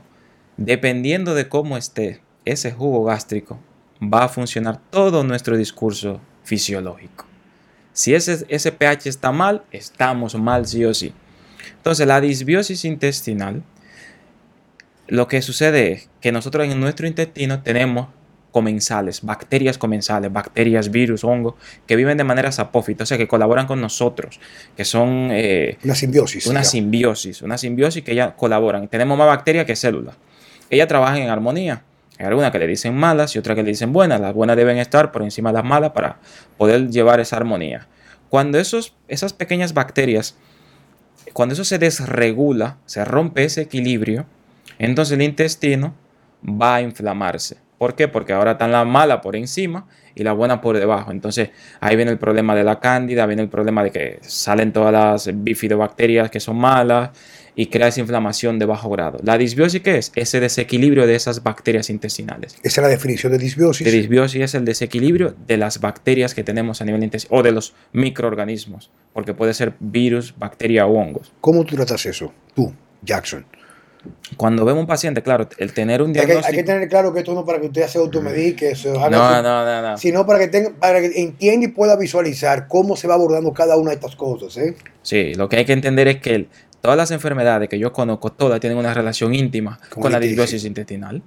Dependiendo 0.56 1.34
de 1.34 1.48
cómo 1.48 1.76
esté 1.76 2.20
ese 2.44 2.72
jugo 2.72 3.04
gástrico, 3.04 3.58
va 4.00 4.24
a 4.24 4.28
funcionar 4.28 4.80
todo 4.90 5.24
nuestro 5.24 5.56
discurso 5.56 6.20
fisiológico. 6.44 7.26
Si 7.92 8.14
ese, 8.14 8.46
ese 8.48 8.72
pH 8.72 9.08
está 9.08 9.32
mal, 9.32 9.64
estamos 9.72 10.34
mal 10.36 10.66
sí 10.66 10.84
o 10.84 10.94
sí. 10.94 11.12
Entonces 11.76 12.06
la 12.06 12.20
disbiosis 12.20 12.84
intestinal 12.84 13.62
lo 15.08 15.28
que 15.28 15.42
sucede 15.42 15.92
es 15.92 16.08
que 16.20 16.32
nosotros 16.32 16.66
en 16.66 16.80
nuestro 16.80 17.06
intestino 17.06 17.62
tenemos 17.62 18.08
comensales, 18.56 19.20
bacterias 19.20 19.76
comensales, 19.76 20.32
bacterias, 20.32 20.90
virus, 20.90 21.24
hongos, 21.24 21.56
que 21.86 21.94
viven 21.94 22.16
de 22.16 22.24
manera 22.24 22.50
sapófita, 22.50 23.04
o 23.04 23.06
sea, 23.06 23.18
que 23.18 23.28
colaboran 23.28 23.66
con 23.66 23.82
nosotros, 23.82 24.40
que 24.74 24.86
son... 24.86 25.28
Eh, 25.30 25.76
una 25.84 25.94
simbiosis. 25.94 26.46
Una 26.46 26.64
simbiosis, 26.64 27.42
una 27.42 27.58
simbiosis 27.58 28.02
que 28.02 28.14
ya 28.14 28.34
colaboran. 28.34 28.88
Tenemos 28.88 29.18
más 29.18 29.26
bacterias 29.26 29.66
que 29.66 29.76
células. 29.76 30.16
Ellas 30.70 30.88
trabajan 30.88 31.18
en 31.18 31.28
armonía. 31.28 31.82
Hay 32.18 32.24
algunas 32.24 32.50
que 32.50 32.58
le 32.58 32.66
dicen 32.66 32.96
malas 32.96 33.36
y 33.36 33.38
otras 33.38 33.56
que 33.56 33.62
le 33.62 33.68
dicen 33.68 33.92
buenas. 33.92 34.22
Las 34.22 34.32
buenas 34.32 34.56
deben 34.56 34.78
estar 34.78 35.12
por 35.12 35.22
encima 35.22 35.50
de 35.50 35.54
las 35.56 35.64
malas 35.64 35.90
para 35.90 36.18
poder 36.56 36.88
llevar 36.88 37.20
esa 37.20 37.36
armonía. 37.36 37.86
Cuando 38.30 38.58
esos, 38.58 38.94
esas 39.06 39.34
pequeñas 39.34 39.74
bacterias, 39.74 40.34
cuando 41.34 41.52
eso 41.52 41.64
se 41.64 41.78
desregula, 41.78 42.78
se 42.86 43.04
rompe 43.04 43.44
ese 43.44 43.60
equilibrio, 43.60 44.24
entonces 44.78 45.14
el 45.14 45.22
intestino 45.22 45.94
va 46.44 46.76
a 46.76 46.82
inflamarse. 46.82 47.56
¿Por 47.78 47.94
qué? 47.94 48.08
Porque 48.08 48.32
ahora 48.32 48.52
están 48.52 48.72
la 48.72 48.84
mala 48.84 49.20
por 49.20 49.36
encima 49.36 49.86
y 50.14 50.22
la 50.22 50.32
buena 50.32 50.60
por 50.60 50.78
debajo. 50.78 51.10
Entonces 51.10 51.50
ahí 51.80 51.94
viene 51.94 52.10
el 52.10 52.18
problema 52.18 52.54
de 52.54 52.64
la 52.64 52.80
cándida, 52.80 53.26
viene 53.26 53.42
el 53.42 53.48
problema 53.48 53.84
de 53.84 53.90
que 53.90 54.18
salen 54.22 54.72
todas 54.72 54.92
las 54.92 55.44
bifidobacterias 55.44 56.30
que 56.30 56.40
son 56.40 56.56
malas 56.56 57.10
y 57.54 57.66
crea 57.66 57.88
esa 57.88 58.00
inflamación 58.00 58.58
de 58.58 58.66
bajo 58.66 58.88
grado. 58.90 59.18
¿La 59.22 59.36
disbiosis 59.36 59.82
qué 59.82 59.98
es? 59.98 60.12
Ese 60.14 60.40
desequilibrio 60.40 61.06
de 61.06 61.14
esas 61.14 61.42
bacterias 61.42 61.90
intestinales. 61.90 62.56
Esa 62.62 62.80
es 62.80 62.82
la 62.82 62.88
definición 62.88 63.32
de 63.32 63.38
disbiosis. 63.38 63.84
De 63.84 63.90
disbiosis 63.90 64.42
es 64.42 64.54
el 64.54 64.64
desequilibrio 64.64 65.34
de 65.46 65.56
las 65.56 65.80
bacterias 65.80 66.34
que 66.34 66.44
tenemos 66.44 66.80
a 66.80 66.84
nivel 66.84 67.02
intestinal 67.02 67.40
o 67.40 67.42
de 67.42 67.52
los 67.52 67.74
microorganismos, 67.92 68.90
porque 69.12 69.34
puede 69.34 69.54
ser 69.54 69.74
virus, 69.80 70.34
bacteria 70.38 70.86
o 70.86 70.98
hongos. 70.98 71.32
¿Cómo 71.40 71.64
tú 71.64 71.76
tratas 71.76 72.04
eso? 72.06 72.32
Tú, 72.54 72.72
Jackson. 73.02 73.46
Cuando 74.36 74.64
vemos 74.64 74.80
un 74.80 74.86
paciente, 74.86 75.22
claro, 75.22 75.48
el 75.58 75.72
tener 75.72 76.02
un 76.02 76.12
diagnóstico... 76.12 76.48
Hay 76.48 76.54
que, 76.54 76.62
tener 76.62 76.88
claro 76.88 77.12
que 77.12 77.20
esto 77.20 77.34
no 77.34 77.44
para 77.44 77.60
que 77.60 77.66
usted 77.66 77.86
se 77.86 77.98
automedique, 77.98 78.74
se 78.74 78.90
haga 78.90 79.10
no, 79.10 79.42
no, 79.42 79.64
no, 79.64 79.82
no, 79.82 79.98
sino 79.98 80.26
para 80.26 80.38
que, 80.38 80.48
tenga, 80.48 80.70
para 80.78 81.00
que 81.00 81.20
entienda 81.20 81.66
y 81.66 81.68
pueda 81.68 81.96
visualizar 81.96 82.68
cómo 82.68 82.96
se 82.96 83.08
va 83.08 83.14
abordando 83.14 83.52
cada 83.52 83.76
una 83.76 83.90
de 83.90 83.96
estas 83.96 84.16
cosas. 84.16 84.56
¿eh? 84.56 84.76
Sí, 85.02 85.34
lo 85.34 85.48
que 85.48 85.56
hay 85.56 85.64
que 85.64 85.72
entender 85.72 86.08
es 86.08 86.20
que 86.20 86.48
todas 86.80 86.96
las 86.96 87.10
enfermedades 87.10 87.68
que 87.68 87.78
yo 87.78 87.92
conozco, 87.92 88.32
todas 88.32 88.60
tienen 88.60 88.78
una 88.78 88.94
relación 88.94 89.34
íntima 89.34 89.78
con, 89.90 90.12
la 90.12 90.20
disbiosis 90.20 90.64
intestinal. 90.64 91.22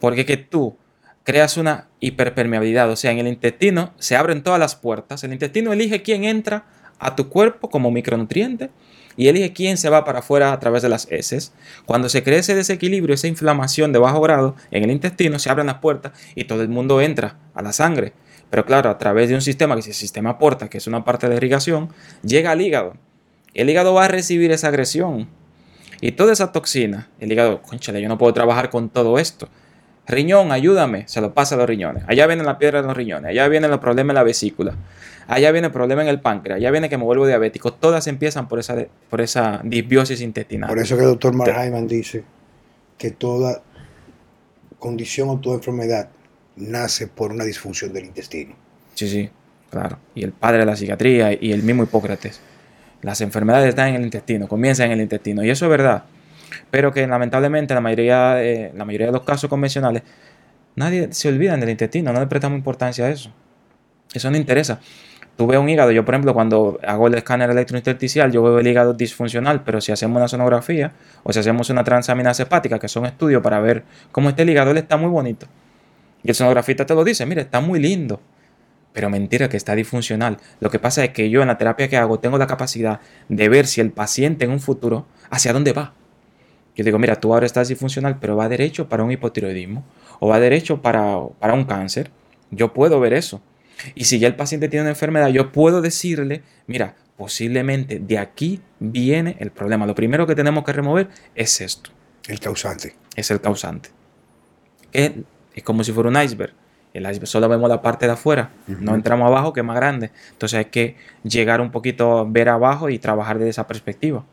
Porque 0.00 0.26
que 0.26 0.36
tú 0.36 0.76
creas 1.22 1.56
una 1.56 1.88
hiperpermeabilidad, 2.00 2.90
o 2.90 2.96
sea, 2.96 3.10
en 3.10 3.18
el 3.18 3.28
intestino 3.28 3.94
se 3.98 4.16
abren 4.16 4.42
todas 4.42 4.60
las 4.60 4.76
puertas, 4.76 5.24
el 5.24 5.32
intestino 5.32 5.72
elige 5.72 6.02
quién 6.02 6.24
entra 6.24 6.66
a 6.98 7.16
tu 7.16 7.28
cuerpo 7.28 7.70
como 7.70 7.90
micronutriente 7.90 8.70
y 9.16 9.28
elige 9.28 9.52
quién 9.52 9.76
se 9.76 9.88
va 9.88 10.04
para 10.04 10.20
afuera 10.20 10.52
a 10.52 10.60
través 10.60 10.82
de 10.82 10.88
las 10.88 11.06
heces. 11.10 11.52
Cuando 11.86 12.08
se 12.08 12.22
cree 12.22 12.38
ese 12.38 12.54
desequilibrio, 12.54 13.14
esa 13.14 13.28
inflamación 13.28 13.92
de 13.92 13.98
bajo 13.98 14.20
grado 14.20 14.56
en 14.70 14.84
el 14.84 14.90
intestino, 14.90 15.38
se 15.38 15.50
abren 15.50 15.66
las 15.66 15.78
puertas 15.78 16.12
y 16.34 16.44
todo 16.44 16.62
el 16.62 16.68
mundo 16.68 17.00
entra 17.00 17.38
a 17.54 17.62
la 17.62 17.72
sangre. 17.72 18.12
Pero 18.50 18.66
claro, 18.66 18.90
a 18.90 18.98
través 18.98 19.28
de 19.28 19.34
un 19.34 19.40
sistema 19.40 19.74
que 19.74 19.80
es 19.80 19.88
el 19.88 19.94
sistema 19.94 20.38
porta, 20.38 20.68
que 20.68 20.78
es 20.78 20.86
una 20.86 21.04
parte 21.04 21.28
de 21.28 21.36
irrigación, 21.36 21.88
llega 22.22 22.52
al 22.52 22.60
hígado. 22.60 22.94
El 23.52 23.70
hígado 23.70 23.94
va 23.94 24.04
a 24.04 24.08
recibir 24.08 24.52
esa 24.52 24.68
agresión. 24.68 25.28
Y 26.00 26.12
toda 26.12 26.32
esa 26.32 26.52
toxina, 26.52 27.08
el 27.18 27.32
hígado, 27.32 27.62
conchale, 27.62 28.02
yo 28.02 28.08
no 28.08 28.18
puedo 28.18 28.32
trabajar 28.34 28.70
con 28.70 28.90
todo 28.90 29.18
esto. 29.18 29.48
Riñón, 30.06 30.52
ayúdame, 30.52 31.04
se 31.08 31.20
lo 31.20 31.32
pasa 31.32 31.54
a 31.54 31.58
los 31.58 31.66
riñones. 31.66 32.04
Allá 32.06 32.26
viene 32.26 32.44
la 32.44 32.58
piedra 32.58 32.82
de 32.82 32.88
los 32.88 32.96
riñones, 32.96 33.30
allá 33.30 33.48
vienen 33.48 33.70
los 33.70 33.80
problemas 33.80 34.12
en 34.12 34.14
la 34.16 34.22
vesícula 34.22 34.74
allá 35.26 35.52
viene 35.52 35.68
el 35.68 35.72
problema 35.72 36.02
en 36.02 36.08
el 36.08 36.20
páncreas, 36.20 36.56
allá 36.56 36.70
viene 36.70 36.88
que 36.88 36.98
me 36.98 37.04
vuelvo 37.04 37.26
diabético. 37.26 37.72
Todas 37.72 38.06
empiezan 38.06 38.48
por 38.48 38.58
esa, 38.58 38.86
por 39.10 39.20
esa 39.20 39.60
disbiosis 39.64 40.20
intestinal. 40.20 40.68
Por 40.68 40.78
eso 40.78 40.96
que 40.96 41.02
el 41.02 41.08
doctor 41.08 41.34
Mark 41.34 41.54
dice 41.86 42.24
que 42.98 43.10
toda 43.10 43.62
condición 44.78 45.30
o 45.30 45.38
toda 45.38 45.56
enfermedad 45.56 46.08
nace 46.56 47.08
por 47.08 47.32
una 47.32 47.44
disfunción 47.44 47.92
del 47.92 48.04
intestino. 48.04 48.54
Sí, 48.94 49.08
sí, 49.08 49.30
claro. 49.70 49.98
Y 50.14 50.24
el 50.24 50.32
padre 50.32 50.58
de 50.58 50.66
la 50.66 50.76
psiquiatría 50.76 51.32
y 51.32 51.52
el 51.52 51.62
mismo 51.62 51.82
Hipócrates. 51.82 52.40
Las 53.02 53.20
enfermedades 53.20 53.68
están 53.68 53.88
en 53.88 53.96
el 53.96 54.02
intestino, 54.02 54.48
comienzan 54.48 54.86
en 54.86 54.92
el 54.92 55.00
intestino. 55.02 55.44
Y 55.44 55.50
eso 55.50 55.66
es 55.66 55.70
verdad. 55.70 56.04
Pero 56.74 56.92
que 56.92 57.06
lamentablemente 57.06 57.72
la 57.72 57.80
mayoría, 57.80 58.40
la 58.74 58.84
mayoría 58.84 59.06
de 59.06 59.12
los 59.12 59.22
casos 59.22 59.48
convencionales, 59.48 60.02
nadie 60.74 61.12
se 61.12 61.28
olvida 61.28 61.56
del 61.56 61.70
intestino, 61.70 62.12
no 62.12 62.18
le 62.18 62.26
prestamos 62.26 62.58
importancia 62.58 63.04
a 63.04 63.10
eso. 63.10 63.30
Eso 64.12 64.28
no 64.28 64.36
interesa 64.36 64.80
tú 65.36 65.46
ves 65.46 65.58
un 65.58 65.68
hígado, 65.68 65.90
yo 65.90 66.04
por 66.04 66.14
ejemplo 66.14 66.34
cuando 66.34 66.78
hago 66.86 67.08
el 67.08 67.14
escáner 67.14 67.50
electrointersticial, 67.50 68.30
yo 68.30 68.42
veo 68.42 68.58
el 68.58 68.66
hígado 68.66 68.94
disfuncional, 68.94 69.62
pero 69.64 69.80
si 69.80 69.92
hacemos 69.92 70.16
una 70.16 70.28
sonografía 70.28 70.92
o 71.22 71.32
si 71.32 71.40
hacemos 71.40 71.70
una 71.70 71.84
transaminasa 71.84 72.44
hepática, 72.44 72.78
que 72.78 72.88
son 72.88 73.06
estudios 73.06 73.42
para 73.42 73.60
ver 73.60 73.84
cómo 74.12 74.28
está 74.28 74.42
el 74.42 74.50
hígado, 74.50 74.70
él 74.70 74.78
está 74.78 74.96
muy 74.96 75.08
bonito. 75.08 75.46
Y 76.22 76.28
el 76.28 76.34
sonografista 76.34 76.86
te 76.86 76.94
lo 76.94 77.04
dice, 77.04 77.26
mire, 77.26 77.42
está 77.42 77.60
muy 77.60 77.80
lindo. 77.80 78.20
Pero 78.92 79.10
mentira 79.10 79.48
que 79.48 79.56
está 79.56 79.74
disfuncional. 79.74 80.38
Lo 80.60 80.70
que 80.70 80.78
pasa 80.78 81.04
es 81.04 81.10
que 81.10 81.28
yo 81.28 81.42
en 81.42 81.48
la 81.48 81.58
terapia 81.58 81.88
que 81.88 81.96
hago 81.96 82.20
tengo 82.20 82.38
la 82.38 82.46
capacidad 82.46 83.00
de 83.28 83.48
ver 83.48 83.66
si 83.66 83.80
el 83.80 83.90
paciente 83.90 84.44
en 84.44 84.52
un 84.52 84.60
futuro 84.60 85.06
hacia 85.30 85.52
dónde 85.52 85.72
va. 85.72 85.92
Yo 86.76 86.84
digo, 86.84 86.98
mira, 86.98 87.16
tú 87.16 87.32
ahora 87.32 87.46
estás 87.46 87.68
disfuncional, 87.68 88.18
pero 88.18 88.36
va 88.36 88.48
derecho 88.48 88.88
para 88.88 89.04
un 89.04 89.12
hipotiroidismo 89.12 89.84
o 90.18 90.28
va 90.28 90.40
derecho 90.40 90.82
para, 90.82 91.18
para 91.38 91.54
un 91.54 91.64
cáncer. 91.64 92.10
Yo 92.50 92.72
puedo 92.72 92.98
ver 93.00 93.12
eso. 93.12 93.40
Y 93.94 94.04
si 94.04 94.18
ya 94.18 94.28
el 94.28 94.36
paciente 94.36 94.68
tiene 94.68 94.82
una 94.82 94.90
enfermedad, 94.90 95.28
yo 95.28 95.52
puedo 95.52 95.80
decirle, 95.80 96.42
mira, 96.66 96.96
posiblemente 97.16 97.98
de 97.98 98.18
aquí 98.18 98.60
viene 98.80 99.36
el 99.38 99.50
problema. 99.50 99.86
Lo 99.86 99.94
primero 99.94 100.26
que 100.26 100.34
tenemos 100.34 100.64
que 100.64 100.72
remover 100.72 101.08
es 101.34 101.60
esto. 101.60 101.90
El 102.28 102.40
causante. 102.40 102.96
Es 103.16 103.30
el 103.30 103.40
causante. 103.40 103.90
Es, 104.92 105.12
como 105.62 105.84
si 105.84 105.92
fuera 105.92 106.08
un 106.08 106.20
iceberg. 106.20 106.52
El 106.92 107.02
iceberg 107.04 107.26
solo 107.26 107.48
vemos 107.48 107.68
la 107.68 107.82
parte 107.82 108.06
de 108.06 108.12
afuera, 108.12 108.52
no 108.68 108.94
entramos 108.94 109.26
abajo 109.26 109.52
que 109.52 109.60
es 109.60 109.66
más 109.66 109.74
grande. 109.74 110.12
Entonces 110.30 110.58
hay 110.58 110.66
que 110.66 110.96
llegar 111.24 111.60
un 111.60 111.72
poquito 111.72 112.24
ver 112.30 112.48
abajo 112.48 112.88
y 112.88 113.00
trabajar 113.00 113.38
desde 113.38 113.50
esa 113.50 113.66
perspectiva. 113.66 114.24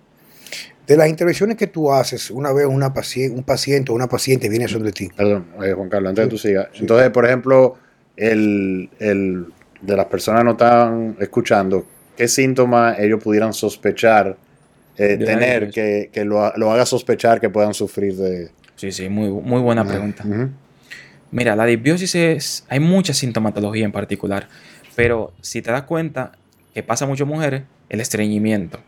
De 0.87 0.97
las 0.97 1.07
intervenciones 1.07 1.57
que 1.57 1.67
tú 1.67 1.91
haces, 1.91 2.31
una 2.31 2.51
vez 2.51 2.65
una 2.65 2.93
un 3.31 3.43
paciente 3.43 3.91
o 3.91 3.95
una 3.95 4.07
paciente 4.07 4.49
viene 4.49 4.67
sobre 4.67 4.91
ti. 4.91 5.09
Perdón, 5.15 5.47
eh, 5.63 5.73
Juan 5.73 5.89
Carlos, 5.89 6.09
antes 6.09 6.23
de 6.23 6.29
que 6.29 6.31
tú 6.31 6.37
sigas. 6.37 6.67
Entonces, 6.73 7.09
por 7.11 7.25
ejemplo, 7.25 7.77
el, 8.17 8.89
de 8.99 9.95
las 9.95 10.05
personas 10.05 10.43
no 10.43 10.51
están 10.51 11.15
escuchando, 11.19 11.85
¿qué 12.17 12.27
síntomas 12.27 12.99
ellos 12.99 13.23
pudieran 13.23 13.53
sospechar, 13.53 14.37
eh, 14.97 15.17
tener, 15.17 15.69
que, 15.71 16.09
lo, 16.25 16.41
haga 16.43 16.85
sospechar 16.85 17.39
que 17.39 17.49
puedan 17.49 17.73
sufrir 17.73 18.15
de... 18.15 18.49
Sí, 18.75 18.91
sí, 18.91 19.09
muy, 19.09 19.29
muy 19.29 19.61
buena 19.61 19.85
pregunta. 19.85 20.25
Mira, 21.31 21.55
la 21.55 21.65
disbiosis 21.65 22.15
es, 22.15 22.65
hay 22.67 22.79
mucha 22.79 23.13
sintomatología 23.13 23.85
en 23.85 23.91
particular, 23.91 24.49
pero 24.95 25.31
si 25.41 25.61
te 25.61 25.71
das 25.71 25.83
cuenta 25.83 26.33
que 26.73 26.83
pasa 26.83 27.05
a 27.05 27.07
muchas 27.07 27.27
mujeres, 27.27 27.63
el 27.89 28.01
estreñimiento. 28.01 28.79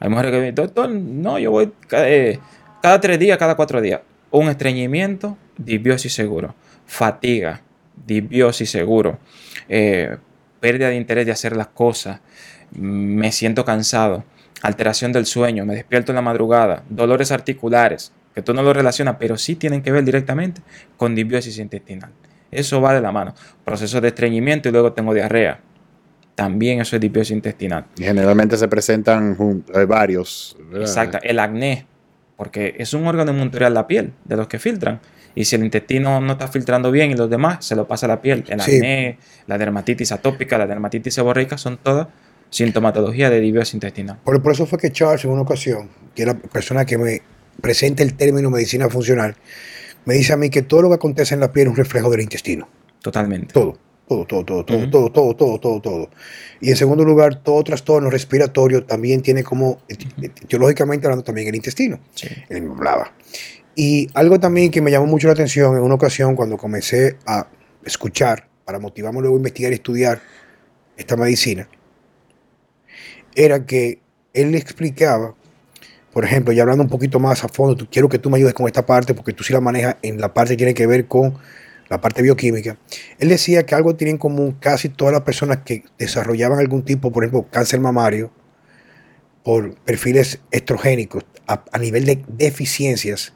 Hay 0.00 0.08
mujeres 0.08 0.30
que 0.30 0.38
dicen, 0.38 0.54
doctor, 0.54 0.90
no, 0.90 1.38
yo 1.38 1.50
voy 1.50 1.72
eh, 1.92 2.38
cada 2.82 3.00
tres 3.00 3.18
días, 3.18 3.38
cada 3.38 3.56
cuatro 3.56 3.80
días. 3.80 4.00
Un 4.30 4.48
estreñimiento, 4.48 5.36
disbiosis 5.56 6.12
seguro. 6.12 6.54
Fatiga, 6.86 7.62
disbiosis 8.06 8.70
seguro, 8.70 9.18
eh, 9.68 10.16
pérdida 10.60 10.88
de 10.88 10.96
interés 10.96 11.26
de 11.26 11.32
hacer 11.32 11.56
las 11.56 11.68
cosas, 11.68 12.20
me 12.72 13.32
siento 13.32 13.64
cansado, 13.64 14.24
alteración 14.62 15.12
del 15.12 15.26
sueño, 15.26 15.64
me 15.64 15.74
despierto 15.74 16.12
en 16.12 16.16
la 16.16 16.22
madrugada, 16.22 16.84
dolores 16.88 17.32
articulares, 17.32 18.12
que 18.34 18.42
tú 18.42 18.54
no 18.54 18.62
lo 18.62 18.72
relacionas, 18.72 19.16
pero 19.18 19.36
sí 19.36 19.56
tienen 19.56 19.82
que 19.82 19.92
ver 19.92 20.04
directamente 20.04 20.62
con 20.96 21.14
disbiosis 21.14 21.58
intestinal. 21.58 22.10
Eso 22.50 22.80
va 22.80 22.94
de 22.94 23.00
la 23.00 23.12
mano. 23.12 23.34
Proceso 23.64 24.00
de 24.00 24.08
estreñimiento 24.08 24.68
y 24.68 24.72
luego 24.72 24.92
tengo 24.92 25.12
diarrea. 25.12 25.60
También 26.38 26.80
eso 26.80 26.94
es 26.94 27.00
disbiosis 27.00 27.32
intestinal. 27.32 27.86
Y 27.96 28.04
generalmente 28.04 28.56
se 28.56 28.68
presentan 28.68 29.36
eh, 29.74 29.84
varios. 29.86 30.56
Exacto. 30.72 31.18
El 31.20 31.40
acné, 31.40 31.84
porque 32.36 32.76
es 32.78 32.94
un 32.94 33.04
órgano 33.08 33.32
de 33.32 33.70
la 33.70 33.88
piel, 33.88 34.12
de 34.24 34.36
los 34.36 34.46
que 34.46 34.60
filtran. 34.60 35.00
Y 35.34 35.46
si 35.46 35.56
el 35.56 35.64
intestino 35.64 36.20
no 36.20 36.34
está 36.34 36.46
filtrando 36.46 36.92
bien 36.92 37.10
y 37.10 37.14
los 37.14 37.28
demás, 37.28 37.66
se 37.66 37.74
lo 37.74 37.88
pasa 37.88 38.06
a 38.06 38.10
la 38.10 38.22
piel. 38.22 38.44
El 38.46 38.60
acné, 38.60 39.18
la 39.48 39.58
dermatitis 39.58 40.12
atópica, 40.12 40.56
la 40.56 40.68
dermatitis 40.68 41.12
seborreica 41.12 41.58
son 41.58 41.76
todas 41.78 42.06
sintomatología 42.50 43.30
de 43.30 43.40
disbiosis 43.40 43.74
intestinal. 43.74 44.18
Por, 44.22 44.40
por, 44.40 44.52
eso 44.52 44.64
fue 44.64 44.78
que 44.78 44.92
Charles 44.92 45.24
en 45.24 45.32
una 45.32 45.42
ocasión, 45.42 45.90
que 46.14 46.22
es 46.22 46.28
la 46.28 46.34
persona 46.34 46.84
que 46.84 46.98
me 46.98 47.20
presenta 47.60 48.04
el 48.04 48.14
término 48.14 48.48
medicina 48.48 48.88
funcional, 48.88 49.34
me 50.04 50.14
dice 50.14 50.34
a 50.34 50.36
mí 50.36 50.50
que 50.50 50.62
todo 50.62 50.82
lo 50.82 50.88
que 50.90 50.94
acontece 50.94 51.34
en 51.34 51.40
la 51.40 51.52
piel 51.52 51.66
es 51.66 51.70
un 51.70 51.76
reflejo 51.76 52.08
del 52.10 52.20
intestino. 52.20 52.68
Totalmente. 53.02 53.52
Todo 53.52 53.87
todo, 54.08 54.24
todo, 54.24 54.44
todo, 54.44 54.64
todo, 54.64 54.78
uh 54.78 54.80
-huh. 54.82 54.90
todo, 54.90 55.10
todo, 55.10 55.36
todo, 55.36 55.60
todo, 55.60 55.80
todo. 55.80 56.10
Y 56.60 56.70
en 56.70 56.76
segundo 56.76 57.04
lugar, 57.04 57.42
todo 57.42 57.62
trastorno 57.62 58.10
respiratorio 58.10 58.84
también 58.84 59.20
tiene 59.22 59.44
como, 59.44 59.78
eh, 59.88 59.96
eh, 60.22 60.30
teológicamente 60.48 61.06
hablando, 61.06 61.22
también 61.22 61.48
el 61.48 61.54
intestino, 61.54 62.00
sí. 62.14 62.28
el 62.48 62.68
blava. 62.70 63.12
Y 63.76 64.08
algo 64.14 64.40
también 64.40 64.70
que 64.70 64.80
me 64.80 64.90
llamó 64.90 65.06
mucho 65.06 65.28
la 65.28 65.34
atención 65.34 65.76
en 65.76 65.82
una 65.82 65.94
ocasión 65.94 66.34
cuando 66.34 66.56
comencé 66.56 67.16
a 67.26 67.46
escuchar, 67.84 68.48
para 68.64 68.78
motivarme 68.78 69.20
luego 69.20 69.36
a 69.36 69.38
investigar 69.38 69.72
y 69.72 69.76
estudiar 69.76 70.20
esta 70.96 71.16
medicina, 71.16 71.68
era 73.34 73.64
que 73.64 74.00
él 74.32 74.50
le 74.50 74.58
explicaba, 74.58 75.34
por 76.12 76.24
ejemplo, 76.24 76.52
y 76.52 76.60
hablando 76.60 76.82
un 76.82 76.88
poquito 76.88 77.20
más 77.20 77.44
a 77.44 77.48
fondo, 77.48 77.76
tú, 77.76 77.86
quiero 77.90 78.08
que 78.08 78.18
tú 78.18 78.30
me 78.30 78.38
ayudes 78.38 78.54
con 78.54 78.66
esta 78.66 78.84
parte 78.84 79.14
porque 79.14 79.32
tú 79.32 79.44
sí 79.44 79.52
la 79.52 79.60
manejas 79.60 79.96
en 80.02 80.20
la 80.20 80.34
parte 80.34 80.54
que 80.54 80.56
tiene 80.56 80.74
que 80.74 80.86
ver 80.86 81.06
con 81.06 81.38
la 81.88 82.00
parte 82.00 82.22
bioquímica, 82.22 82.78
él 83.18 83.28
decía 83.28 83.64
que 83.64 83.74
algo 83.74 83.96
tienen 83.96 84.16
en 84.16 84.18
común 84.18 84.56
casi 84.60 84.88
todas 84.88 85.12
las 85.12 85.22
personas 85.22 85.58
que 85.64 85.84
desarrollaban 85.98 86.58
algún 86.58 86.84
tipo, 86.84 87.10
por 87.10 87.24
ejemplo, 87.24 87.46
cáncer 87.50 87.80
mamario, 87.80 88.30
por 89.42 89.74
perfiles 89.76 90.40
estrogénicos 90.50 91.24
a, 91.46 91.78
nivel 91.78 92.04
de 92.04 92.22
deficiencias 92.28 93.32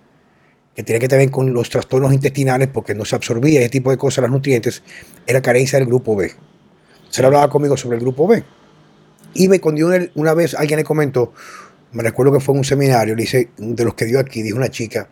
que 0.75 0.83
tiene 0.83 1.01
que 1.01 1.17
ver 1.17 1.31
con 1.31 1.55
los 1.55 1.71
trastornos 1.71 2.13
intestinales 2.13 2.69
porque 2.69 2.95
no 2.95 3.07
se 3.07 3.17
absorbía 3.17 3.61
ese 3.61 3.71
tipo 3.71 3.91
de 3.91 3.97
cosas, 3.97 4.23
los 4.23 4.31
nutrientes, 4.31 4.83
era 5.27 5.41
carencia 5.41 5.79
del 5.79 5.89
grupo 5.89 6.15
B. 6.15 6.33
Se 7.09 7.25
hablaba 7.25 7.49
conmigo 7.49 7.77
sobre 7.77 7.97
el 7.97 8.03
grupo 8.03 8.27
B. 8.27 8.45
Y 9.35 9.49
me 9.49 9.61
cuando 9.61 9.89
una 10.15 10.35
vez 10.35 10.55
alguien 10.55 10.79
le 10.79 10.85
comentó, 10.85 11.33
me 11.93 12.03
recuerdo 12.03 12.33
que 12.33 12.41
fue 12.41 12.55
en 12.55 12.59
un 12.59 12.65
seminario, 12.65 13.15
le 13.15 13.23
dice, 13.23 13.51
de 13.57 13.85
los 13.85 13.95
que 13.95 14.05
dio 14.05 14.19
aquí, 14.19 14.43
dijo 14.43 14.59
una 14.59 14.71
chica, 14.71 15.09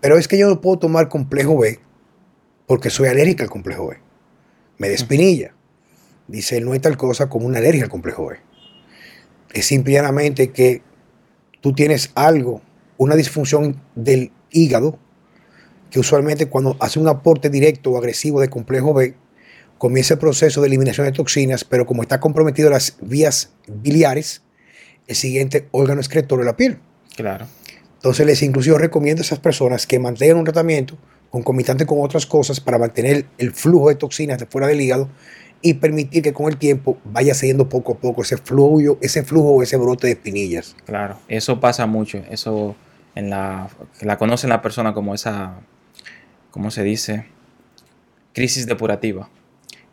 pero 0.00 0.18
es 0.18 0.28
que 0.28 0.38
yo 0.38 0.48
no 0.48 0.60
puedo 0.60 0.78
tomar 0.78 1.08
complejo 1.08 1.58
B 1.58 1.80
porque 2.68 2.90
soy 2.90 3.08
alérgica 3.08 3.42
al 3.42 3.50
complejo 3.50 3.88
B. 3.88 3.96
Me 4.76 4.90
despinilla. 4.90 5.54
Dice, 6.28 6.60
no 6.60 6.72
hay 6.72 6.78
tal 6.78 6.98
cosa 6.98 7.28
como 7.28 7.46
una 7.46 7.58
alergia 7.58 7.82
al 7.82 7.88
complejo 7.88 8.26
B. 8.26 8.36
Es 9.54 9.66
simplemente 9.66 10.50
que 10.50 10.82
tú 11.62 11.72
tienes 11.72 12.12
algo, 12.14 12.60
una 12.98 13.16
disfunción 13.16 13.80
del 13.96 14.30
hígado, 14.50 14.98
que 15.90 15.98
usualmente 15.98 16.46
cuando 16.46 16.76
hace 16.80 17.00
un 17.00 17.08
aporte 17.08 17.48
directo 17.48 17.90
o 17.90 17.96
agresivo 17.96 18.40
de 18.42 18.50
complejo 18.50 18.92
B, 18.92 19.14
comienza 19.78 20.14
el 20.14 20.20
proceso 20.20 20.60
de 20.60 20.66
eliminación 20.66 21.06
de 21.06 21.12
toxinas, 21.12 21.64
pero 21.64 21.86
como 21.86 22.02
está 22.02 22.20
comprometido 22.20 22.68
las 22.68 22.98
vías 23.00 23.54
biliares, 23.66 24.42
el 25.06 25.16
siguiente 25.16 25.68
órgano 25.70 26.02
excretor 26.02 26.38
de 26.38 26.44
la 26.44 26.56
piel. 26.56 26.78
Claro. 27.16 27.46
Entonces 27.94 28.26
les 28.26 28.42
inclusive 28.42 28.76
recomiendo 28.76 29.22
a 29.22 29.24
esas 29.24 29.38
personas 29.38 29.86
que 29.86 29.98
mantengan 29.98 30.36
un 30.36 30.44
tratamiento 30.44 30.98
concomitante 31.30 31.86
con 31.86 31.98
otras 32.00 32.26
cosas 32.26 32.60
para 32.60 32.78
mantener 32.78 33.26
el 33.38 33.52
flujo 33.52 33.88
de 33.88 33.94
toxinas 33.94 34.38
de 34.38 34.46
fuera 34.46 34.66
del 34.68 34.80
hígado 34.80 35.08
y 35.60 35.74
permitir 35.74 36.22
que 36.22 36.32
con 36.32 36.46
el 36.46 36.56
tiempo 36.56 36.98
vaya 37.04 37.34
cediendo 37.34 37.68
poco 37.68 37.92
a 37.92 37.98
poco 37.98 38.22
ese 38.22 38.36
flujo, 38.36 38.98
ese 39.00 39.24
flujo 39.24 39.62
ese 39.62 39.76
brote 39.76 40.06
de 40.06 40.12
espinillas. 40.14 40.76
Claro, 40.86 41.18
eso 41.28 41.60
pasa 41.60 41.86
mucho. 41.86 42.18
Eso 42.30 42.76
en 43.14 43.30
la, 43.30 43.68
la 44.00 44.16
conocen 44.16 44.50
la 44.50 44.62
persona 44.62 44.94
como 44.94 45.14
esa, 45.14 45.56
¿cómo 46.50 46.70
se 46.70 46.84
dice? 46.84 47.26
Crisis 48.32 48.66
depurativa. 48.66 49.28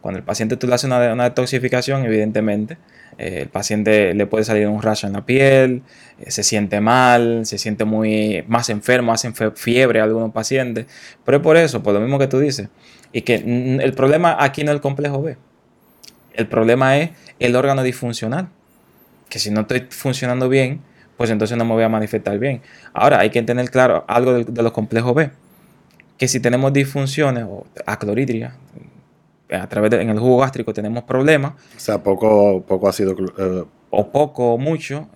Cuando 0.06 0.20
el 0.20 0.24
paciente 0.24 0.56
tú 0.56 0.68
le 0.68 0.76
haces 0.76 0.86
una, 0.86 1.12
una 1.12 1.24
detoxificación, 1.24 2.06
evidentemente, 2.06 2.78
eh, 3.18 3.40
el 3.42 3.50
paciente 3.50 4.14
le 4.14 4.28
puede 4.28 4.44
salir 4.44 4.68
un 4.68 4.80
rayo 4.80 5.08
en 5.08 5.14
la 5.14 5.26
piel, 5.26 5.82
eh, 6.20 6.30
se 6.30 6.44
siente 6.44 6.80
mal, 6.80 7.48
se 7.48 7.58
siente 7.58 7.86
muy 7.86 8.44
más 8.48 8.70
enfermo, 8.70 9.14
hacen 9.14 9.34
fiebre 9.56 10.02
algunos 10.02 10.32
pacientes. 10.32 10.86
Pero 11.26 11.38
es 11.38 11.44
por 11.44 11.58
eso, 11.58 11.82
por 11.82 11.96
lo 11.96 12.02
mismo 12.02 12.20
que 12.20 12.28
tú 12.28 12.38
dices. 12.38 12.70
Y 13.14 13.24
que 13.24 13.34
el 13.34 13.94
problema 13.94 14.38
aquí 14.40 14.64
no 14.64 14.70
es 14.70 14.76
el 14.76 14.82
complejo 14.82 15.24
B. 15.24 15.38
El 16.36 16.46
problema 16.46 17.00
es 17.00 17.10
el 17.40 17.56
órgano 17.56 17.82
disfuncional. 17.82 18.50
Que 19.28 19.40
si 19.40 19.50
no 19.50 19.62
estoy 19.62 19.88
funcionando 19.90 20.50
bien, 20.50 20.82
pues 21.18 21.32
entonces 21.32 21.58
no 21.58 21.66
me 21.66 21.74
voy 21.74 21.84
a 21.84 21.90
manifestar 21.90 22.38
bien. 22.38 22.62
Ahora 22.94 23.22
hay 23.22 23.32
que 23.32 23.42
tener 23.42 23.72
claro 23.72 24.06
algo 24.08 24.34
de, 24.44 24.62
los 24.62 24.72
complejos 24.72 25.16
B. 25.16 25.32
Que 26.20 26.28
si 26.28 26.40
tenemos 26.40 26.72
disfunciones 26.74 27.46
o 27.50 27.66
acloridria, 27.88 28.54
a 29.52 29.68
través 29.68 29.92
de, 29.92 30.02
en 30.02 30.10
el 30.10 30.20
jugo 30.20 30.40
gástrico 30.40 30.74
tenemos 30.74 31.04
problemas. 31.04 31.54
O 31.76 31.80
sea, 31.80 32.02
poco, 32.02 32.64
poco 32.64 32.88
ácido. 32.88 33.16
Eh, 33.38 33.64
o 33.90 34.12
poco 34.12 34.54
o 34.54 34.58
mucho, 34.58 35.08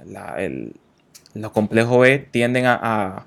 los 1.33 1.51
complejos 1.51 1.99
B 1.99 2.27
tienden 2.31 2.65
a, 2.65 3.25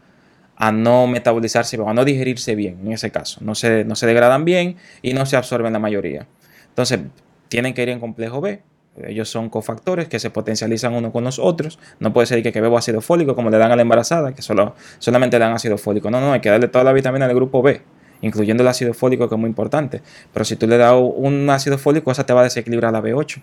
no 0.72 1.07
metabolizarse 1.07 1.78
o 1.78 1.88
a 1.88 1.94
no 1.94 2.05
digerirse 2.05 2.55
bien 2.55 2.78
en 2.84 2.92
ese 2.92 3.11
caso. 3.11 3.40
No 3.42 3.55
se, 3.55 3.84
no 3.84 3.96
se 3.96 4.07
degradan 4.07 4.44
bien 4.44 4.76
y 5.03 5.12
no 5.12 5.26
se 5.26 5.36
absorben 5.36 5.72
la 5.72 5.78
mayoría. 5.78 6.26
Entonces, 6.68 7.00
tienen 7.48 7.74
que 7.74 7.82
ir 7.82 7.90
en 7.90 8.00
complejo 8.00 8.40
B. 8.40 8.62
Ellos 9.05 9.28
son 9.28 9.48
cofactores 9.48 10.09
que 10.09 10.18
se 10.18 10.30
potencializan 10.30 10.94
uno 10.94 11.12
con 11.12 11.24
los 11.24 11.38
otros. 11.38 11.78
No 11.98 12.12
puede 12.12 12.26
ser 12.26 12.42
que, 12.42 12.53
que 12.53 12.61
bebo 12.61 12.78
ácido 12.78 13.00
fólico 13.00 13.34
como 13.34 13.50
le 13.50 13.59
dan 13.59 13.72
a 13.72 13.76
la 13.76 13.82
embarazada, 13.82 14.34
que 14.34 14.42
solo, 14.42 14.74
solamente 14.98 15.38
le 15.38 15.44
dan 15.44 15.55
ácido 15.55 15.76
fólico. 15.76 16.11
No, 16.11 16.20
no, 16.20 16.32
hay 16.32 16.40
que 16.40 16.50
darle 16.50 16.68
toda 16.68 16.84
la 16.84 16.92
vitamina 16.92 17.26
del 17.26 17.36
grupo 17.36 17.61
B 17.62 17.82
incluyendo 18.23 18.62
el 18.62 18.68
ácido 18.68 18.95
fólico 18.95 19.29
que 19.29 19.35
es 19.35 19.39
muy 19.39 19.49
importante. 19.49 20.01
Pero 20.33 20.45
si 20.45 20.57
tú 20.57 20.66
le 20.66 20.79
das 20.79 20.95
un 20.95 21.51
ácido 21.51 21.77
fólico, 21.77 22.11
esa 22.11 22.25
te 22.25 22.33
va 22.33 22.41
a 22.41 22.45
desequilibrar 22.45 22.93
la 22.93 23.03
B8, 23.03 23.43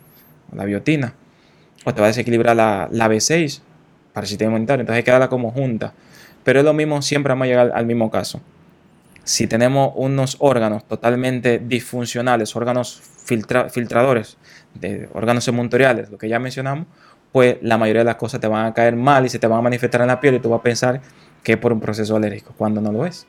la 0.56 0.66
biotina, 0.66 1.14
o 1.86 1.94
te 1.94 2.02
va 2.02 2.08
a 2.08 2.10
desequilibrar 2.10 2.56
la, 2.56 2.90
B6 2.90 3.62
para 4.14 4.24
el 4.24 4.30
sistema 4.30 4.50
inmunitario. 4.50 4.82
Entonces 4.82 4.98
hay 4.98 5.04
que 5.04 5.12
darla 5.12 5.30
como 5.30 5.52
junta. 5.52 5.94
Pero 6.44 6.60
es 6.60 6.66
lo 6.66 6.74
mismo, 6.74 7.02
siempre 7.02 7.32
vamos 7.32 7.46
a 7.46 7.48
llegar 7.48 7.72
al 7.76 7.86
mismo 7.86 8.10
caso. 8.10 8.42
Si 9.24 9.46
tenemos 9.46 9.92
unos 9.96 10.38
órganos 10.40 10.86
totalmente 10.88 11.60
disfuncionales, 11.60 12.56
órganos 12.56 13.02
filtradores, 13.26 14.38
órganos 15.14 15.48
emuntoriales, 15.48 16.10
lo 16.10 16.18
que 16.18 16.28
ya 16.30 16.40
mencionamos, 16.40 16.88
pues 17.32 17.58
la 17.62 17.78
mayoría 17.78 18.00
de 18.00 18.06
las 18.06 18.16
cosas 18.16 18.40
te 18.40 18.48
van 18.48 18.66
a 18.66 18.74
caer 18.74 18.96
mal 18.96 19.26
y 19.26 19.30
se 19.30 19.38
te 19.38 19.46
van 19.46 19.60
a 19.60 19.62
manifestar 19.62 20.02
en 20.02 20.08
la 20.08 20.20
piel 20.20 20.36
y 20.36 20.40
tú 20.40 20.50
vas 20.50 20.62
a 20.62 20.64
pensar 20.64 21.02
que 21.44 21.52
es 21.54 21.58
por 21.60 21.72
un 21.72 21.80
proceso 21.80 22.16
alérgico, 22.16 22.56
cuando 22.58 22.82
no 22.82 22.92
lo 22.92 23.06
es 23.06 23.28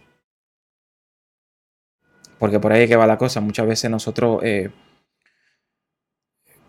porque 2.41 2.59
por 2.59 2.73
ahí 2.73 2.89
que 2.89 2.97
va 2.97 3.07
la 3.07 3.19
cosa. 3.19 3.41
Muchas 3.41 3.67
veces 3.67 3.91
nosotros, 3.91 4.41
eh, 4.43 4.71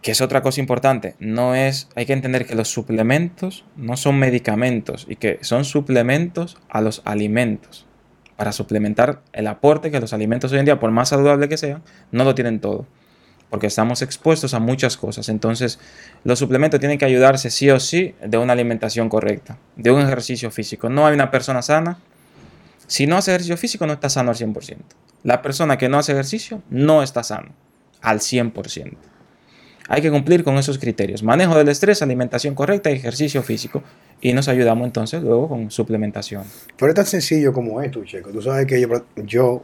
que 0.01 0.11
es 0.11 0.19
otra 0.19 0.41
cosa 0.41 0.59
importante, 0.59 1.15
no 1.19 1.55
es, 1.55 1.87
hay 1.95 2.05
que 2.05 2.13
entender 2.13 2.45
que 2.45 2.55
los 2.55 2.67
suplementos 2.67 3.63
no 3.77 3.95
son 3.95 4.19
medicamentos 4.19 5.07
y 5.09 5.15
que 5.15 5.39
son 5.41 5.63
suplementos 5.63 6.57
a 6.69 6.81
los 6.81 7.01
alimentos. 7.05 7.87
Para 8.35 8.51
suplementar 8.51 9.21
el 9.31 9.47
aporte 9.47 9.91
que 9.91 10.01
los 10.01 10.11
alimentos 10.11 10.51
hoy 10.51 10.59
en 10.59 10.65
día, 10.65 10.79
por 10.79 10.91
más 10.91 11.09
saludable 11.09 11.47
que 11.47 11.57
sean, 11.57 11.83
no 12.11 12.25
lo 12.25 12.35
tienen 12.35 12.59
todo. 12.59 12.85
Porque 13.49 13.67
estamos 13.67 14.01
expuestos 14.01 14.53
a 14.53 14.59
muchas 14.59 14.97
cosas. 14.97 15.29
Entonces, 15.29 15.79
los 16.25 16.37
suplementos 16.37 16.81
tienen 16.81 16.97
que 16.97 17.05
ayudarse 17.05 17.49
sí 17.49 17.69
o 17.69 17.79
sí 17.79 18.13
de 18.25 18.37
una 18.37 18.53
alimentación 18.53 19.07
correcta, 19.07 19.57
de 19.77 19.91
un 19.91 20.01
ejercicio 20.01 20.51
físico. 20.51 20.89
No 20.89 21.05
hay 21.05 21.13
una 21.13 21.31
persona 21.31 21.61
sana. 21.61 21.99
Si 22.91 23.07
no 23.07 23.15
hace 23.15 23.31
ejercicio 23.31 23.55
físico, 23.55 23.87
no 23.87 23.93
está 23.93 24.09
sano 24.09 24.31
al 24.31 24.35
100%. 24.35 24.75
La 25.23 25.41
persona 25.41 25.77
que 25.77 25.87
no 25.87 25.97
hace 25.97 26.11
ejercicio 26.11 26.61
no 26.69 27.03
está 27.03 27.23
sano 27.23 27.53
al 28.01 28.19
100%. 28.19 28.97
Hay 29.87 30.01
que 30.01 30.11
cumplir 30.11 30.43
con 30.43 30.57
esos 30.57 30.77
criterios. 30.77 31.23
Manejo 31.23 31.57
del 31.57 31.69
estrés, 31.69 32.01
alimentación 32.01 32.53
correcta 32.53 32.91
y 32.91 32.95
ejercicio 32.95 33.43
físico. 33.43 33.81
Y 34.19 34.33
nos 34.33 34.49
ayudamos 34.49 34.85
entonces 34.87 35.23
luego 35.23 35.47
con 35.47 35.71
suplementación. 35.71 36.43
Pero 36.75 36.89
es 36.91 36.95
tan 36.95 37.05
sencillo 37.05 37.53
como 37.53 37.81
esto, 37.81 38.03
Checo. 38.03 38.29
Tú 38.29 38.41
sabes 38.41 38.65
que 38.65 38.85
yo, 39.25 39.63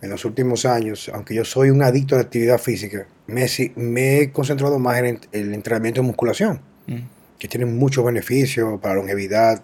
en 0.00 0.08
los 0.08 0.24
últimos 0.24 0.64
años, 0.64 1.10
aunque 1.12 1.34
yo 1.34 1.44
soy 1.44 1.70
un 1.70 1.82
adicto 1.82 2.14
a 2.14 2.18
la 2.18 2.22
actividad 2.22 2.58
física, 2.58 3.04
me, 3.26 4.20
he 4.20 4.30
concentrado 4.30 4.78
más 4.78 4.96
en 5.00 5.18
el, 5.32 5.54
entrenamiento 5.54 6.02
de 6.02 6.06
musculación, 6.06 6.60
mm. 6.86 6.98
que 7.40 7.48
tiene 7.48 7.66
muchos 7.66 8.04
beneficios 8.04 8.80
para 8.80 8.94
longevidad, 8.94 9.60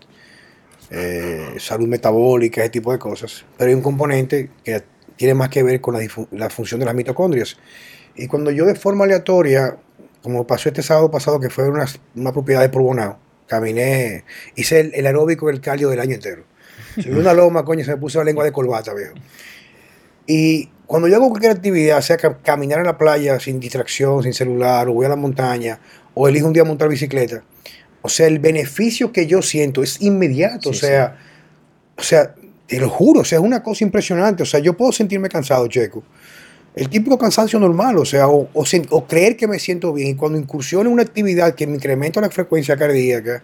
eh, 0.90 1.54
salud 1.58 1.86
metabólica, 1.86 2.62
ese 2.62 2.70
tipo 2.70 2.92
de 2.92 2.98
cosas. 2.98 3.44
Pero 3.56 3.68
hay 3.68 3.74
un 3.74 3.82
componente 3.82 4.50
que 4.64 4.82
tiene 5.16 5.34
más 5.34 5.48
que 5.48 5.62
ver 5.62 5.80
con 5.80 5.94
la, 6.30 6.50
función 6.50 6.80
de 6.80 6.86
las 6.86 6.94
mitocondrias. 6.94 7.56
Y 8.14 8.26
cuando 8.26 8.50
yo 8.50 8.66
de 8.66 8.74
forma 8.74 9.04
aleatoria, 9.04 9.76
como 10.22 10.46
pasó 10.46 10.68
este 10.68 10.82
sábado 10.82 11.10
pasado, 11.10 11.40
que 11.40 11.50
fue 11.50 11.68
una, 11.68 11.86
una 12.14 12.32
propiedad 12.32 12.60
de 12.60 12.68
Probonao, 12.68 13.18
caminé, 13.46 14.24
hice 14.54 14.90
el, 14.94 15.06
aeróbico 15.06 15.50
el 15.50 15.60
cardio 15.60 15.88
del 15.88 16.00
año 16.00 16.14
entero. 16.14 16.44
Subí 16.94 17.18
una 17.18 17.32
loma, 17.32 17.64
coño, 17.64 17.84
se 17.84 17.92
me 17.92 17.96
puso 17.96 18.18
la 18.18 18.24
lengua 18.24 18.44
de 18.44 18.52
corbata, 18.52 18.94
viejo. 18.94 19.14
Y 20.26 20.70
cuando 20.86 21.08
yo 21.08 21.16
hago 21.16 21.30
cualquier 21.30 21.52
actividad, 21.52 22.00
sea 22.00 22.16
caminar 22.16 22.78
en 22.78 22.86
la 22.86 22.98
playa 22.98 23.40
sin 23.40 23.58
distracción, 23.58 24.22
sin 24.22 24.34
celular, 24.34 24.88
o 24.88 24.92
voy 24.92 25.06
a 25.06 25.08
la 25.08 25.16
montaña, 25.16 25.80
o 26.14 26.28
elijo 26.28 26.46
un 26.46 26.52
día 26.52 26.64
montar 26.64 26.88
bicicleta, 26.88 27.42
o 28.02 28.08
sea, 28.08 28.26
el 28.26 28.38
beneficio 28.38 29.12
que 29.12 29.26
yo 29.26 29.42
siento 29.42 29.82
es 29.82 30.00
inmediato. 30.00 30.70
o 30.70 30.74
sea, 30.74 31.16
o 31.96 32.02
sea, 32.02 32.34
te 32.66 32.78
lo 32.78 32.88
juro, 32.88 33.20
o 33.20 33.24
sea, 33.24 33.38
es 33.38 33.44
una 33.44 33.62
cosa 33.62 33.84
impresionante. 33.84 34.42
O 34.42 34.46
sea, 34.46 34.60
yo 34.60 34.76
puedo 34.76 34.92
sentirme 34.92 35.28
cansado, 35.28 35.66
Checo. 35.66 36.04
El 36.76 36.88
típico 36.88 37.18
cansancio 37.18 37.58
normal, 37.58 37.98
o 37.98 38.04
sea, 38.04 38.28
o, 38.28 39.06
creer 39.08 39.36
que 39.36 39.48
me 39.48 39.58
siento 39.58 39.92
bien. 39.92 40.10
Y 40.10 40.14
cuando 40.14 40.38
incursiono 40.38 40.88
en 40.88 40.92
una 40.92 41.02
actividad 41.02 41.54
que 41.54 41.66
me 41.66 41.74
incrementa 41.74 42.20
la 42.20 42.30
frecuencia 42.30 42.76
cardíaca, 42.76 43.42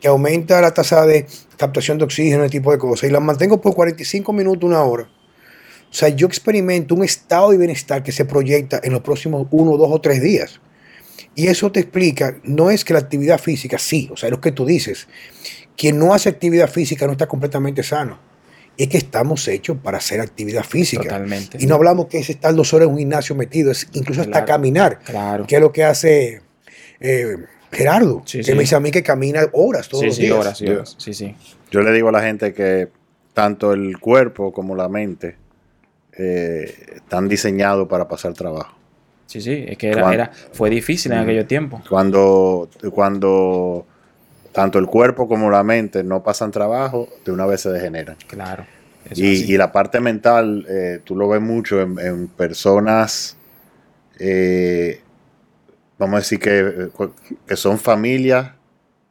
que 0.00 0.06
aumenta 0.06 0.60
la 0.60 0.72
tasa 0.72 1.04
de 1.04 1.26
captación 1.56 1.98
de 1.98 2.04
oxígeno, 2.04 2.44
ese 2.44 2.52
tipo 2.52 2.70
de 2.70 2.78
cosas, 2.78 3.08
y 3.08 3.12
la 3.12 3.18
mantengo 3.18 3.60
por 3.60 3.74
45 3.74 4.32
minutos, 4.32 4.68
una 4.68 4.82
hora. 4.84 5.08
O 5.90 5.94
sea, 5.94 6.10
yo 6.10 6.26
experimento 6.26 6.94
un 6.94 7.02
estado 7.02 7.50
de 7.50 7.58
bienestar 7.58 8.02
que 8.02 8.12
se 8.12 8.26
proyecta 8.26 8.80
en 8.82 8.92
los 8.92 9.00
próximos 9.00 9.48
uno, 9.50 9.76
dos 9.76 9.88
o 9.90 10.00
tres 10.00 10.22
días. 10.22 10.60
Y 11.34 11.48
eso 11.48 11.70
te 11.72 11.80
explica, 11.80 12.36
no 12.44 12.70
es 12.70 12.84
que 12.84 12.92
la 12.92 13.00
actividad 13.00 13.38
física, 13.38 13.78
sí, 13.78 14.08
o 14.12 14.16
sea, 14.16 14.28
es 14.28 14.30
lo 14.32 14.40
que 14.40 14.52
tú 14.52 14.64
dices. 14.66 15.08
Quien 15.76 15.98
no 15.98 16.12
hace 16.12 16.28
actividad 16.28 16.68
física 16.68 17.06
no 17.06 17.12
está 17.12 17.26
completamente 17.26 17.82
sano. 17.82 18.18
Es 18.76 18.88
que 18.88 18.98
estamos 18.98 19.46
hechos 19.48 19.76
para 19.82 19.98
hacer 19.98 20.20
actividad 20.20 20.64
física. 20.64 21.02
Totalmente. 21.02 21.58
Y 21.60 21.66
no 21.66 21.74
hablamos 21.74 22.06
que 22.06 22.18
es 22.18 22.30
estar 22.30 22.54
dos 22.54 22.72
horas 22.74 22.86
en 22.86 22.92
un 22.92 22.98
gimnasio 22.98 23.34
metido, 23.34 23.72
es 23.72 23.88
incluso 23.92 24.20
hasta 24.22 24.44
caminar. 24.44 25.00
Claro. 25.00 25.46
Que 25.46 25.56
es 25.56 25.60
lo 25.60 25.72
que 25.72 25.84
hace 25.84 26.42
eh, 27.00 27.36
Gerardo, 27.72 28.22
que 28.24 28.54
me 28.54 28.60
dice 28.60 28.76
a 28.76 28.80
mí 28.80 28.90
que 28.90 29.02
camina 29.02 29.46
horas 29.52 29.88
todos 29.88 30.04
los 30.04 30.16
días. 30.16 30.32
Horas, 30.32 30.58
sí, 30.58 30.68
horas. 30.68 30.96
Sí, 30.98 31.12
sí. 31.12 31.34
Yo 31.70 31.80
le 31.80 31.92
digo 31.92 32.08
a 32.08 32.12
la 32.12 32.22
gente 32.22 32.54
que 32.54 32.88
tanto 33.34 33.72
el 33.72 33.98
cuerpo 33.98 34.52
como 34.52 34.74
la 34.74 34.88
mente 34.88 35.36
eh, 36.16 36.74
están 36.96 37.28
diseñados 37.28 37.88
para 37.88 38.08
pasar 38.08 38.32
trabajo. 38.32 38.77
Sí, 39.28 39.42
sí, 39.42 39.66
es 39.68 39.76
que 39.76 39.90
era, 39.90 40.12
era 40.14 40.30
fue 40.52 40.70
difícil 40.70 41.12
en 41.12 41.18
aquellos 41.18 41.46
tiempos. 41.46 41.82
Cuando, 41.86 42.70
cuando 42.90 43.86
tanto 44.52 44.78
el 44.78 44.86
cuerpo 44.86 45.28
como 45.28 45.50
la 45.50 45.62
mente 45.62 46.02
no 46.02 46.22
pasan 46.22 46.50
trabajo, 46.50 47.10
de 47.26 47.32
una 47.32 47.44
vez 47.44 47.60
se 47.60 47.70
degeneran. 47.70 48.16
Claro. 48.26 48.64
Y, 49.14 49.52
y, 49.52 49.56
la 49.58 49.70
parte 49.70 50.00
mental, 50.00 50.66
eh, 50.66 51.00
tú 51.04 51.14
lo 51.14 51.28
ves 51.28 51.42
mucho 51.42 51.78
en, 51.80 52.28
personas, 52.28 53.36
eh, 54.18 55.02
vamos 55.98 56.14
a 56.14 56.18
decir 56.20 56.38
que, 56.38 56.88
que 57.46 57.56
son 57.56 57.78
familias 57.78 58.52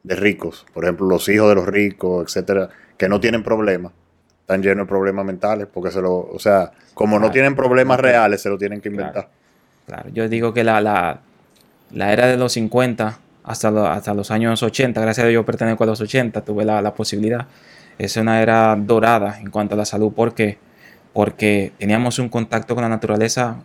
de 0.02 0.16
ricos, 0.16 0.66
por 0.74 0.84
ejemplo, 0.84 1.06
los 1.06 1.28
hijos 1.28 1.48
de 1.48 1.54
los 1.54 1.66
ricos, 1.66 2.26
etcétera, 2.26 2.70
que 2.96 3.08
no 3.08 3.20
tienen 3.20 3.44
problemas, 3.44 3.92
están 4.40 4.62
llenos 4.62 4.86
de 4.86 4.88
problemas 4.88 5.24
mentales, 5.24 5.68
porque 5.72 5.92
se 5.92 6.00
lo, 6.00 6.16
o 6.16 6.38
sea, 6.40 6.72
como 6.94 7.20
no 7.20 7.30
tienen 7.30 7.54
problemas 7.54 8.00
reales, 8.00 8.42
se 8.42 8.48
lo 8.48 8.58
tienen 8.58 8.80
que 8.80 8.88
inventar. 8.88 9.12
Claro, 9.12 9.37
yo 10.12 10.28
digo 10.28 10.52
que 10.52 10.64
la, 10.64 10.80
la, 10.80 11.20
la 11.92 12.12
era 12.12 12.26
de 12.26 12.36
los 12.36 12.52
50 12.52 13.18
hasta, 13.44 13.92
hasta 13.92 14.14
los 14.14 14.30
años 14.30 14.62
80, 14.62 15.00
gracias 15.00 15.24
a 15.24 15.28
Dios 15.28 15.40
yo 15.40 15.46
pertenezco 15.46 15.84
a 15.84 15.86
los 15.86 16.00
80, 16.00 16.40
tuve 16.42 16.64
la, 16.64 16.82
la 16.82 16.94
posibilidad. 16.94 17.46
Es 17.98 18.16
una 18.16 18.42
era 18.42 18.76
dorada 18.76 19.38
en 19.40 19.50
cuanto 19.50 19.74
a 19.74 19.78
la 19.78 19.84
salud, 19.84 20.12
porque 20.14 20.58
porque 21.18 21.72
teníamos 21.78 22.20
un 22.20 22.28
contacto 22.28 22.76
con 22.76 22.82
la 22.82 22.88
naturaleza 22.88 23.56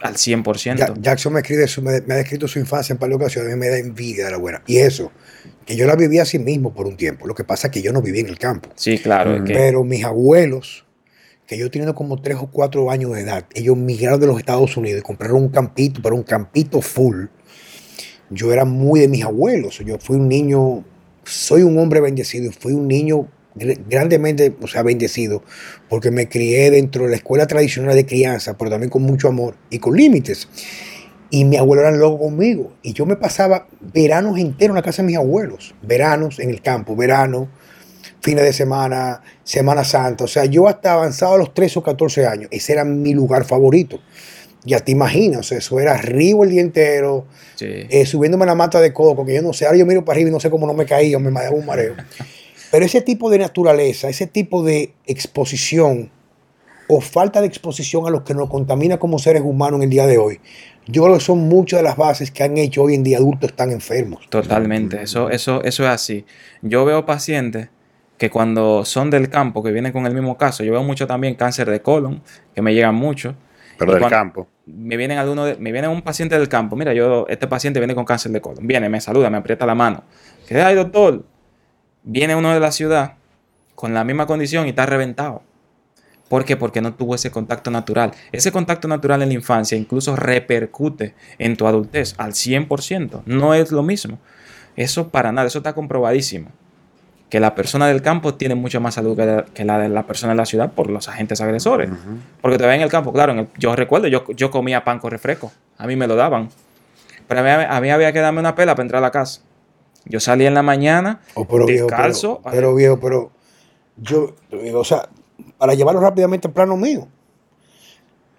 al 0.00 0.14
100%. 0.14 1.00
Jackson 1.00 1.32
me, 1.32 1.40
escribe 1.40 1.66
me, 1.82 2.14
ha 2.14 2.16
descrito 2.16 2.48
su 2.48 2.58
infancia 2.58 2.92
en 2.92 2.98
par 2.98 3.08
de 3.08 3.14
ocasiones, 3.14 3.56
me 3.56 3.68
da 3.68 3.78
envidia 3.78 4.24
de 4.24 4.32
la 4.32 4.36
buena. 4.36 4.62
Y 4.66 4.78
eso, 4.78 5.12
que 5.64 5.76
yo 5.76 5.86
la 5.86 5.94
viví 5.94 6.18
así 6.18 6.40
mismo 6.40 6.74
por 6.74 6.86
un 6.86 6.96
tiempo. 6.96 7.28
Lo 7.28 7.36
que 7.36 7.44
pasa 7.44 7.68
es 7.68 7.72
que 7.72 7.82
yo 7.82 7.92
no 7.92 8.02
viví 8.02 8.18
en 8.18 8.26
el 8.26 8.36
campo. 8.36 8.70
Sí, 8.74 8.98
claro. 8.98 9.44
Pero 9.46 9.84
mis 9.84 10.04
abuelos, 10.04 10.86
que 11.48 11.56
yo 11.56 11.70
teniendo 11.70 11.94
como 11.94 12.20
3 12.20 12.36
o 12.42 12.46
4 12.48 12.90
años 12.90 13.14
de 13.14 13.22
edad, 13.22 13.46
ellos 13.54 13.74
migraron 13.74 14.20
de 14.20 14.26
los 14.26 14.38
Estados 14.38 14.76
Unidos 14.76 15.00
y 15.00 15.02
compraron 15.02 15.42
un 15.42 15.48
campito, 15.48 16.00
pero 16.02 16.14
un 16.14 16.22
campito 16.22 16.82
full. 16.82 17.24
Yo 18.28 18.52
era 18.52 18.66
muy 18.66 19.00
de 19.00 19.08
mis 19.08 19.24
abuelos. 19.24 19.78
Yo 19.78 19.98
fui 19.98 20.16
un 20.16 20.28
niño, 20.28 20.84
soy 21.24 21.62
un 21.62 21.78
hombre 21.78 22.00
bendecido 22.00 22.50
y 22.50 22.52
fui 22.52 22.74
un 22.74 22.86
niño 22.86 23.28
grandemente, 23.54 24.54
o 24.60 24.68
sea, 24.68 24.82
bendecido, 24.82 25.42
porque 25.88 26.10
me 26.10 26.28
crié 26.28 26.70
dentro 26.70 27.04
de 27.04 27.10
la 27.10 27.16
escuela 27.16 27.46
tradicional 27.46 27.96
de 27.96 28.04
crianza, 28.04 28.58
pero 28.58 28.70
también 28.70 28.90
con 28.90 29.02
mucho 29.02 29.28
amor 29.28 29.56
y 29.70 29.78
con 29.78 29.96
límites. 29.96 30.48
Y 31.30 31.46
mi 31.46 31.56
abuelo 31.56 31.80
era 31.80 31.92
loco 31.92 32.24
conmigo. 32.24 32.74
Y 32.82 32.92
yo 32.92 33.06
me 33.06 33.16
pasaba 33.16 33.68
veranos 33.94 34.38
enteros 34.38 34.72
en 34.72 34.76
la 34.76 34.82
casa 34.82 35.00
de 35.00 35.06
mis 35.06 35.16
abuelos. 35.16 35.74
Veranos 35.80 36.40
en 36.40 36.50
el 36.50 36.60
campo, 36.60 36.94
verano, 36.94 37.48
fines 38.20 38.44
de 38.44 38.52
semana, 38.52 39.22
Semana 39.44 39.84
Santa. 39.84 40.24
O 40.24 40.28
sea, 40.28 40.44
yo 40.44 40.68
hasta 40.68 40.92
avanzado 40.92 41.34
a 41.34 41.38
los 41.38 41.54
13 41.54 41.78
o 41.78 41.82
14 41.82 42.26
años. 42.26 42.48
Ese 42.50 42.72
era 42.72 42.84
mi 42.84 43.14
lugar 43.14 43.44
favorito. 43.44 44.00
Ya 44.64 44.80
te 44.80 44.92
imaginas, 44.92 45.40
o 45.40 45.42
sea, 45.44 45.58
eso 45.58 45.78
era 45.78 45.94
arriba 45.94 46.44
el 46.44 46.50
día 46.50 46.60
entero, 46.60 47.26
eh, 47.60 48.04
subiéndome 48.04 48.42
a 48.42 48.48
la 48.48 48.54
mata 48.54 48.80
de 48.80 48.92
coco, 48.92 49.24
que 49.24 49.34
yo 49.34 49.40
no 49.40 49.52
sé, 49.52 49.64
ahora 49.66 49.78
yo 49.78 49.86
miro 49.86 50.04
para 50.04 50.16
arriba 50.16 50.30
y 50.30 50.32
no 50.32 50.40
sé 50.40 50.50
cómo 50.50 50.66
no 50.66 50.74
me 50.74 50.84
caía, 50.84 51.18
me 51.18 51.30
daba 51.30 51.56
un 51.56 51.64
mareo. 51.64 51.94
Pero 52.70 52.84
ese 52.84 53.00
tipo 53.00 53.30
de 53.30 53.38
naturaleza, 53.38 54.08
ese 54.08 54.26
tipo 54.26 54.62
de 54.62 54.92
exposición 55.06 56.10
o 56.88 57.00
falta 57.00 57.40
de 57.40 57.46
exposición 57.46 58.06
a 58.06 58.10
lo 58.10 58.24
que 58.24 58.34
nos 58.34 58.50
contamina 58.50 58.98
como 58.98 59.18
seres 59.18 59.42
humanos 59.42 59.78
en 59.78 59.84
el 59.84 59.90
día 59.90 60.06
de 60.06 60.18
hoy, 60.18 60.40
yo 60.86 61.04
creo 61.04 61.14
que 61.14 61.24
son 61.24 61.38
muchas 61.48 61.78
de 61.78 61.84
las 61.84 61.96
bases 61.96 62.30
que 62.30 62.42
han 62.42 62.58
hecho 62.58 62.82
hoy 62.82 62.94
en 62.94 63.04
día 63.04 63.18
adultos 63.18 63.54
tan 63.54 63.70
enfermos. 63.70 64.28
Totalmente, 64.28 65.02
eso, 65.02 65.30
eso, 65.30 65.62
eso 65.62 65.84
es 65.84 65.88
así. 65.88 66.24
Yo 66.62 66.84
veo 66.84 67.06
pacientes 67.06 67.68
que 68.18 68.30
cuando 68.30 68.84
son 68.84 69.10
del 69.10 69.30
campo, 69.30 69.62
que 69.62 69.70
vienen 69.70 69.92
con 69.92 70.04
el 70.04 70.12
mismo 70.12 70.36
caso, 70.36 70.64
yo 70.64 70.72
veo 70.72 70.82
mucho 70.82 71.06
también 71.06 71.36
cáncer 71.36 71.70
de 71.70 71.80
colon, 71.80 72.20
que 72.54 72.60
me 72.60 72.74
llegan 72.74 72.94
mucho. 72.96 73.34
Pero 73.78 73.94
del 73.94 74.06
campo. 74.06 74.48
Me 74.66 74.96
vienen 74.96 75.18
algunos, 75.18 75.58
me 75.60 75.70
viene 75.70 75.86
un 75.86 76.02
paciente 76.02 76.36
del 76.36 76.48
campo, 76.48 76.74
mira, 76.74 76.92
yo, 76.92 77.26
este 77.28 77.46
paciente 77.46 77.78
viene 77.78 77.94
con 77.94 78.04
cáncer 78.04 78.32
de 78.32 78.40
colon, 78.40 78.66
viene, 78.66 78.88
me 78.88 79.00
saluda, 79.00 79.30
me 79.30 79.38
aprieta 79.38 79.64
la 79.64 79.76
mano. 79.76 80.02
¿Qué 80.48 80.60
hay, 80.60 80.74
doctor? 80.74 81.24
Viene 82.02 82.34
uno 82.34 82.52
de 82.52 82.58
la 82.58 82.72
ciudad 82.72 83.14
con 83.76 83.94
la 83.94 84.02
misma 84.02 84.26
condición 84.26 84.66
y 84.66 84.70
está 84.70 84.84
reventado. 84.84 85.42
¿Por 86.28 86.44
qué? 86.44 86.56
Porque 86.56 86.82
no 86.82 86.94
tuvo 86.94 87.14
ese 87.14 87.30
contacto 87.30 87.70
natural. 87.70 88.10
Ese 88.32 88.50
contacto 88.50 88.88
natural 88.88 89.22
en 89.22 89.28
la 89.28 89.34
infancia 89.34 89.78
incluso 89.78 90.14
repercute 90.16 91.14
en 91.38 91.56
tu 91.56 91.66
adultez 91.66 92.14
al 92.18 92.32
100%. 92.32 93.22
No 93.24 93.54
es 93.54 93.72
lo 93.72 93.82
mismo. 93.82 94.18
Eso 94.76 95.08
para 95.08 95.32
nada, 95.32 95.46
eso 95.46 95.58
está 95.58 95.72
comprobadísimo 95.72 96.50
que 97.28 97.40
la 97.40 97.54
persona 97.54 97.86
del 97.86 98.00
campo 98.00 98.34
tiene 98.34 98.54
mucha 98.54 98.80
más 98.80 98.94
salud 98.94 99.16
que 99.54 99.64
la 99.64 99.78
de 99.78 99.88
la 99.88 100.04
persona 100.04 100.32
de 100.32 100.36
la 100.36 100.46
ciudad 100.46 100.72
por 100.72 100.88
los 100.88 101.08
agentes 101.08 101.40
agresores. 101.40 101.90
Porque 102.40 102.58
te 102.58 102.64
en 102.64 102.80
el 102.80 102.90
campo, 102.90 103.12
claro, 103.12 103.46
yo 103.58 103.76
recuerdo, 103.76 104.08
yo, 104.08 104.24
yo 104.32 104.50
comía 104.50 104.84
pan 104.84 104.98
con 104.98 105.10
refresco, 105.10 105.52
a 105.76 105.86
mí 105.86 105.96
me 105.96 106.06
lo 106.06 106.16
daban. 106.16 106.48
Pero 107.26 107.40
a 107.40 107.80
mí, 107.80 107.90
había 107.90 108.12
que 108.12 108.20
darme 108.20 108.40
una 108.40 108.54
pela 108.54 108.74
para 108.74 108.84
entrar 108.84 109.02
a 109.02 109.06
la 109.06 109.10
casa. 109.10 109.42
Yo 110.06 110.20
salía 110.20 110.48
en 110.48 110.54
la 110.54 110.62
mañana, 110.62 111.20
oh, 111.34 111.46
pero 111.46 111.66
descalzo. 111.66 112.40
pero, 112.50 112.74
viejo, 112.74 112.98
pero 112.98 113.30
yo, 113.98 114.34
o 114.74 114.84
sea, 114.84 115.08
para 115.58 115.74
llevarlo 115.74 116.00
rápidamente 116.00 116.48
al 116.48 116.54
plano 116.54 116.76
mío. 116.76 117.06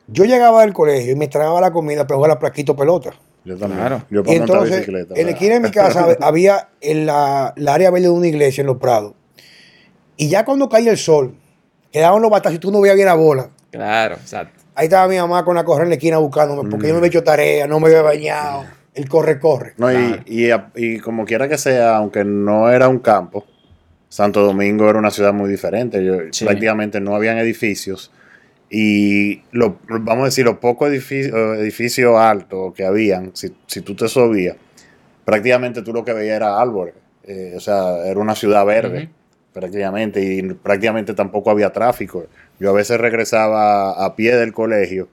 Yo 0.08 0.26
llegaba 0.26 0.62
del 0.62 0.74
colegio 0.74 1.12
y 1.12 1.16
me 1.16 1.28
tragaba 1.28 1.62
la 1.62 1.72
comida 1.72 2.08
pero 2.08 2.26
la 2.26 2.40
plaquito 2.40 2.76
pelota. 2.76 3.12
Yo 3.50 3.58
también. 3.58 3.80
Claro. 3.80 4.04
Yo 4.12 4.22
y 4.28 4.36
entonces, 4.36 4.88
en 4.88 5.26
la 5.26 5.32
esquina 5.32 5.56
de 5.56 5.60
mi 5.60 5.72
casa 5.72 6.16
había 6.22 6.70
en 6.82 7.08
la, 7.08 7.48
área 7.48 7.90
verde 7.90 8.06
de 8.06 8.12
una 8.12 8.28
iglesia 8.28 8.62
en 8.62 8.68
los 8.68 8.78
prados. 8.78 9.14
Y 10.18 10.30
ya 10.30 10.46
cuando 10.46 10.70
caía 10.70 10.92
el 10.92 10.98
sol, 10.98 11.34
quedaban 11.92 12.22
los 12.22 12.30
batazos 12.30 12.58
y 12.58 12.60
tú 12.60 12.72
no 12.72 12.80
veías 12.80 12.96
bien 12.96 13.08
la 13.08 13.16
bola. 13.16 13.50
Claro, 13.72 14.16
exacto. 14.16 14.62
Ahí 14.76 14.86
estaba 14.86 15.08
mi 15.08 15.18
mamá 15.18 15.44
con 15.44 15.56
la 15.56 15.64
correa 15.64 15.84
en 15.84 15.90
la 15.90 15.96
esquina 15.96 16.20
buscándome, 16.20 16.70
porque 16.70 16.88
yo 16.88 16.94
no 16.94 17.00
me 17.00 17.08
he 17.08 17.10
hecho 17.10 17.24
tarea, 17.24 17.66
no 17.66 17.80
me 17.80 17.88
había 17.88 18.04
bañado. 18.04 18.66
El 18.94 19.10
corre, 19.10 19.40
corre. 19.40 19.74
No, 19.78 19.92
y, 19.92 20.54
y, 20.76 21.00
como 21.00 21.26
quiera 21.26 21.48
que 21.48 21.58
sea, 21.58 21.98
aunque 21.98 22.24
no 22.24 22.70
era 22.70 22.88
un 22.88 23.00
campo, 23.00 23.46
Santo 24.10 24.42
Domingo 24.42 24.90
era 24.90 25.00
una 25.00 25.10
ciudad 25.10 25.34
muy 25.34 25.50
diferente. 25.50 26.04
Yo, 26.04 26.18
Prácticamente 26.46 27.00
no 27.00 27.16
habían 27.16 27.38
edificios 27.40 28.12
y 28.70 29.42
lo, 29.52 29.80
vamos 29.88 30.24
a 30.24 30.26
decir, 30.26 30.46
los 30.46 30.58
pocos 30.58 30.90
edificios 30.90 31.34
edificio 31.58 32.20
altos 32.20 32.74
que 32.74 32.86
habían, 32.86 33.36
si, 33.36 33.56
si, 33.66 33.82
tú 33.82 33.96
te 33.96 34.08
subías, 34.08 34.58
prácticamente 35.26 35.82
tú 35.82 35.92
lo 35.92 36.06
que 36.06 36.14
veías 36.14 36.36
era 36.36 36.60
árboles. 36.60 36.94
Eh, 37.24 37.54
o 37.56 37.60
sea, 37.60 38.06
era 38.06 38.20
una 38.20 38.36
ciudad 38.36 38.66
verde, 38.66 39.10
prácticamente, 39.54 40.22
y 40.24 40.42
prácticamente 40.54 41.14
tampoco 41.14 41.52
había 41.52 41.72
tráfico. 41.72 42.26
Yo 42.60 42.70
a 42.70 42.74
veces 42.74 43.00
regresaba 43.00 44.04
a 44.04 44.16
pie 44.16 44.36
del 44.36 44.54
colegio 44.54 45.10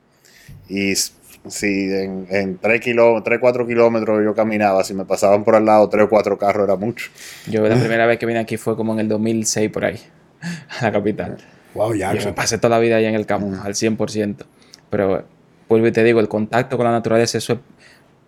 y 0.68 0.94
si 0.94 1.92
en, 1.92 2.26
en 2.30 2.58
3 2.58 2.80
kilómetros, 2.80 3.24
3, 3.24 3.38
4 3.40 3.66
kilómetros 3.66 4.24
yo 4.24 4.34
caminaba, 4.34 4.82
si 4.84 4.94
me 4.94 5.04
pasaban 5.04 5.44
por 5.44 5.54
al 5.54 5.64
lado 5.64 5.88
3 5.88 6.04
o 6.04 6.08
4 6.08 6.38
carros 6.38 6.64
era 6.64 6.76
mucho. 6.76 7.10
Yo 7.46 7.66
la 7.66 7.76
primera 7.80 8.06
vez 8.06 8.18
que 8.18 8.26
vine 8.26 8.40
aquí 8.40 8.56
fue 8.56 8.76
como 8.76 8.92
en 8.94 9.00
el 9.00 9.08
2006 9.08 9.70
por 9.70 9.84
ahí, 9.84 10.00
a 10.80 10.84
la 10.84 10.92
capital. 10.92 11.38
Wow, 11.76 11.94
ya. 11.94 12.14
Yo 12.14 12.24
me 12.24 12.32
pasé 12.32 12.58
toda 12.58 12.76
la 12.76 12.78
vida 12.78 12.96
allá 12.96 13.08
en 13.08 13.14
el 13.14 13.26
campo, 13.26 13.48
al 13.62 13.74
100%. 13.74 14.44
Pero, 14.90 15.24
vuelvo 15.68 15.86
y 15.86 15.92
te 15.92 16.02
digo, 16.02 16.20
el 16.20 16.28
contacto 16.28 16.76
con 16.76 16.84
la 16.84 16.92
naturaleza, 16.92 17.38
eso 17.38 17.54
es... 17.54 17.58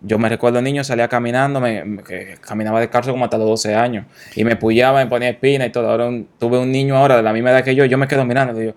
Yo 0.01 0.17
me 0.17 0.29
recuerdo 0.29 0.61
niño, 0.61 0.81
salía 0.85 1.09
caminando, 1.09 1.59
me, 1.59 2.01
que 2.07 2.37
caminaba 2.39 2.79
descalzo 2.79 3.11
como 3.11 3.25
hasta 3.25 3.37
los 3.37 3.47
12 3.47 3.75
años. 3.75 4.05
Y 4.33 4.45
me 4.45 4.55
puyaba, 4.55 5.03
me 5.03 5.09
ponía 5.09 5.29
espina 5.29 5.65
y 5.65 5.71
todo. 5.71 5.89
Ahora 5.89 6.09
tuve 6.37 6.57
un 6.57 6.71
niño 6.71 6.95
ahora 6.95 7.17
de 7.17 7.23
la 7.23 7.33
misma 7.33 7.51
edad 7.51 7.65
que 7.65 7.75
yo, 7.75 7.83
yo 7.83 7.97
me 7.97 8.07
quedo 8.07 8.23
mirando 8.23 8.57
y 8.57 8.61
digo, 8.61 8.75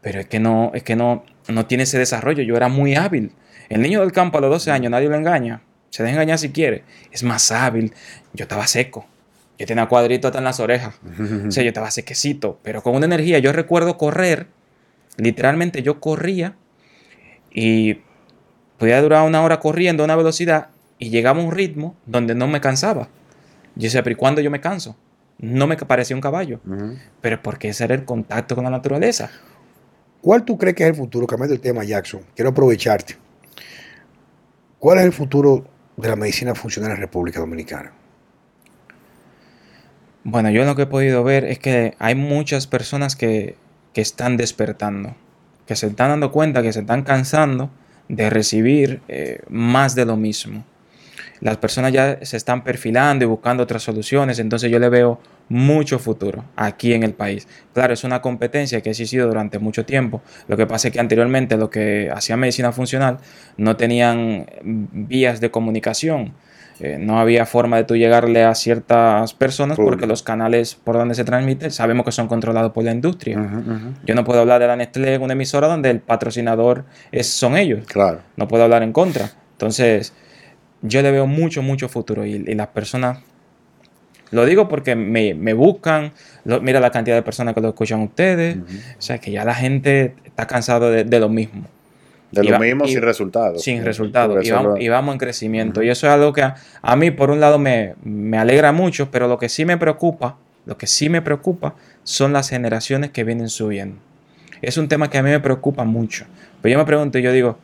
pero 0.00 0.18
es 0.18 0.26
que 0.26 0.40
no, 0.40 0.72
es 0.74 0.82
que 0.82 0.96
no, 0.96 1.24
no 1.46 1.66
tiene 1.66 1.84
ese 1.84 1.98
desarrollo. 1.98 2.42
Yo 2.42 2.56
era 2.56 2.66
muy 2.66 2.96
hábil. 2.96 3.30
El 3.68 3.82
niño 3.82 4.00
del 4.00 4.10
campo 4.10 4.38
a 4.38 4.40
los 4.40 4.50
12 4.50 4.72
años, 4.72 4.90
nadie 4.90 5.08
lo 5.08 5.14
engaña. 5.14 5.62
Se 5.90 6.02
deja 6.02 6.14
engañar 6.14 6.38
si 6.38 6.50
quiere. 6.50 6.82
Es 7.12 7.22
más 7.22 7.52
hábil. 7.52 7.92
Yo 8.32 8.42
estaba 8.42 8.66
seco. 8.66 9.06
Yo 9.60 9.66
tenía 9.66 9.86
cuadrito 9.88 10.26
hasta 10.26 10.38
en 10.38 10.44
las 10.44 10.58
orejas. 10.58 10.94
o 11.48 11.50
sea, 11.50 11.62
yo 11.62 11.68
estaba 11.68 11.90
sequecito, 11.90 12.58
pero 12.62 12.82
con 12.82 12.96
una 12.96 13.04
energía. 13.04 13.38
Yo 13.40 13.52
recuerdo 13.52 13.98
correr, 13.98 14.46
literalmente 15.18 15.82
yo 15.82 16.00
corría 16.00 16.56
y 17.52 18.00
podía 18.78 19.02
durar 19.02 19.26
una 19.26 19.42
hora 19.42 19.60
corriendo 19.60 20.02
a 20.02 20.06
una 20.06 20.16
velocidad 20.16 20.68
y 20.98 21.10
llegaba 21.10 21.42
a 21.42 21.44
un 21.44 21.52
ritmo 21.52 21.94
donde 22.06 22.34
no 22.34 22.48
me 22.48 22.62
cansaba. 22.62 23.10
Yo 23.74 23.82
decía, 23.82 24.02
pero 24.02 24.14
¿y 24.14 24.16
cuándo 24.16 24.40
yo 24.40 24.50
me 24.50 24.62
canso? 24.62 24.96
No 25.38 25.66
me 25.66 25.76
parecía 25.76 26.16
un 26.16 26.22
caballo. 26.22 26.60
Pero 27.20 27.42
porque 27.42 27.68
ese 27.68 27.84
era 27.84 27.94
el 27.94 28.06
contacto 28.06 28.54
con 28.54 28.64
la 28.64 28.70
naturaleza. 28.70 29.30
¿Cuál 30.22 30.46
tú 30.46 30.56
crees 30.56 30.74
que 30.74 30.84
es 30.84 30.88
el 30.88 30.96
futuro? 30.96 31.26
Cambiando 31.26 31.54
el 31.54 31.60
tema, 31.60 31.84
Jackson. 31.84 32.22
Quiero 32.34 32.50
aprovecharte. 32.50 33.16
¿Cuál 34.78 35.00
es 35.00 35.04
el 35.04 35.12
futuro 35.12 35.66
de 35.98 36.08
la 36.08 36.16
medicina 36.16 36.54
funcional 36.54 36.92
en 36.92 36.96
República 36.96 37.40
Dominicana? 37.40 37.92
Bueno, 40.22 40.50
yo 40.50 40.64
lo 40.64 40.76
que 40.76 40.82
he 40.82 40.86
podido 40.86 41.24
ver 41.24 41.44
es 41.44 41.58
que 41.58 41.94
hay 41.98 42.14
muchas 42.14 42.66
personas 42.66 43.16
que, 43.16 43.56
están 43.94 44.38
despertando, 44.38 45.14
que 45.66 45.76
se 45.76 45.86
están 45.86 46.08
dando 46.08 46.32
cuenta, 46.32 46.62
que 46.62 46.72
se 46.72 46.80
están 46.80 47.02
cansando 47.02 47.68
de 48.08 48.30
recibir 48.30 49.02
eh, 49.08 49.40
más 49.50 49.94
de 49.94 50.06
lo 50.06 50.16
mismo. 50.16 50.64
Las 51.40 51.58
personas 51.58 51.92
ya 51.92 52.18
se 52.24 52.36
están 52.36 52.64
perfilando 52.64 53.24
y 53.24 53.28
buscando 53.28 53.62
otras 53.62 53.82
soluciones, 53.82 54.38
entonces 54.38 54.70
yo 54.70 54.78
le 54.78 54.88
veo 54.88 55.20
mucho 55.48 55.98
futuro 55.98 56.44
aquí 56.56 56.92
en 56.92 57.02
el 57.02 57.12
país. 57.12 57.48
Claro, 57.74 57.92
es 57.92 58.04
una 58.04 58.22
competencia 58.22 58.80
que 58.80 58.90
ha 58.90 58.92
existido 58.92 59.26
durante 59.26 59.58
mucho 59.58 59.84
tiempo. 59.84 60.22
Lo 60.48 60.56
que 60.56 60.66
pasa 60.66 60.88
es 60.88 60.94
que 60.94 61.00
anteriormente 61.00 61.56
lo 61.56 61.70
que 61.70 62.10
hacía 62.14 62.36
medicina 62.36 62.72
funcional 62.72 63.18
no 63.56 63.76
tenían 63.76 64.46
vías 64.62 65.40
de 65.40 65.50
comunicación. 65.50 66.34
Eh, 66.80 66.96
no 66.98 67.20
había 67.20 67.44
forma 67.44 67.76
de 67.76 67.84
tú 67.84 67.94
llegarle 67.94 68.42
a 68.42 68.54
ciertas 68.54 69.34
personas 69.34 69.76
porque 69.76 70.06
los 70.06 70.22
canales 70.22 70.74
por 70.74 70.96
donde 70.96 71.14
se 71.14 71.24
transmite 71.24 71.70
sabemos 71.70 72.06
que 72.06 72.12
son 72.12 72.26
controlados 72.26 72.72
por 72.72 72.84
la 72.84 72.92
industria. 72.92 73.38
Yo 74.06 74.14
no 74.14 74.24
puedo 74.24 74.40
hablar 74.40 74.60
de 74.60 74.66
la 74.66 74.76
Nestlé 74.76 75.14
en 75.14 75.22
una 75.22 75.34
emisora 75.34 75.68
donde 75.68 75.90
el 75.90 76.00
patrocinador 76.00 76.84
es, 77.12 77.28
son 77.28 77.56
ellos. 77.58 77.84
Claro. 77.86 78.20
No 78.36 78.48
puedo 78.48 78.64
hablar 78.64 78.82
en 78.82 78.92
contra. 78.92 79.30
Entonces, 79.52 80.14
yo 80.80 81.02
le 81.02 81.10
veo 81.10 81.26
mucho, 81.26 81.62
mucho 81.62 81.88
futuro 81.88 82.24
y, 82.24 82.38
las 82.38 82.68
personas... 82.68 83.18
Lo 84.30 84.46
digo 84.46 84.68
porque 84.68 84.94
me, 84.94 85.34
buscan, 85.54 86.12
mira 86.44 86.80
la 86.80 86.90
cantidad 86.90 87.16
de 87.16 87.22
personas 87.22 87.52
que 87.52 87.60
lo 87.60 87.68
escuchan 87.68 88.00
ustedes, 88.00 88.56
o 88.56 89.02
sea 89.02 89.18
que 89.18 89.32
ya 89.32 89.44
la 89.44 89.54
gente 89.54 90.14
está 90.24 90.46
cansado 90.46 90.90
de 90.90 91.20
lo 91.20 91.28
mismo. 91.28 91.64
De 92.30 92.44
lo 92.44 92.58
mismo 92.60 92.86
sin 92.86 93.02
resultados. 93.02 93.62
Sin 93.62 93.84
resultados. 93.84 94.44
Y, 94.78 94.88
vamos, 94.88 95.12
en 95.14 95.18
crecimiento. 95.18 95.82
Y 95.82 95.88
eso 95.88 96.06
es 96.06 96.12
algo 96.12 96.32
que 96.32 96.42
a, 96.42 96.96
mí, 96.96 97.10
por 97.10 97.30
un 97.30 97.40
lado, 97.40 97.58
me, 97.58 97.94
alegra 98.38 98.72
mucho, 98.72 99.10
pero 99.10 99.26
lo 99.26 99.38
que 99.38 99.48
sí 99.48 99.64
me 99.64 99.76
preocupa, 99.76 100.36
lo 100.66 100.78
que 100.78 100.86
sí 100.86 101.08
me 101.08 101.22
preocupa 101.22 101.74
son 102.04 102.32
las 102.32 102.48
generaciones 102.48 103.10
que 103.10 103.24
vienen 103.24 103.48
subiendo. 103.48 103.96
Es 104.62 104.76
un 104.76 104.88
tema 104.88 105.10
que 105.10 105.18
a 105.18 105.22
mí 105.22 105.30
me 105.30 105.40
preocupa 105.40 105.84
mucho. 105.84 106.26
Pero 106.62 106.72
yo 106.74 106.78
me 106.78 106.84
pregunto, 106.84 107.18
yo 107.18 107.32
digo, 107.32 107.58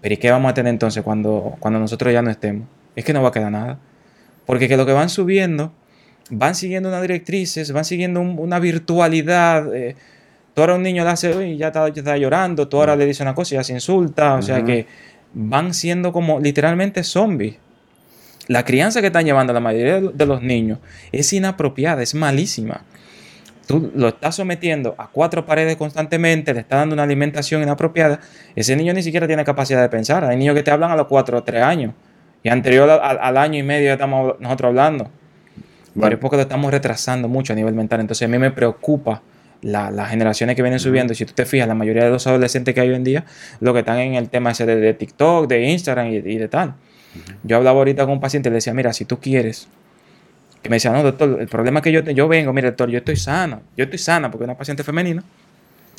¿pero 0.00 0.14
y 0.14 0.18
qué 0.18 0.30
vamos 0.30 0.50
a 0.50 0.54
tener 0.54 0.70
entonces 0.70 1.02
cuando, 1.02 1.56
cuando 1.58 1.80
nosotros 1.80 2.12
ya 2.12 2.22
no 2.22 2.30
estemos? 2.30 2.68
Es 2.94 3.04
que 3.04 3.12
no 3.12 3.22
va 3.22 3.30
a 3.30 3.32
quedar 3.32 3.50
nada. 3.50 3.78
Porque 4.46 4.68
que 4.68 4.76
lo 4.76 4.86
que 4.86 4.92
van 4.92 5.08
subiendo, 5.08 5.72
van 6.30 6.54
siguiendo 6.54 6.88
unas 6.88 7.02
directrices, 7.02 7.72
van 7.72 7.84
siguiendo 7.84 8.20
una 8.20 8.58
virtualidad. 8.60 9.74
Eh, 9.74 9.96
tú 10.54 10.60
ahora 10.60 10.76
un 10.76 10.82
niño 10.82 11.04
le 11.04 11.10
hace, 11.10 11.48
y 11.48 11.56
ya 11.56 11.68
está, 11.68 11.88
está, 11.88 12.16
llorando, 12.16 12.68
tú 12.68 12.78
ahora 12.78 12.96
le 12.96 13.04
dices 13.06 13.20
una 13.20 13.34
cosa 13.34 13.54
y 13.54 13.58
ya 13.58 13.64
se 13.64 13.72
insulta, 13.72 14.34
o 14.34 14.42
sea 14.42 14.64
que 14.64 14.86
van 15.34 15.74
siendo 15.74 16.12
como 16.12 16.40
literalmente 16.40 17.02
zombies. 17.02 17.56
La 18.46 18.64
crianza 18.64 19.00
que 19.00 19.08
están 19.08 19.24
llevando 19.24 19.52
la 19.52 19.60
mayoría 19.60 20.00
de 20.00 20.26
los 20.26 20.42
niños 20.42 20.78
es 21.12 21.32
inapropiada, 21.32 22.02
es 22.02 22.14
malísima. 22.14 22.82
Tú 23.66 23.90
lo 23.94 24.08
estás 24.08 24.36
sometiendo 24.36 24.94
a 24.98 25.08
cuatro 25.08 25.46
paredes 25.46 25.76
constantemente, 25.76 26.52
le 26.52 26.60
estás 26.60 26.80
dando 26.80 26.92
una 26.92 27.04
alimentación 27.04 27.62
inapropiada. 27.62 28.20
Ese 28.54 28.76
niño 28.76 28.92
ni 28.92 29.02
siquiera 29.02 29.26
tiene 29.26 29.42
capacidad 29.44 29.80
de 29.80 29.88
pensar. 29.88 30.24
Hay 30.24 30.36
niños 30.36 30.54
que 30.54 30.62
te 30.62 30.70
hablan 30.70 30.90
a 30.90 30.96
los 30.96 31.06
cuatro 31.06 31.38
o 31.38 31.42
tres 31.42 31.62
años. 31.62 31.94
Y 32.42 32.50
anterior 32.50 32.90
al, 32.90 33.36
año 33.38 33.58
y 33.58 33.62
medio 33.62 33.86
ya 33.86 33.94
estamos 33.94 34.34
nosotros 34.38 34.68
hablando. 34.68 35.08
Pero 35.98 36.14
es 36.14 36.18
porque 36.18 36.36
lo 36.36 36.42
estamos 36.42 36.70
retrasando 36.70 37.26
mucho 37.26 37.54
a 37.54 37.56
nivel 37.56 37.72
mental. 37.72 38.00
Entonces 38.00 38.28
a 38.28 38.30
mí 38.30 38.36
me 38.36 38.50
preocupa 38.50 39.22
las 39.64 40.10
generaciones 40.10 40.56
que 40.56 40.62
vienen 40.62 40.78
subiendo, 40.78 41.12
y 41.12 41.16
si 41.16 41.24
tú 41.24 41.32
te 41.32 41.46
fijas, 41.46 41.66
la 41.66 41.74
mayoría 41.74 42.04
de 42.04 42.10
los 42.10 42.26
adolescentes 42.26 42.74
que 42.74 42.80
hay 42.80 42.90
hoy 42.90 42.96
en 42.96 43.04
día, 43.04 43.24
lo 43.60 43.72
que 43.72 43.80
están 43.80 43.98
en 43.98 44.14
el 44.14 44.28
tema 44.28 44.50
ese 44.50 44.66
de, 44.66 44.94
TikTok, 44.94 45.48
de 45.48 45.70
Instagram 45.70 46.08
y, 46.08 46.20
de 46.20 46.48
tal. 46.48 46.74
Yo 47.42 47.56
hablaba 47.56 47.78
ahorita 47.78 48.04
con 48.04 48.14
un 48.14 48.20
paciente 48.20 48.48
y 48.48 48.50
le 48.50 48.56
decía, 48.56 48.74
mira, 48.74 48.92
si 48.92 49.04
tú 49.04 49.18
quieres, 49.18 49.68
que 50.62 50.68
me 50.68 50.76
decía, 50.76 50.92
no, 50.92 51.02
doctor, 51.02 51.38
el 51.40 51.48
problema 51.48 51.80
es 51.80 51.84
que 51.84 51.92
yo, 51.92 52.00
yo 52.02 52.28
vengo, 52.28 52.52
mira, 52.52 52.68
doctor, 52.68 52.90
yo 52.90 52.98
estoy 52.98 53.16
sana, 53.16 53.60
yo 53.76 53.84
estoy 53.84 53.98
sana, 53.98 54.30
porque 54.30 54.44
es 54.44 54.48
una 54.48 54.58
paciente 54.58 54.82
femenina, 54.82 55.22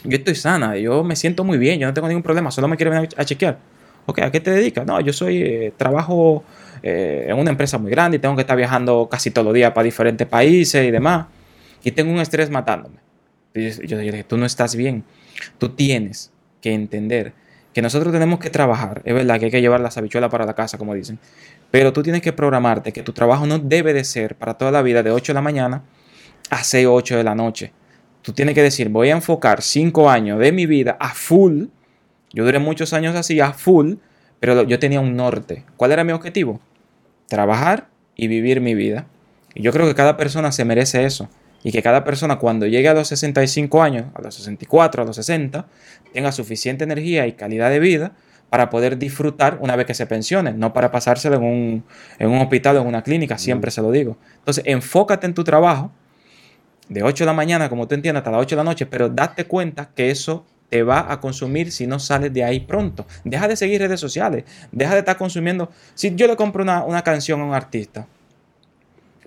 yo 0.03 0.17
estoy 0.17 0.35
sana, 0.35 0.77
yo 0.77 1.03
me 1.03 1.15
siento 1.15 1.43
muy 1.43 1.57
bien, 1.57 1.79
yo 1.79 1.87
no 1.87 1.93
tengo 1.93 2.07
ningún 2.07 2.23
problema, 2.23 2.51
solo 2.51 2.67
me 2.67 2.77
quiero 2.77 2.91
venir 2.91 3.09
a 3.17 3.25
chequear. 3.25 3.57
Ok, 4.07 4.19
¿a 4.19 4.31
qué 4.31 4.39
te 4.39 4.51
dedicas? 4.51 4.85
No, 4.85 4.99
yo 5.01 5.11
soy, 5.11 5.41
eh, 5.41 5.73
trabajo 5.75 6.43
eh, 6.83 7.25
en 7.27 7.37
una 7.37 7.49
empresa 7.49 7.79
muy 7.79 7.89
grande 7.89 8.17
y 8.17 8.19
tengo 8.19 8.35
que 8.35 8.41
estar 8.41 8.55
viajando 8.55 9.07
casi 9.09 9.31
todos 9.31 9.45
los 9.45 9.53
días 9.55 9.71
para 9.71 9.83
diferentes 9.83 10.27
países 10.27 10.85
y 10.85 10.91
demás. 10.91 11.25
Y 11.83 11.91
tengo 11.91 12.11
un 12.11 12.19
estrés 12.19 12.51
matándome. 12.51 13.04
Yo, 13.55 13.97
dije, 13.97 14.23
tú 14.25 14.37
no 14.37 14.45
estás 14.45 14.75
bien. 14.75 15.05
Tú 15.57 15.69
tienes 15.69 16.31
que 16.61 16.73
entender 16.73 17.33
que 17.73 17.81
nosotros 17.81 18.11
tenemos 18.11 18.39
que 18.39 18.49
trabajar. 18.49 19.01
Es 19.05 19.13
verdad 19.13 19.39
que 19.39 19.45
hay 19.45 19.51
que 19.51 19.61
llevar 19.61 19.79
las 19.79 19.97
habichuelas 19.97 20.29
para 20.29 20.45
la 20.45 20.53
casa, 20.55 20.77
como 20.77 20.93
dicen. 20.93 21.19
Pero 21.71 21.93
tú 21.93 22.03
tienes 22.03 22.21
que 22.21 22.33
programarte 22.33 22.91
que 22.91 23.01
tu 23.01 23.13
trabajo 23.13 23.45
no 23.45 23.59
debe 23.59 23.93
de 23.93 24.03
ser 24.03 24.35
para 24.35 24.55
toda 24.55 24.71
la 24.71 24.81
vida 24.81 25.03
de 25.03 25.11
8 25.11 25.31
de 25.31 25.35
la 25.35 25.41
mañana 25.41 25.83
a 26.49 26.63
6 26.63 26.85
o 26.87 26.93
8 26.93 27.17
de 27.17 27.23
la 27.23 27.33
noche. 27.33 27.71
Tú 28.21 28.33
tienes 28.33 28.55
que 28.55 28.61
decir, 28.61 28.89
voy 28.89 29.09
a 29.09 29.13
enfocar 29.13 29.61
5 29.61 30.09
años 30.09 30.39
de 30.39 30.51
mi 30.51 30.65
vida 30.65 30.97
a 30.99 31.13
full. 31.13 31.65
Yo 32.33 32.43
duré 32.43 32.59
muchos 32.59 32.91
años 32.91 33.15
así, 33.15 33.39
a 33.39 33.53
full, 33.53 33.95
pero 34.39 34.63
yo 34.63 34.79
tenía 34.79 34.99
un 34.99 35.15
norte. 35.15 35.63
¿Cuál 35.77 35.93
era 35.93 36.03
mi 36.03 36.11
objetivo? 36.11 36.59
Trabajar 37.27 37.87
y 38.17 38.27
vivir 38.27 38.59
mi 38.59 38.75
vida. 38.75 39.07
Y 39.53 39.63
yo 39.63 39.71
creo 39.71 39.87
que 39.87 39.95
cada 39.95 40.17
persona 40.17 40.51
se 40.51 40.65
merece 40.65 41.05
eso 41.05 41.29
y 41.63 41.71
que 41.71 41.81
cada 41.81 42.03
persona 42.03 42.37
cuando 42.37 42.67
llegue 42.67 42.87
a 42.87 42.93
los 42.93 43.07
65 43.07 43.81
años, 43.81 44.05
a 44.13 44.21
los 44.21 44.35
64, 44.35 45.03
a 45.03 45.05
los 45.05 45.15
60, 45.15 45.65
tenga 46.13 46.31
suficiente 46.31 46.83
energía 46.83 47.27
y 47.27 47.33
calidad 47.33 47.69
de 47.69 47.79
vida 47.79 48.13
para 48.49 48.69
poder 48.69 48.97
disfrutar 48.97 49.57
una 49.61 49.75
vez 49.75 49.85
que 49.85 49.93
se 49.93 50.05
pensione, 50.05 50.53
no 50.53 50.73
para 50.73 50.91
pasárselo 50.91 51.37
en 51.37 51.43
un, 51.43 51.83
en 52.19 52.29
un 52.29 52.39
hospital 52.39 52.77
o 52.77 52.81
en 52.81 52.87
una 52.87 53.03
clínica, 53.03 53.37
siempre 53.37 53.71
se 53.71 53.81
lo 53.81 53.91
digo. 53.91 54.17
Entonces, 54.37 54.63
enfócate 54.67 55.25
en 55.25 55.33
tu 55.33 55.43
trabajo 55.43 55.91
de 56.87 57.03
8 57.03 57.23
de 57.23 57.25
la 57.25 57.33
mañana, 57.33 57.69
como 57.69 57.87
tú 57.87 57.95
entiendas, 57.95 58.21
hasta 58.21 58.31
las 58.31 58.41
8 58.41 58.55
de 58.55 58.57
la 58.57 58.63
noche, 58.63 58.85
pero 58.85 59.09
date 59.09 59.45
cuenta 59.45 59.89
que 59.95 60.11
eso 60.11 60.45
te 60.69 60.83
va 60.83 61.11
a 61.11 61.19
consumir 61.19 61.71
si 61.71 61.87
no 61.87 61.99
sales 61.99 62.31
de 62.33 62.43
ahí 62.43 62.59
pronto. 62.59 63.05
Deja 63.23 63.47
de 63.47 63.55
seguir 63.55 63.81
redes 63.81 63.99
sociales, 63.99 64.45
deja 64.71 64.93
de 64.93 64.99
estar 64.99 65.17
consumiendo. 65.17 65.69
Si 65.93 66.13
yo 66.15 66.27
le 66.27 66.35
compro 66.35 66.63
una, 66.63 66.83
una 66.83 67.03
canción 67.03 67.41
a 67.41 67.45
un 67.45 67.53
artista, 67.53 68.07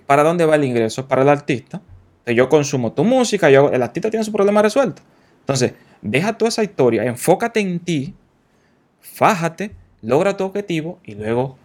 ¿para 0.05 0.23
dónde 0.23 0.45
va 0.45 0.55
el 0.55 0.63
ingreso? 0.63 1.07
Para 1.07 1.21
el 1.21 1.29
artista 1.29 1.81
yo 2.25 2.49
consumo 2.49 2.91
tu 2.91 3.03
música, 3.03 3.49
yo, 3.49 3.71
el 3.71 3.81
artista 3.81 4.09
tiene 4.09 4.23
su 4.23 4.31
problema 4.31 4.61
resuelto. 4.61 5.01
Entonces, 5.41 5.73
deja 6.01 6.37
toda 6.37 6.49
esa 6.49 6.63
historia, 6.63 7.03
enfócate 7.03 7.59
en 7.59 7.79
ti, 7.79 8.13
fájate, 8.99 9.71
logra 10.01 10.37
tu 10.37 10.43
objetivo 10.43 10.99
y 11.03 11.15
luego 11.15 11.57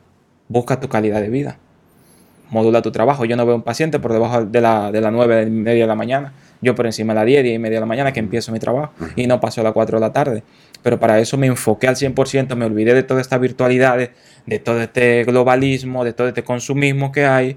busca 0.49 0.81
tu 0.81 0.89
calidad 0.89 1.21
de 1.21 1.29
vida. 1.29 1.59
Modula 2.51 2.83
tu 2.83 2.93
trabajo. 2.93 3.25
Yo 3.25 3.37
no 3.37 3.47
veo 3.47 3.57
un 3.57 3.63
paciente 3.63 3.99
por 3.99 4.13
debajo 4.13 4.45
de 4.45 4.61
la, 4.61 4.93
de 4.93 5.01
las 5.01 5.13
9 5.13 5.45
y 5.47 5.51
media 5.51 5.85
de 5.85 5.89
la 5.89 5.95
mañana. 5.95 6.33
Yo 6.61 6.75
por 6.75 6.87
encima 6.87 7.13
de 7.13 7.21
las 7.21 7.27
10, 7.27 7.43
10 7.43 7.57
y 7.57 7.59
media 7.59 7.77
de 7.77 7.81
la 7.81 7.87
mañana 7.87 8.13
que 8.13 8.21
empiezo 8.21 8.53
mi 8.53 8.59
trabajo. 8.59 8.93
Y 9.17 9.27
no 9.27 9.41
paso 9.41 9.61
a 9.61 9.65
las 9.65 9.73
4 9.73 9.99
de 9.99 10.01
la 10.01 10.13
tarde. 10.13 10.43
Pero 10.83 11.01
para 11.01 11.19
eso 11.19 11.37
me 11.37 11.47
enfoqué 11.47 11.89
al 11.89 11.97
100%, 11.97 12.55
me 12.55 12.67
olvidé 12.67 12.95
de 12.95 13.03
toda 13.03 13.21
esta 13.21 13.39
virtualidad, 13.39 14.11
de 14.47 14.59
todo 14.59 14.83
este 14.83 15.25
globalismo, 15.25 16.05
de 16.05 16.13
todo 16.13 16.29
este 16.29 16.45
consumismo 16.45 17.11
que 17.11 17.25
hay, 17.25 17.57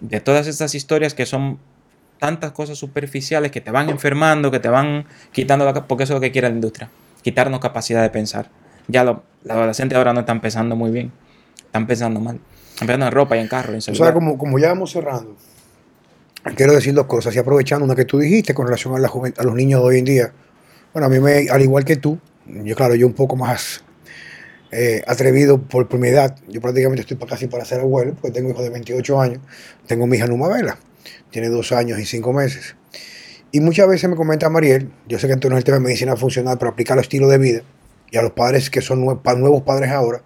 de 0.00 0.20
todas 0.20 0.48
estas 0.48 0.74
historias 0.74 1.14
que 1.14 1.24
son 1.24 1.58
tantas 2.18 2.52
cosas 2.52 2.78
superficiales 2.78 3.50
que 3.50 3.60
te 3.60 3.70
van 3.70 3.90
enfermando, 3.90 4.50
que 4.50 4.60
te 4.60 4.68
van 4.68 5.06
quitando 5.32 5.64
la 5.64 5.86
porque 5.86 6.04
eso 6.04 6.14
es 6.14 6.16
lo 6.16 6.20
que 6.20 6.32
quiere 6.32 6.48
la 6.48 6.54
industria, 6.54 6.90
quitarnos 7.22 7.60
capacidad 7.60 8.02
de 8.02 8.10
pensar. 8.10 8.50
Ya 8.88 9.04
los 9.04 9.18
adolescentes 9.48 9.96
ahora 9.96 10.12
no 10.12 10.20
están 10.20 10.40
pensando 10.40 10.76
muy 10.76 10.90
bien, 10.90 11.12
están 11.58 11.86
pensando 11.86 12.20
mal, 12.20 12.38
están 12.70 12.86
pensando 12.86 13.06
en 13.06 13.12
ropa 13.12 13.36
y 13.36 13.40
en 13.40 13.48
carro. 13.48 13.72
En 13.72 13.78
o 13.78 13.80
sea, 13.80 14.12
como, 14.12 14.38
como 14.38 14.58
ya 14.58 14.68
vamos 14.68 14.92
cerrando, 14.92 15.36
quiero 16.54 16.72
decir 16.72 16.94
dos 16.94 17.06
cosas 17.06 17.34
y 17.34 17.38
aprovechando 17.38 17.84
una 17.84 17.94
que 17.94 18.04
tú 18.04 18.18
dijiste 18.18 18.54
con 18.54 18.66
relación 18.66 18.94
a, 18.94 18.98
la 18.98 19.08
a 19.08 19.42
los 19.42 19.54
niños 19.54 19.80
de 19.80 19.86
hoy 19.86 19.98
en 19.98 20.04
día. 20.04 20.32
Bueno, 20.92 21.06
a 21.06 21.10
mí 21.10 21.20
me, 21.20 21.48
al 21.50 21.60
igual 21.60 21.84
que 21.84 21.96
tú, 21.96 22.18
yo 22.46 22.74
claro, 22.74 22.94
yo 22.94 23.06
un 23.06 23.12
poco 23.12 23.36
más 23.36 23.84
eh, 24.70 25.02
atrevido 25.06 25.60
por, 25.60 25.88
por, 25.88 26.00
mi 26.00 26.08
edad. 26.08 26.36
Yo 26.48 26.60
prácticamente 26.60 27.02
estoy 27.02 27.18
casi 27.28 27.48
para 27.48 27.64
ser 27.64 27.80
abuelo, 27.80 28.14
porque 28.14 28.30
tengo 28.30 28.50
hijos 28.50 28.62
de 28.62 28.70
28 28.70 29.20
años. 29.20 29.40
Tengo 29.86 30.06
mi 30.06 30.16
hija 30.16 30.26
Numa 30.26 30.48
Vela 30.48 30.78
tiene 31.36 31.50
dos 31.50 31.70
años 31.70 31.98
y 31.98 32.06
cinco 32.06 32.32
meses. 32.32 32.76
Y 33.52 33.60
muchas 33.60 33.86
veces 33.86 34.08
me 34.08 34.16
comenta 34.16 34.48
Mariel, 34.48 34.90
yo 35.06 35.18
sé 35.18 35.26
que 35.26 35.34
esto 35.34 35.50
no 35.50 35.56
es 35.56 35.58
el 35.58 35.64
tema 35.64 35.76
de 35.76 35.84
medicina 35.84 36.16
funcional, 36.16 36.56
pero 36.56 36.70
aplicar 36.70 36.96
el 36.96 37.02
estilo 37.02 37.28
de 37.28 37.36
vida 37.36 37.60
y 38.10 38.16
a 38.16 38.22
los 38.22 38.32
padres 38.32 38.70
que 38.70 38.80
son 38.80 39.04
nuevos 39.04 39.62
padres 39.62 39.90
ahora, 39.90 40.22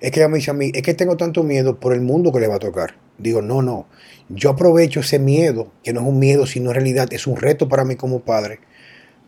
es 0.00 0.10
que 0.10 0.18
ella 0.18 0.28
me 0.28 0.38
dice 0.38 0.50
a 0.50 0.54
mí, 0.54 0.72
es 0.74 0.82
que 0.82 0.92
tengo 0.92 1.16
tanto 1.16 1.44
miedo 1.44 1.78
por 1.78 1.94
el 1.94 2.00
mundo 2.00 2.32
que 2.32 2.40
le 2.40 2.48
va 2.48 2.56
a 2.56 2.58
tocar. 2.58 2.96
Digo, 3.16 3.42
no, 3.42 3.62
no, 3.62 3.86
yo 4.28 4.50
aprovecho 4.50 4.98
ese 4.98 5.20
miedo, 5.20 5.70
que 5.84 5.92
no 5.92 6.00
es 6.00 6.06
un 6.08 6.18
miedo, 6.18 6.46
sino 6.46 6.70
en 6.70 6.74
realidad 6.74 7.12
es 7.12 7.28
un 7.28 7.36
reto 7.36 7.68
para 7.68 7.84
mí 7.84 7.94
como 7.94 8.18
padre, 8.18 8.58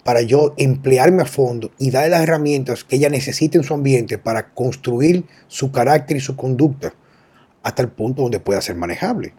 para 0.02 0.22
yo 0.22 0.54
emplearme 0.56 1.22
a 1.22 1.26
fondo 1.26 1.70
y 1.78 1.92
darle 1.92 2.10
las 2.10 2.22
herramientas 2.24 2.82
que 2.82 2.96
ella 2.96 3.10
necesite 3.10 3.58
en 3.58 3.62
su 3.62 3.74
ambiente 3.74 4.18
para 4.18 4.48
construir 4.54 5.24
su 5.46 5.70
carácter 5.70 6.16
y 6.16 6.20
su 6.20 6.34
conducta 6.34 6.92
hasta 7.62 7.82
el 7.82 7.90
punto 7.90 8.22
donde 8.22 8.40
pueda 8.40 8.60
ser 8.60 8.74
manejable. 8.74 9.34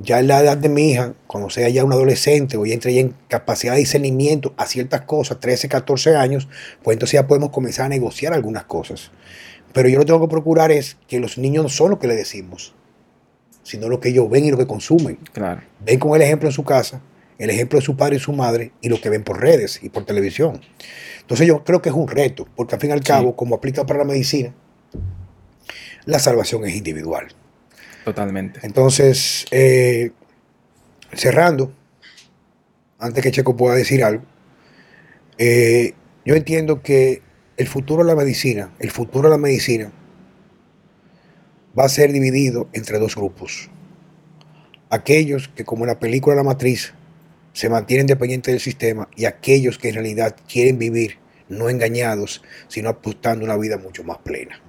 Ya 0.00 0.20
en 0.20 0.28
la 0.28 0.40
edad 0.40 0.56
de 0.56 0.68
mi 0.68 0.90
hija, 0.90 1.14
cuando 1.26 1.50
sea 1.50 1.68
ya 1.68 1.84
un 1.84 1.92
adolescente 1.92 2.56
o 2.56 2.64
ya 2.64 2.74
entre 2.74 2.94
ya 2.94 3.00
en 3.00 3.14
capacidad 3.26 3.72
de 3.72 3.80
discernimiento 3.80 4.54
a 4.56 4.66
ciertas 4.66 5.02
cosas, 5.02 5.40
13, 5.40 5.68
14 5.68 6.16
años, 6.16 6.48
pues 6.82 6.94
entonces 6.94 7.14
ya 7.14 7.26
podemos 7.26 7.50
comenzar 7.50 7.86
a 7.86 7.88
negociar 7.88 8.32
algunas 8.32 8.64
cosas. 8.64 9.10
Pero 9.72 9.88
yo 9.88 9.96
lo 9.96 10.02
que 10.02 10.06
tengo 10.06 10.20
que 10.20 10.30
procurar 10.30 10.70
es 10.70 10.96
que 11.08 11.18
los 11.18 11.36
niños 11.36 11.64
no 11.64 11.68
son 11.68 11.90
lo 11.90 11.98
que 11.98 12.06
le 12.06 12.14
decimos, 12.14 12.74
sino 13.64 13.88
lo 13.88 14.00
que 14.00 14.10
ellos 14.10 14.30
ven 14.30 14.44
y 14.44 14.50
lo 14.50 14.56
que 14.56 14.66
consumen. 14.66 15.18
Claro. 15.32 15.62
Ven 15.84 15.98
con 15.98 16.14
el 16.14 16.22
ejemplo 16.22 16.48
en 16.48 16.52
su 16.52 16.64
casa, 16.64 17.02
el 17.38 17.50
ejemplo 17.50 17.78
de 17.78 17.84
su 17.84 17.96
padre 17.96 18.16
y 18.16 18.20
su 18.20 18.32
madre 18.32 18.72
y 18.80 18.88
lo 18.88 19.00
que 19.00 19.10
ven 19.10 19.24
por 19.24 19.40
redes 19.40 19.80
y 19.82 19.88
por 19.88 20.04
televisión. 20.04 20.60
Entonces 21.20 21.46
yo 21.46 21.64
creo 21.64 21.82
que 21.82 21.88
es 21.88 21.94
un 21.94 22.08
reto, 22.08 22.46
porque 22.56 22.76
al 22.76 22.80
fin 22.80 22.90
y 22.90 22.92
al 22.92 23.02
cabo, 23.02 23.36
como 23.36 23.56
aplica 23.56 23.84
para 23.84 23.98
la 23.98 24.04
medicina, 24.04 24.54
la 26.04 26.18
salvación 26.18 26.64
es 26.64 26.74
individual. 26.74 27.28
Totalmente. 28.08 28.60
Entonces, 28.62 29.44
eh, 29.50 30.12
cerrando, 31.12 31.74
antes 32.98 33.22
que 33.22 33.30
Checo 33.30 33.54
pueda 33.54 33.76
decir 33.76 34.02
algo, 34.02 34.24
eh, 35.36 35.92
yo 36.24 36.34
entiendo 36.34 36.80
que 36.80 37.20
el 37.58 37.66
futuro 37.66 38.02
de 38.02 38.08
la 38.08 38.16
medicina, 38.16 38.72
el 38.78 38.90
futuro 38.90 39.28
de 39.28 39.34
la 39.34 39.38
medicina 39.38 39.92
va 41.78 41.84
a 41.84 41.90
ser 41.90 42.10
dividido 42.12 42.70
entre 42.72 42.98
dos 42.98 43.14
grupos. 43.14 43.68
Aquellos 44.88 45.48
que, 45.48 45.66
como 45.66 45.84
en 45.84 45.88
la 45.88 45.98
película 45.98 46.34
La 46.34 46.44
Matriz, 46.44 46.94
se 47.52 47.68
mantienen 47.68 48.06
dependientes 48.06 48.54
del 48.54 48.62
sistema 48.62 49.10
y 49.16 49.26
aquellos 49.26 49.76
que 49.76 49.90
en 49.90 49.96
realidad 49.96 50.34
quieren 50.50 50.78
vivir 50.78 51.18
no 51.50 51.68
engañados, 51.68 52.42
sino 52.68 52.88
apostando 52.88 53.44
una 53.44 53.58
vida 53.58 53.76
mucho 53.76 54.02
más 54.02 54.16
plena. 54.16 54.62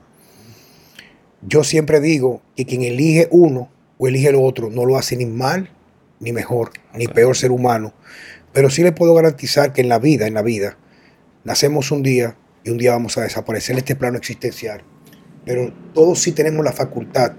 Yo 1.42 1.64
siempre 1.64 2.00
digo 2.00 2.42
que 2.56 2.66
quien 2.66 2.84
elige 2.84 3.28
uno 3.32 3.72
o 3.98 4.08
elige 4.08 4.30
el 4.30 4.36
otro 4.36 4.70
no 4.70 4.86
lo 4.86 4.98
hace 4.98 5.16
ni 5.16 5.26
mal 5.26 5.70
ni 6.20 6.34
mejor, 6.34 6.72
ni 6.94 7.08
peor 7.08 7.36
ser 7.36 7.52
humano, 7.52 7.94
pero 8.52 8.70
sí 8.70 8.84
le 8.84 8.92
puedo 8.92 9.14
garantizar 9.14 9.74
que 9.74 9.82
en 9.82 9.90
la 9.90 10.00
vida, 10.00 10.28
en 10.28 10.34
la 10.34 10.42
vida, 10.42 10.78
nacemos 11.44 11.92
un 11.92 12.04
día 12.04 12.36
y 12.64 12.72
un 12.72 12.78
día 12.78 12.92
vamos 12.92 13.18
a 13.18 13.22
desaparecer 13.22 13.74
en 13.74 13.80
este 13.80 13.96
plano 13.96 14.18
existencial, 14.18 14.82
pero 15.46 15.74
todos 15.94 16.20
sí 16.20 16.32
tenemos 16.32 16.66
la 16.66 16.74
facultad 16.74 17.32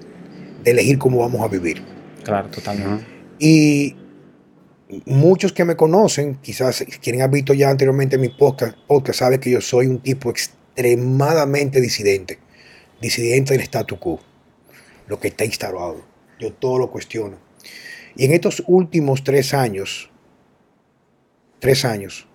de 0.65 0.71
elegir 0.71 0.99
cómo 0.99 1.19
vamos 1.19 1.43
a 1.43 1.49
vivir. 1.49 1.83
Claro, 2.25 2.49
totalmente. 2.49 3.05
Y 3.39 3.97
muchos 5.07 5.53
que 5.53 5.65
me 5.65 5.77
conocen, 5.77 6.37
quizás 6.37 6.85
quienes 7.03 7.23
han 7.23 7.31
visto 7.31 7.55
ya 7.55 7.71
anteriormente 7.71 8.19
mi 8.19 8.29
podcast, 8.29 8.77
podcast 8.87 9.19
saben 9.19 9.41
que 9.41 9.51
yo 9.51 9.61
soy 9.61 9.87
un 9.87 10.01
tipo 10.01 10.31
extremadamente 10.31 11.81
disidente, 11.81 12.39
disidente 13.01 13.55
del 13.55 13.63
statu 13.63 13.99
quo, 13.99 14.21
lo 15.07 15.19
que 15.19 15.29
está 15.29 15.45
instalado. 15.45 16.03
Yo 16.39 16.53
todo 16.53 16.79
lo 16.79 16.91
cuestiono. 16.91 17.39
Y 18.17 18.25
en 18.25 18.33
estos 18.33 18.63
últimos 18.67 19.25
tres 19.25 19.55
años, 19.55 20.11
tres 21.59 21.85
años, 21.85 22.27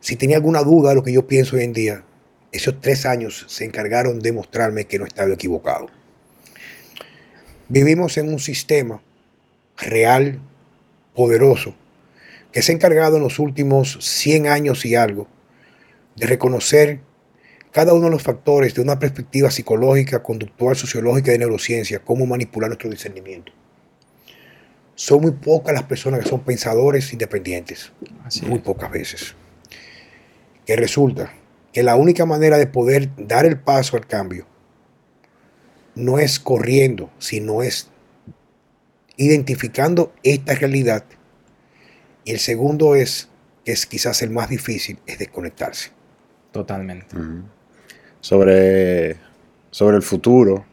si 0.00 0.16
tenía 0.16 0.36
alguna 0.36 0.62
duda 0.62 0.90
de 0.90 0.96
lo 0.96 1.02
que 1.02 1.12
yo 1.12 1.26
pienso 1.26 1.56
hoy 1.56 1.62
en 1.62 1.72
día, 1.72 2.04
esos 2.50 2.80
tres 2.80 3.06
años 3.06 3.44
se 3.48 3.64
encargaron 3.64 4.18
de 4.20 4.32
mostrarme 4.32 4.84
que 4.84 4.98
no 4.98 5.06
estaba 5.06 5.32
equivocado. 5.32 5.86
Vivimos 7.68 8.18
en 8.18 8.28
un 8.28 8.38
sistema 8.38 9.00
real, 9.78 10.40
poderoso, 11.14 11.74
que 12.52 12.60
se 12.60 12.72
ha 12.72 12.74
encargado 12.74 13.16
en 13.16 13.22
los 13.22 13.38
últimos 13.38 13.98
100 14.00 14.48
años 14.48 14.84
y 14.84 14.94
algo 14.94 15.28
de 16.16 16.26
reconocer 16.26 17.00
cada 17.72 17.94
uno 17.94 18.04
de 18.04 18.10
los 18.12 18.22
factores 18.22 18.74
de 18.74 18.82
una 18.82 18.98
perspectiva 18.98 19.50
psicológica, 19.50 20.22
conductual, 20.22 20.76
sociológica 20.76 21.30
y 21.30 21.32
de 21.32 21.38
neurociencia, 21.38 21.98
cómo 21.98 22.26
manipular 22.26 22.68
nuestro 22.68 22.90
discernimiento 22.90 23.52
son 24.94 25.22
muy 25.22 25.32
pocas 25.32 25.74
las 25.74 25.84
personas 25.84 26.20
que 26.20 26.28
son 26.28 26.40
pensadores 26.40 27.12
independientes. 27.12 27.92
muy 28.46 28.60
pocas 28.60 28.90
veces. 28.90 29.34
Que 30.66 30.76
resulta 30.76 31.32
que 31.72 31.82
la 31.82 31.96
única 31.96 32.26
manera 32.26 32.58
de 32.58 32.66
poder 32.66 33.10
dar 33.16 33.44
el 33.44 33.58
paso 33.58 33.96
al 33.96 34.06
cambio 34.06 34.46
no 35.94 36.18
es 36.18 36.38
corriendo, 36.38 37.10
sino 37.18 37.62
es 37.62 37.88
identificando 39.16 40.12
esta 40.22 40.54
realidad. 40.54 41.04
Y 42.24 42.32
el 42.32 42.38
segundo 42.38 42.94
es, 42.94 43.28
que 43.64 43.72
es 43.72 43.86
quizás 43.86 44.22
el 44.22 44.30
más 44.30 44.48
difícil, 44.48 44.98
es 45.06 45.18
desconectarse. 45.18 45.90
Totalmente. 46.52 47.16
Sobre, 48.22 49.16
sobre 49.70 49.96
el 49.96 50.02
futuro, 50.02 50.64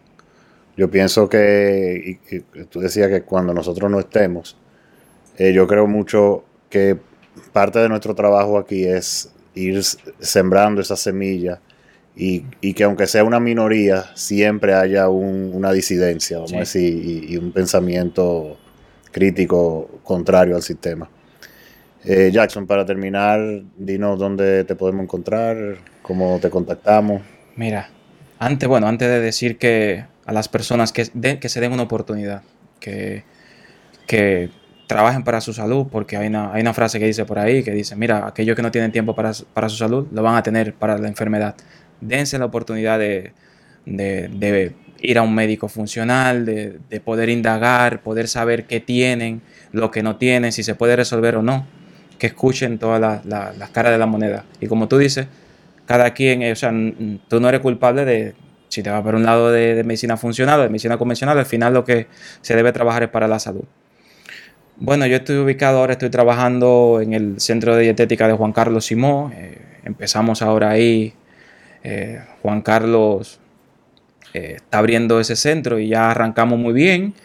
yo 0.77 0.89
pienso 0.89 1.27
que, 1.27 2.19
y, 2.31 2.39
tú 2.69 2.79
decías 2.79 3.09
que 3.09 3.23
cuando 3.23 3.53
nosotros 3.53 3.91
no 3.91 3.99
estemos, 3.99 4.55
eh, 5.37 5.51
yo 5.51 5.67
creo 5.67 5.87
mucho 5.87 6.45
que 6.69 6.97
parte 7.51 7.79
de 7.79 7.89
nuestro 7.89 8.15
trabajo 8.15 8.57
aquí 8.57 8.85
es 8.85 9.33
ir 9.55 9.83
sembrando 9.83 10.79
esa 10.79 10.95
semilla 10.95 11.59
y, 12.15 12.43
que 12.73 12.83
aunque 12.83 13.07
sea 13.07 13.23
una 13.23 13.39
minoría, 13.39 14.05
siempre 14.15 14.73
haya 14.73 15.09
una 15.09 15.71
disidencia, 15.71 16.37
vamos 16.37 16.53
a 16.53 16.59
decir, 16.59 17.29
y, 17.29 17.35
un 17.37 17.51
pensamiento 17.51 18.57
crítico 19.11 19.99
contrario 20.03 20.55
al 20.55 20.61
sistema. 20.61 21.09
Eh, 22.05 22.29
Jackson, 22.31 22.67
para 22.67 22.85
terminar, 22.85 23.63
dinos 23.75 24.19
dónde 24.19 24.63
te 24.65 24.75
podemos 24.75 25.03
encontrar, 25.03 25.77
cómo 26.01 26.39
te 26.39 26.49
contactamos. 26.49 27.21
Mira, 27.59 27.89
antes, 28.39 28.69
bueno, 28.69 28.87
antes 28.87 29.09
de 29.09 29.19
decir 29.19 29.57
que 29.57 30.05
a 30.25 30.31
las 30.31 30.47
personas 30.47 30.93
que, 30.93 31.03
se 31.03 31.59
den 31.59 31.73
una 31.73 31.83
oportunidad, 31.83 32.41
que, 32.79 33.25
que 34.07 34.49
trabajen 34.87 35.25
para 35.25 35.41
su 35.41 35.51
salud, 35.51 35.87
porque 35.91 36.15
hay 36.15 36.27
una, 36.27 36.53
hay 36.53 36.61
una, 36.61 36.73
frase 36.73 36.99
que 36.99 37.05
dice 37.05 37.25
por 37.25 37.37
ahí, 37.37 37.61
que 37.61 37.71
dice, 37.71 37.97
mira, 37.97 38.25
aquellos 38.25 38.55
que 38.55 38.61
no 38.61 38.71
tienen 38.71 38.93
tiempo 38.93 39.13
para, 39.13 39.33
para 39.53 39.67
su 39.67 39.75
salud, 39.75 40.07
lo 40.13 40.23
van 40.23 40.37
a 40.37 40.41
tener 40.41 40.73
para 40.73 40.97
la 40.97 41.09
enfermedad. 41.09 41.53
Dense 41.99 42.39
la 42.39 42.45
oportunidad 42.45 42.97
de, 42.97 43.33
de, 43.85 44.73
ir 45.01 45.17
a 45.17 45.21
un 45.21 45.35
médico 45.35 45.67
funcional, 45.67 46.45
de, 46.45 46.79
de, 46.89 47.01
poder 47.01 47.27
indagar, 47.27 48.03
poder 48.03 48.29
saber 48.29 48.67
qué 48.67 48.79
tienen, 48.79 49.41
lo 49.73 49.91
que 49.91 50.01
no 50.01 50.15
tienen, 50.15 50.53
si 50.53 50.63
se 50.63 50.75
puede 50.75 50.95
resolver 50.95 51.35
o 51.35 51.41
no, 51.41 51.67
que 52.19 52.27
escuchen 52.27 52.79
todas 52.79 53.25
las 53.25 53.69
caras 53.71 53.91
de 53.91 53.97
la 53.97 54.05
moneda. 54.05 54.45
Y 54.61 54.67
como 54.67 54.87
tú 54.87 54.97
dices, 54.97 55.27
cada 55.89 56.13
quien, 56.13 56.43
o 56.51 56.55
sea, 56.55 56.71
tú 57.27 57.39
no 57.39 57.49
eres 57.49 57.61
culpable 57.61 58.05
de, 58.05 58.35
si 58.67 58.83
te 58.83 58.91
va 58.91 59.01
por 59.03 59.15
un 59.15 59.23
lado 59.23 59.51
de, 59.51 59.83
medicina 59.83 60.17
funcional 60.17 60.61
de 60.61 60.67
medicina 60.69 60.99
convencional, 60.99 61.39
al 61.39 61.47
final 61.47 61.73
lo 61.73 61.83
que 61.83 62.05
se 62.41 62.55
debe 62.55 62.71
trabajar 62.71 63.01
es 63.01 63.09
para 63.09 63.27
la 63.27 63.39
salud. 63.39 63.63
Bueno, 64.75 65.07
yo 65.07 65.15
estoy 65.15 65.37
ubicado 65.37 65.79
ahora, 65.79 65.93
estoy 65.93 66.11
trabajando 66.11 66.99
en 67.01 67.13
el 67.13 67.39
Centro 67.39 67.75
de 67.75 67.81
Dietética 67.81 68.27
de 68.27 68.35
Juan 68.35 68.53
Carlos 68.53 68.85
Simó. 68.85 69.31
Eh, 69.33 69.57
empezamos 69.83 70.43
ahora 70.43 70.69
ahí. 70.69 71.15
Eh, 71.83 72.21
Juan 72.43 72.61
Carlos 72.61 73.39
eh, 74.35 74.57
está 74.57 74.77
abriendo 74.77 75.19
ese 75.19 75.35
centro 75.35 75.79
y 75.79 75.87
ya 75.87 76.11
arrancamos 76.11 76.59
muy 76.59 76.73
bien. 76.73 77.15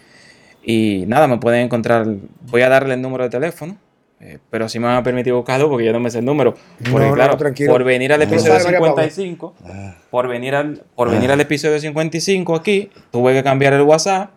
Y 0.63 1.05
nada, 1.07 1.29
me 1.29 1.37
pueden 1.37 1.67
encontrar. 1.67 2.07
Voy 2.51 2.63
a 2.63 2.71
darle 2.71 2.95
el 2.95 3.03
número 3.03 3.25
de 3.25 3.31
teléfono 3.31 3.77
eh, 4.21 4.39
pero 4.51 4.69
sí 4.69 4.79
me 4.79 4.87
van 4.87 4.97
a 4.97 5.03
permitir 5.03 5.33
buscarlo 5.33 5.69
porque 5.69 5.85
yo 5.85 5.93
no 5.93 6.01
me 6.01 6.11
sé 6.11 6.21
el 6.21 6.25
número. 6.25 6.55
Porque, 6.91 7.11
claro, 7.13 7.37
por 7.67 7.85
venir 7.85 8.13
al 8.13 8.23
episodio 8.23 8.61
55, 8.61 9.55
ah. 9.65 9.97
por, 10.11 10.29
venir 10.29 10.55
al, 10.55 10.83
por 10.95 11.11
venir 11.11 11.31
al 11.31 11.41
episodio 11.41 11.79
55 11.79 12.55
aquí, 12.55 12.91
tuve 13.11 13.35
que 13.35 13.43
cambiar 13.43 13.75
el 13.75 13.83
WhatsApp 13.83 14.31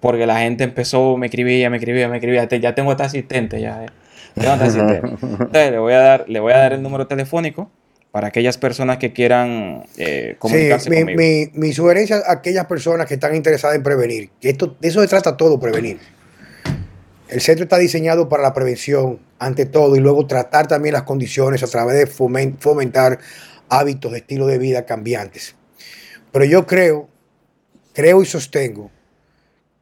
porque 0.00 0.26
la 0.26 0.40
gente 0.40 0.64
empezó, 0.64 1.16
me 1.16 1.26
escribía, 1.26 1.70
me 1.70 1.78
escribía, 1.78 2.08
me 2.08 2.16
escribía. 2.16 2.48
Ya 2.48 2.74
tengo 2.74 2.92
este 2.92 3.02
asistente, 3.04 3.60
ya. 3.60 3.84
Eh. 3.84 3.88
Tengo 4.34 4.52
este 4.52 4.64
asistente. 4.64 5.08
Entonces, 5.22 5.70
le 5.70 5.78
voy, 5.78 5.92
a 5.92 6.00
dar, 6.00 6.24
le 6.28 6.40
voy 6.40 6.52
a 6.52 6.58
dar 6.58 6.72
el 6.72 6.82
número 6.82 7.06
telefónico 7.06 7.70
para 8.10 8.28
aquellas 8.28 8.58
personas 8.58 8.98
que 8.98 9.12
quieran 9.12 9.84
eh, 9.96 10.36
comunicarse 10.38 10.90
sí, 10.90 11.04
mi, 11.04 11.46
Mi, 11.52 11.72
sugerencia 11.72 12.22
a 12.26 12.32
aquellas 12.32 12.66
personas 12.66 13.06
que 13.06 13.14
están 13.14 13.34
interesadas 13.34 13.76
en 13.76 13.82
prevenir, 13.82 14.30
que 14.40 14.50
esto, 14.50 14.76
de 14.80 14.88
eso 14.88 15.00
se 15.00 15.08
trata 15.08 15.36
todo, 15.36 15.60
prevenir. 15.60 15.98
El 17.28 17.42
centro 17.42 17.64
está 17.64 17.76
diseñado 17.76 18.28
para 18.28 18.42
la 18.42 18.54
prevención, 18.54 19.20
ante 19.38 19.66
todo, 19.66 19.96
y 19.96 20.00
luego 20.00 20.26
tratar 20.26 20.66
también 20.66 20.94
las 20.94 21.02
condiciones 21.02 21.62
a 21.62 21.66
través 21.66 21.98
de 21.98 22.06
fomentar 22.06 23.18
hábitos 23.68 24.12
de 24.12 24.18
estilo 24.18 24.46
de 24.46 24.56
vida 24.56 24.86
cambiantes. 24.86 25.54
Pero 26.32 26.46
yo 26.46 26.66
creo, 26.66 27.08
creo 27.92 28.22
y 28.22 28.26
sostengo 28.26 28.90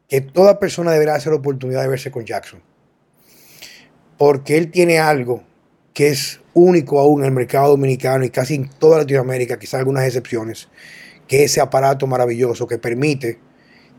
que 0.09 0.19
toda 0.19 0.59
persona 0.59 0.91
deberá 0.91 1.15
hacer 1.15 1.31
la 1.31 1.39
oportunidad 1.39 1.83
de 1.83 1.87
verse 1.87 2.11
con 2.11 2.25
Jackson. 2.25 2.61
Porque 4.17 4.57
él 4.57 4.69
tiene 4.69 4.99
algo 4.99 5.43
que 5.93 6.09
es 6.09 6.41
único 6.53 6.99
aún 6.99 7.21
en 7.21 7.27
el 7.27 7.33
mercado 7.33 7.69
dominicano 7.69 8.25
y 8.25 8.29
casi 8.29 8.55
en 8.55 8.69
toda 8.69 8.99
Latinoamérica, 8.99 9.57
quizás 9.57 9.79
algunas 9.79 10.05
excepciones, 10.05 10.67
que 11.27 11.43
es 11.43 11.51
ese 11.51 11.61
aparato 11.61 12.07
maravilloso 12.07 12.67
que 12.67 12.77
permite 12.77 13.39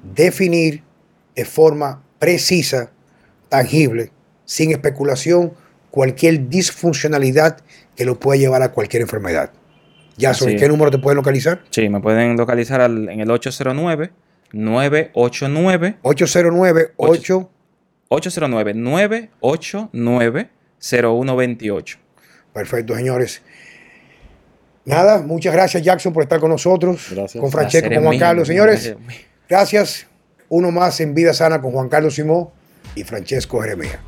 definir 0.03 0.83
de 1.35 1.45
forma 1.45 2.05
precisa 2.19 2.93
tangible, 3.49 4.11
sin 4.45 4.73
especulación, 4.73 5.53
cualquier 5.91 6.49
disfuncionalidad 6.49 7.59
que 7.97 8.05
lo 8.05 8.19
pueda 8.19 8.39
llevar 8.39 8.63
a 8.63 8.73
cualquier 8.73 9.03
enfermedad. 9.03 9.51
Ya, 10.17 10.35
¿sobre 10.35 10.57
qué 10.57 10.69
número 10.69 10.91
te 10.91 10.99
pueden 10.99 11.17
localizar? 11.17 11.63
Sí, 11.71 11.89
me 11.89 12.01
pueden 12.01 12.37
localizar 12.37 12.81
en 12.81 13.21
el 13.21 13.31
809 13.31 14.11
989 14.53 15.99
809 16.03 16.93
8 16.97 17.51
809 18.09 18.75
989 18.75 20.51
0128. 20.81 21.99
Perfecto, 22.53 22.95
señores. 22.97 23.43
Nada, 24.85 25.21
muchas 25.21 25.53
gracias 25.53 25.83
Jackson 25.83 26.13
por 26.13 26.23
estar 26.23 26.41
con 26.41 26.51
nosotros, 26.51 27.13
con 27.39 27.51
Francesco, 27.53 27.91
con 27.91 28.05
Juan 28.05 28.19
Carlos. 28.19 28.49
Señores, 28.49 28.97
gracias. 29.49 30.07
Uno 30.49 30.71
más 30.71 30.99
en 31.01 31.15
Vida 31.15 31.35
Sana 31.35 31.61
con 31.61 31.73
Juan 31.73 31.89
Carlos 31.91 32.15
Simón 32.15 32.49
y 32.99 33.05
Francesco 33.05 33.61
Jeremia. 33.61 34.01